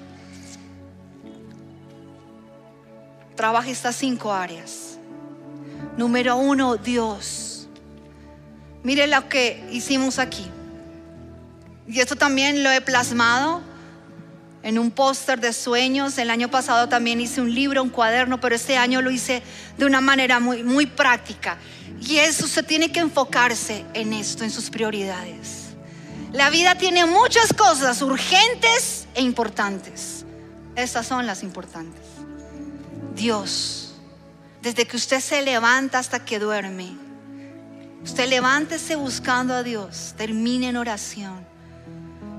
trabaja 3.38 3.70
estas 3.70 3.94
cinco 3.94 4.32
áreas. 4.32 4.98
Número 5.96 6.36
uno, 6.36 6.76
Dios. 6.76 7.68
Mire 8.82 9.06
lo 9.06 9.28
que 9.28 9.64
hicimos 9.70 10.18
aquí. 10.18 10.44
Y 11.86 12.00
esto 12.00 12.16
también 12.16 12.64
lo 12.64 12.70
he 12.70 12.80
plasmado 12.80 13.62
en 14.64 14.76
un 14.76 14.90
póster 14.90 15.38
de 15.40 15.52
sueños. 15.52 16.18
El 16.18 16.30
año 16.30 16.50
pasado 16.50 16.88
también 16.88 17.20
hice 17.20 17.40
un 17.40 17.54
libro, 17.54 17.80
un 17.80 17.90
cuaderno, 17.90 18.40
pero 18.40 18.56
este 18.56 18.76
año 18.76 19.00
lo 19.02 19.10
hice 19.12 19.40
de 19.78 19.86
una 19.86 20.00
manera 20.00 20.40
muy, 20.40 20.64
muy 20.64 20.86
práctica. 20.86 21.58
Y 22.00 22.16
eso 22.16 22.48
se 22.48 22.64
tiene 22.64 22.90
que 22.90 22.98
enfocarse 22.98 23.84
en 23.94 24.14
esto, 24.14 24.42
en 24.42 24.50
sus 24.50 24.68
prioridades. 24.68 25.68
La 26.32 26.50
vida 26.50 26.74
tiene 26.74 27.06
muchas 27.06 27.52
cosas 27.52 28.02
urgentes 28.02 29.06
e 29.14 29.22
importantes. 29.22 30.24
Estas 30.74 31.06
son 31.06 31.24
las 31.24 31.44
importantes. 31.44 32.07
Dios, 33.18 33.90
desde 34.62 34.86
que 34.86 34.96
usted 34.96 35.20
se 35.20 35.42
levanta 35.42 35.98
hasta 35.98 36.24
que 36.24 36.38
duerme, 36.38 36.96
usted 38.04 38.28
levántese 38.28 38.94
buscando 38.94 39.54
a 39.54 39.64
Dios, 39.64 40.14
termine 40.16 40.68
en 40.68 40.76
oración. 40.76 41.44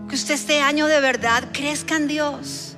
Que 0.08 0.16
usted 0.16 0.36
este 0.36 0.62
año 0.62 0.88
de 0.88 1.02
verdad 1.02 1.50
crezca 1.52 1.98
en 1.98 2.08
Dios, 2.08 2.78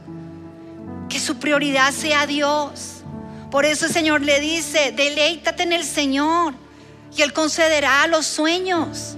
que 1.10 1.20
su 1.20 1.38
prioridad 1.38 1.94
sea 1.94 2.26
Dios. 2.26 3.04
Por 3.52 3.66
eso 3.66 3.86
el 3.86 3.94
Señor 3.94 4.22
le 4.22 4.40
dice, 4.40 4.92
deleítate 4.92 5.64
en 5.64 5.74
el 5.74 5.84
Señor 5.84 6.56
y 7.16 7.22
Él 7.22 7.34
concederá 7.34 8.08
los 8.08 8.26
sueños. 8.26 9.16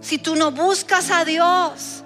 Si 0.00 0.16
tú 0.16 0.34
no 0.34 0.50
buscas 0.50 1.10
a 1.10 1.26
Dios 1.26 2.02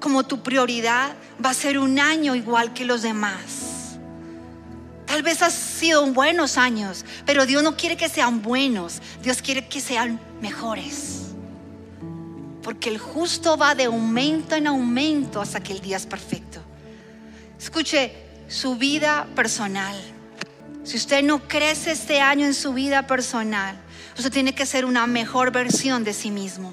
como 0.00 0.24
tu 0.24 0.42
prioridad, 0.42 1.14
va 1.44 1.50
a 1.50 1.54
ser 1.54 1.78
un 1.78 1.98
año 1.98 2.34
igual 2.34 2.72
que 2.72 2.86
los 2.86 3.02
demás. 3.02 3.67
Tal 5.08 5.22
vez 5.22 5.40
han 5.40 5.50
sido 5.50 6.04
buenos 6.12 6.58
años, 6.58 7.06
pero 7.24 7.46
Dios 7.46 7.62
no 7.62 7.76
quiere 7.76 7.96
que 7.96 8.10
sean 8.10 8.42
buenos, 8.42 9.00
Dios 9.22 9.40
quiere 9.40 9.66
que 9.66 9.80
sean 9.80 10.20
mejores. 10.42 11.28
Porque 12.62 12.90
el 12.90 12.98
justo 12.98 13.56
va 13.56 13.74
de 13.74 13.84
aumento 13.84 14.54
en 14.54 14.66
aumento 14.66 15.40
hasta 15.40 15.60
que 15.60 15.72
el 15.72 15.80
día 15.80 15.96
es 15.96 16.04
perfecto. 16.04 16.60
Escuche, 17.58 18.12
su 18.48 18.76
vida 18.76 19.26
personal. 19.34 19.96
Si 20.84 20.98
usted 20.98 21.22
no 21.22 21.48
crece 21.48 21.92
este 21.92 22.20
año 22.20 22.44
en 22.44 22.54
su 22.54 22.74
vida 22.74 23.06
personal, 23.06 23.76
usted 24.14 24.30
tiene 24.30 24.54
que 24.54 24.66
ser 24.66 24.84
una 24.84 25.06
mejor 25.06 25.50
versión 25.52 26.04
de 26.04 26.12
sí 26.12 26.30
mismo. 26.30 26.70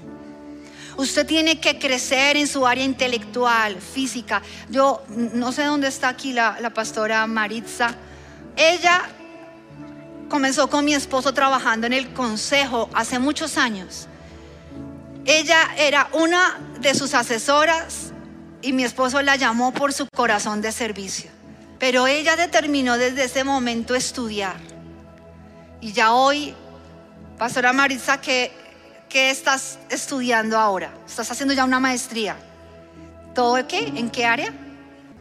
Usted 0.98 1.26
tiene 1.26 1.62
que 1.62 1.80
crecer 1.80 2.36
en 2.36 2.48
su 2.48 2.68
área 2.68 2.84
intelectual, 2.84 3.80
física. 3.80 4.42
Yo 4.70 5.04
no 5.08 5.54
sé 5.54 5.64
dónde 5.64 5.88
está 5.88 6.10
aquí 6.10 6.34
la, 6.34 6.58
la 6.60 6.74
pastora 6.74 7.26
Maritza 7.28 7.96
ella 8.56 9.04
comenzó 10.30 10.70
con 10.70 10.86
mi 10.86 10.94
esposo 10.94 11.34
trabajando 11.34 11.88
en 11.88 11.94
el 11.94 12.14
consejo 12.14 12.90
hace 12.94 13.20
muchos 13.20 13.58
años. 13.58 14.08
Ella 15.26 15.76
era 15.78 16.10
una 16.14 16.60
de 16.80 16.94
sus 16.94 17.14
asesoras 17.14 18.12
y 18.62 18.74
mi 18.74 18.84
esposo 18.84 19.22
la 19.22 19.36
llamó 19.36 19.74
por 19.74 19.94
su 19.94 20.08
corazón 20.14 20.62
de 20.62 20.72
servicio. 20.72 21.32
Pero 21.80 22.08
ella 22.08 22.36
determinó 22.36 22.98
desde 22.98 23.26
ese 23.26 23.44
momento 23.44 23.96
estudiar. 23.96 24.56
Y 25.82 25.92
ya 25.92 26.14
hoy, 26.14 26.54
Pastora 27.38 27.74
Marisa, 27.74 28.22
¿qué, 28.22 28.52
qué 29.10 29.30
estás 29.30 29.78
estudiando 29.90 30.58
ahora? 30.58 30.94
Estás 31.06 31.30
haciendo 31.32 31.54
ya 31.54 31.66
una 31.66 31.80
maestría. 31.80 32.38
¿Todo 33.34 33.68
qué? 33.68 33.80
¿En 33.80 34.10
qué 34.10 34.26
área? 34.26 34.54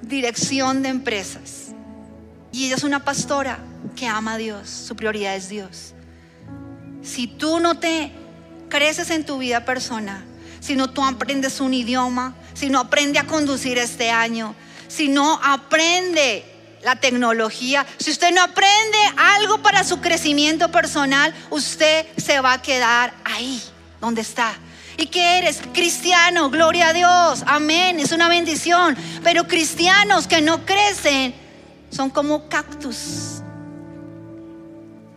Dirección 0.01 0.82
de 0.82 0.91
empresas. 0.91 1.64
Y 2.55 2.67
ella 2.67 2.77
es 2.77 2.85
una 2.85 3.05
pastora 3.05 3.59
que 3.97 4.07
ama 4.07 4.35
a 4.35 4.37
Dios, 4.37 4.71
su 4.71 4.95
prioridad 4.95 5.35
es 5.35 5.49
Dios. 5.49 5.93
Si 7.03 7.27
tú 7.27 7.59
no 7.59 7.81
te 7.81 8.13
creces 8.69 9.11
en 9.11 9.27
tu 9.27 9.39
vida 9.39 9.65
personal, 9.65 10.23
si 10.61 10.77
no 10.77 10.89
tú 10.89 11.05
aprendes 11.05 11.59
un 11.59 11.75
idioma, 11.75 12.37
si 12.53 12.71
no 12.71 12.79
aprende 12.79 13.19
a 13.19 13.27
conducir 13.27 13.77
este 13.77 14.09
año, 14.09 14.55
si 14.87 15.09
no 15.09 15.41
aprende 15.43 16.45
la 16.85 16.95
tecnología, 16.95 17.85
si 17.99 18.13
usted 18.13 18.33
no 18.33 18.41
aprende 18.41 18.99
algo 19.17 19.61
para 19.61 19.83
su 19.83 20.01
crecimiento 20.01 20.71
personal, 20.71 21.35
usted 21.51 22.07
se 22.17 22.39
va 22.41 22.53
a 22.53 22.63
quedar 22.63 23.15
ahí 23.25 23.61
donde 24.01 24.21
está. 24.21 24.55
¿Y 24.97 25.07
qué 25.07 25.39
eres? 25.39 25.61
Cristiano, 25.73 26.51
gloria 26.51 26.91
a 26.91 26.93
Dios, 26.93 27.43
amén, 27.49 27.99
es 27.99 28.13
una 28.13 28.29
bendición. 28.29 28.97
Pero 29.25 29.49
cristianos 29.49 30.29
que 30.29 30.41
no 30.41 30.65
crecen 30.65 31.43
son 31.95 32.11
como 32.11 32.49
cactus. 32.49 33.41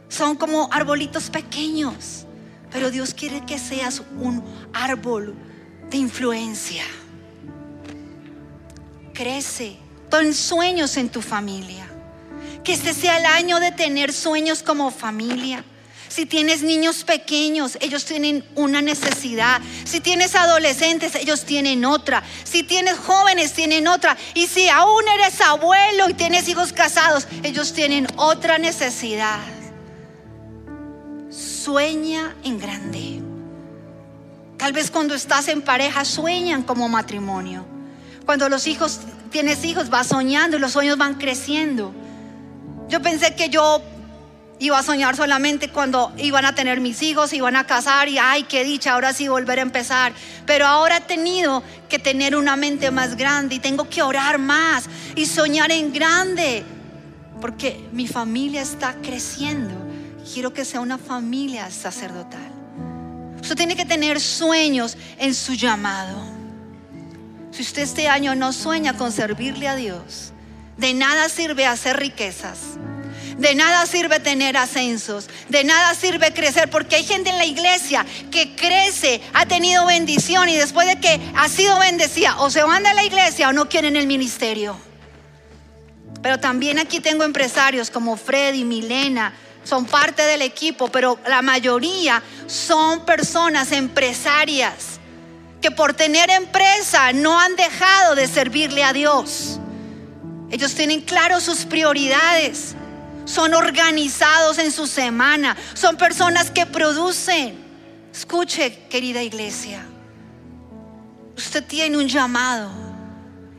Son 0.10 0.36
como 0.36 0.70
arbolitos 0.72 1.30
pequeños. 1.30 2.26
Pero 2.72 2.92
Dios 2.92 3.14
quiere 3.14 3.44
que 3.46 3.58
seas 3.58 4.04
un 4.20 4.44
árbol 4.74 5.34
de 5.90 5.98
influencia. 5.98 6.84
Crece. 9.14 9.78
Ten 10.12 10.34
sueños 10.34 10.96
en 10.98 11.10
tu 11.10 11.22
familia. 11.22 11.88
Que 12.64 12.74
este 12.74 12.94
sea 12.94 13.18
el 13.18 13.26
año 13.26 13.60
de 13.60 13.72
tener 13.72 14.14
sueños 14.14 14.62
como 14.62 14.92
familia. 14.92 15.64
Si 16.10 16.26
tienes 16.26 16.62
niños 16.62 17.04
pequeños, 17.04 17.78
ellos 17.82 18.06
tienen 18.06 18.44
una 18.56 18.82
necesidad. 18.82 19.62
Si 19.84 20.00
tienes 20.00 20.36
adolescentes, 20.36 21.16
ellos 21.16 21.44
tienen 21.44 21.86
otra. 21.86 22.24
Si 22.44 22.64
tienes 22.64 22.98
jóvenes, 22.98 23.54
tienen 23.54 23.88
otra. 23.88 24.18
Y 24.34 24.48
si 24.48 24.70
aún 24.70 25.04
eres 25.08 25.42
abuelo 25.42 26.10
y 26.10 26.14
tienes 26.14 26.48
hijos 26.48 26.74
casados, 26.74 27.28
ellos 27.44 27.74
tienen 27.74 28.08
otra 28.16 28.58
necesidad. 28.58 29.40
Sueña 31.30 32.36
en 32.44 32.60
grande. 32.60 33.22
Tal 34.58 34.74
vez 34.74 34.90
cuando 34.90 35.14
estás 35.14 35.48
en 35.50 35.62
pareja 35.62 36.04
sueñan 36.06 36.64
como 36.64 36.90
matrimonio. 36.90 37.66
Cuando 38.26 38.50
los 38.50 38.66
hijos 38.68 39.00
tienes 39.30 39.64
hijos, 39.64 39.90
vas 39.90 40.08
soñando 40.08 40.58
y 40.58 40.60
los 40.60 40.72
sueños 40.72 40.98
van 40.98 41.16
creciendo. 41.16 41.94
Yo 42.90 43.02
pensé 43.02 43.36
que 43.36 43.50
yo 43.50 43.82
Iba 44.60 44.80
a 44.80 44.84
soñar 44.84 45.16
solamente 45.16 45.70
cuando 45.70 46.12
iban 46.18 46.44
a 46.46 46.56
tener 46.56 46.80
mis 46.82 47.04
hijos, 47.04 47.32
iban 47.34 47.56
a 47.56 47.68
casar 47.68 48.10
y 48.10 48.18
ay, 48.18 48.44
qué 48.44 48.64
dicha, 48.64 48.94
ahora 48.94 49.14
sí 49.14 49.28
volver 49.28 49.60
a 49.60 49.62
empezar. 49.62 50.14
Pero 50.48 50.66
ahora 50.66 50.98
he 50.98 51.02
tenido 51.02 51.62
que 51.88 52.00
tener 52.00 52.36
una 52.36 52.56
mente 52.56 52.90
más 52.90 53.16
grande 53.16 53.56
y 53.56 53.60
tengo 53.60 53.88
que 53.88 54.02
orar 54.02 54.40
más 54.40 54.86
y 55.16 55.28
soñar 55.28 55.72
en 55.72 55.94
grande, 55.94 56.64
porque 57.40 57.88
mi 57.92 58.08
familia 58.08 58.64
está 58.64 58.96
creciendo. 58.96 59.76
Quiero 60.34 60.52
que 60.52 60.66
sea 60.66 60.80
una 60.80 60.98
familia 60.98 61.70
sacerdotal. 61.70 62.52
Usted 63.40 63.56
tiene 63.56 63.76
que 63.76 63.86
tener 63.86 64.20
sueños 64.20 64.98
en 65.20 65.36
su 65.36 65.54
llamado. 65.54 66.20
Si 67.52 67.62
usted 67.62 67.84
este 67.84 68.08
año 68.08 68.34
no 68.34 68.52
sueña 68.54 68.98
con 68.98 69.12
servirle 69.12 69.68
a 69.68 69.76
Dios, 69.76 70.34
de 70.78 70.96
nada 70.96 71.30
sirve 71.30 71.68
hacer 71.68 71.98
riquezas 71.98 72.78
de 73.38 73.56
nada 73.56 73.86
sirve 73.86 74.20
tener 74.20 74.58
ascensos, 74.58 75.30
de 75.50 75.64
nada 75.64 75.94
sirve 75.94 76.34
crecer, 76.34 76.70
porque 76.70 76.96
hay 76.96 77.04
gente 77.04 77.30
en 77.30 77.38
la 77.38 77.46
iglesia 77.46 78.06
que 78.32 78.56
crece, 78.56 79.22
ha 79.34 79.46
tenido 79.46 79.86
bendición 79.86 80.50
y 80.50 80.56
después 80.56 80.88
de 80.88 81.00
que 81.00 81.20
ha 81.36 81.48
sido 81.48 81.80
bendecida, 81.80 82.40
o 82.42 82.50
se 82.50 82.64
van 82.64 82.84
de 82.84 82.94
la 82.94 83.04
iglesia 83.04 83.50
o 83.50 83.54
no 83.54 83.70
quieren 83.70 83.96
el 83.96 84.08
ministerio. 84.08 84.78
Pero 86.22 86.40
también 86.40 86.80
aquí 86.80 87.00
tengo 87.00 87.24
empresarios 87.24 87.92
como 87.92 88.18
Freddy, 88.18 88.64
Milena, 88.64 89.34
son 89.64 89.86
parte 89.86 90.24
del 90.24 90.42
equipo, 90.42 90.88
pero 90.88 91.20
la 91.28 91.42
mayoría 91.42 92.24
son 92.48 93.06
personas 93.06 93.72
empresarias 93.72 95.00
que 95.62 95.72
por 95.72 95.94
tener 95.94 96.30
empresa 96.30 97.12
no 97.14 97.40
han 97.40 97.56
dejado 97.56 98.16
de 98.16 98.28
servirle 98.28 98.84
a 98.84 98.94
Dios. 98.94 99.60
Ellos 100.50 100.74
tienen 100.74 101.02
claro 101.02 101.42
sus 101.42 101.66
prioridades, 101.66 102.76
son 103.28 103.54
organizados 103.54 104.58
en 104.58 104.72
su 104.72 104.88
semana, 104.88 105.56
son 105.74 105.98
personas 105.98 106.50
que 106.50 106.66
producen. 106.66 107.66
Escuche, 108.12 108.88
querida 108.90 109.22
iglesia, 109.22 109.86
usted 111.36 111.64
tiene 111.64 111.98
un 111.98 112.08
llamado. 112.08 112.72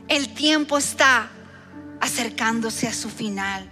El 0.09 0.33
tiempo 0.33 0.77
está 0.77 1.29
acercándose 2.01 2.87
a 2.87 2.93
su 2.93 3.09
final. 3.09 3.69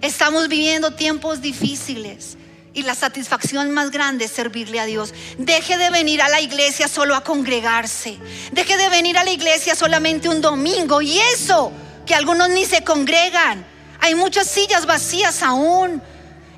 Estamos 0.00 0.48
viviendo 0.48 0.92
tiempos 0.94 1.40
difíciles 1.40 2.36
y 2.72 2.82
la 2.82 2.94
satisfacción 2.94 3.70
más 3.70 3.90
grande 3.90 4.24
es 4.24 4.32
servirle 4.32 4.80
a 4.80 4.86
Dios. 4.86 5.14
Deje 5.38 5.76
de 5.76 5.90
venir 5.90 6.22
a 6.22 6.28
la 6.28 6.40
iglesia 6.40 6.88
solo 6.88 7.14
a 7.14 7.22
congregarse. 7.22 8.18
Deje 8.52 8.76
de 8.76 8.88
venir 8.88 9.16
a 9.18 9.24
la 9.24 9.30
iglesia 9.30 9.74
solamente 9.74 10.28
un 10.28 10.40
domingo. 10.40 11.00
Y 11.00 11.18
eso, 11.18 11.72
que 12.04 12.14
algunos 12.14 12.48
ni 12.50 12.64
se 12.64 12.82
congregan. 12.84 13.75
Hay 14.00 14.14
muchas 14.14 14.46
sillas 14.48 14.86
vacías 14.86 15.42
aún. 15.42 16.02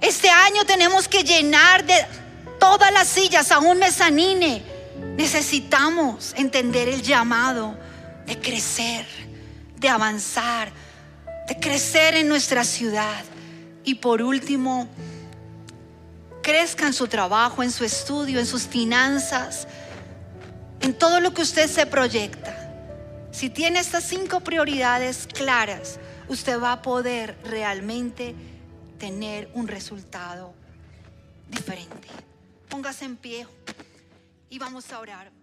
Este 0.01 0.30
año 0.30 0.64
tenemos 0.64 1.09
que 1.09 1.22
llenar 1.22 1.84
de 1.84 1.95
todas 2.59 2.93
las 2.93 3.09
sillas, 3.09 3.51
aún 3.53 3.78
mezanine. 3.78 4.62
Necesitamos 5.16 6.34
entender 6.36 6.89
el 6.89 7.03
llamado 7.03 7.76
de 8.26 8.39
crecer, 8.39 9.07
de 9.76 9.89
avanzar, 9.89 10.70
de 11.49 11.59
crecer 11.59 12.14
en 12.14 12.28
nuestra 12.28 12.64
ciudad. 12.64 13.24
Y 13.84 13.95
por 13.97 14.22
último, 14.22 14.89
crezca 16.43 16.86
en 16.86 16.93
su 16.93 17.09
trabajo, 17.09 17.62
en 17.62 17.70
su 17.70 17.84
estudio, 17.84 18.39
en 18.39 18.47
sus 18.47 18.62
finanzas, 18.62 19.66
en 20.80 20.95
todo 20.95 21.20
lo 21.20 21.32
que 21.34 21.43
usted 21.43 21.70
se 21.70 21.86
proyecta. 21.86 22.55
Si 23.32 23.51
tiene 23.51 23.80
estas 23.80 24.05
cinco 24.05 24.41
prioridades 24.41 25.26
claras, 25.26 25.99
usted 26.29 26.61
va 26.61 26.72
a 26.72 26.83
poder 26.83 27.37
realmente 27.45 28.35
tener 28.99 29.51
un 29.55 29.68
resultado 29.68 30.53
diferente. 31.49 32.09
Póngase 32.68 33.05
en 33.05 33.16
pie 33.16 33.47
y 34.51 34.59
vamos 34.59 34.93
a 34.93 35.01
orar. 35.01 35.38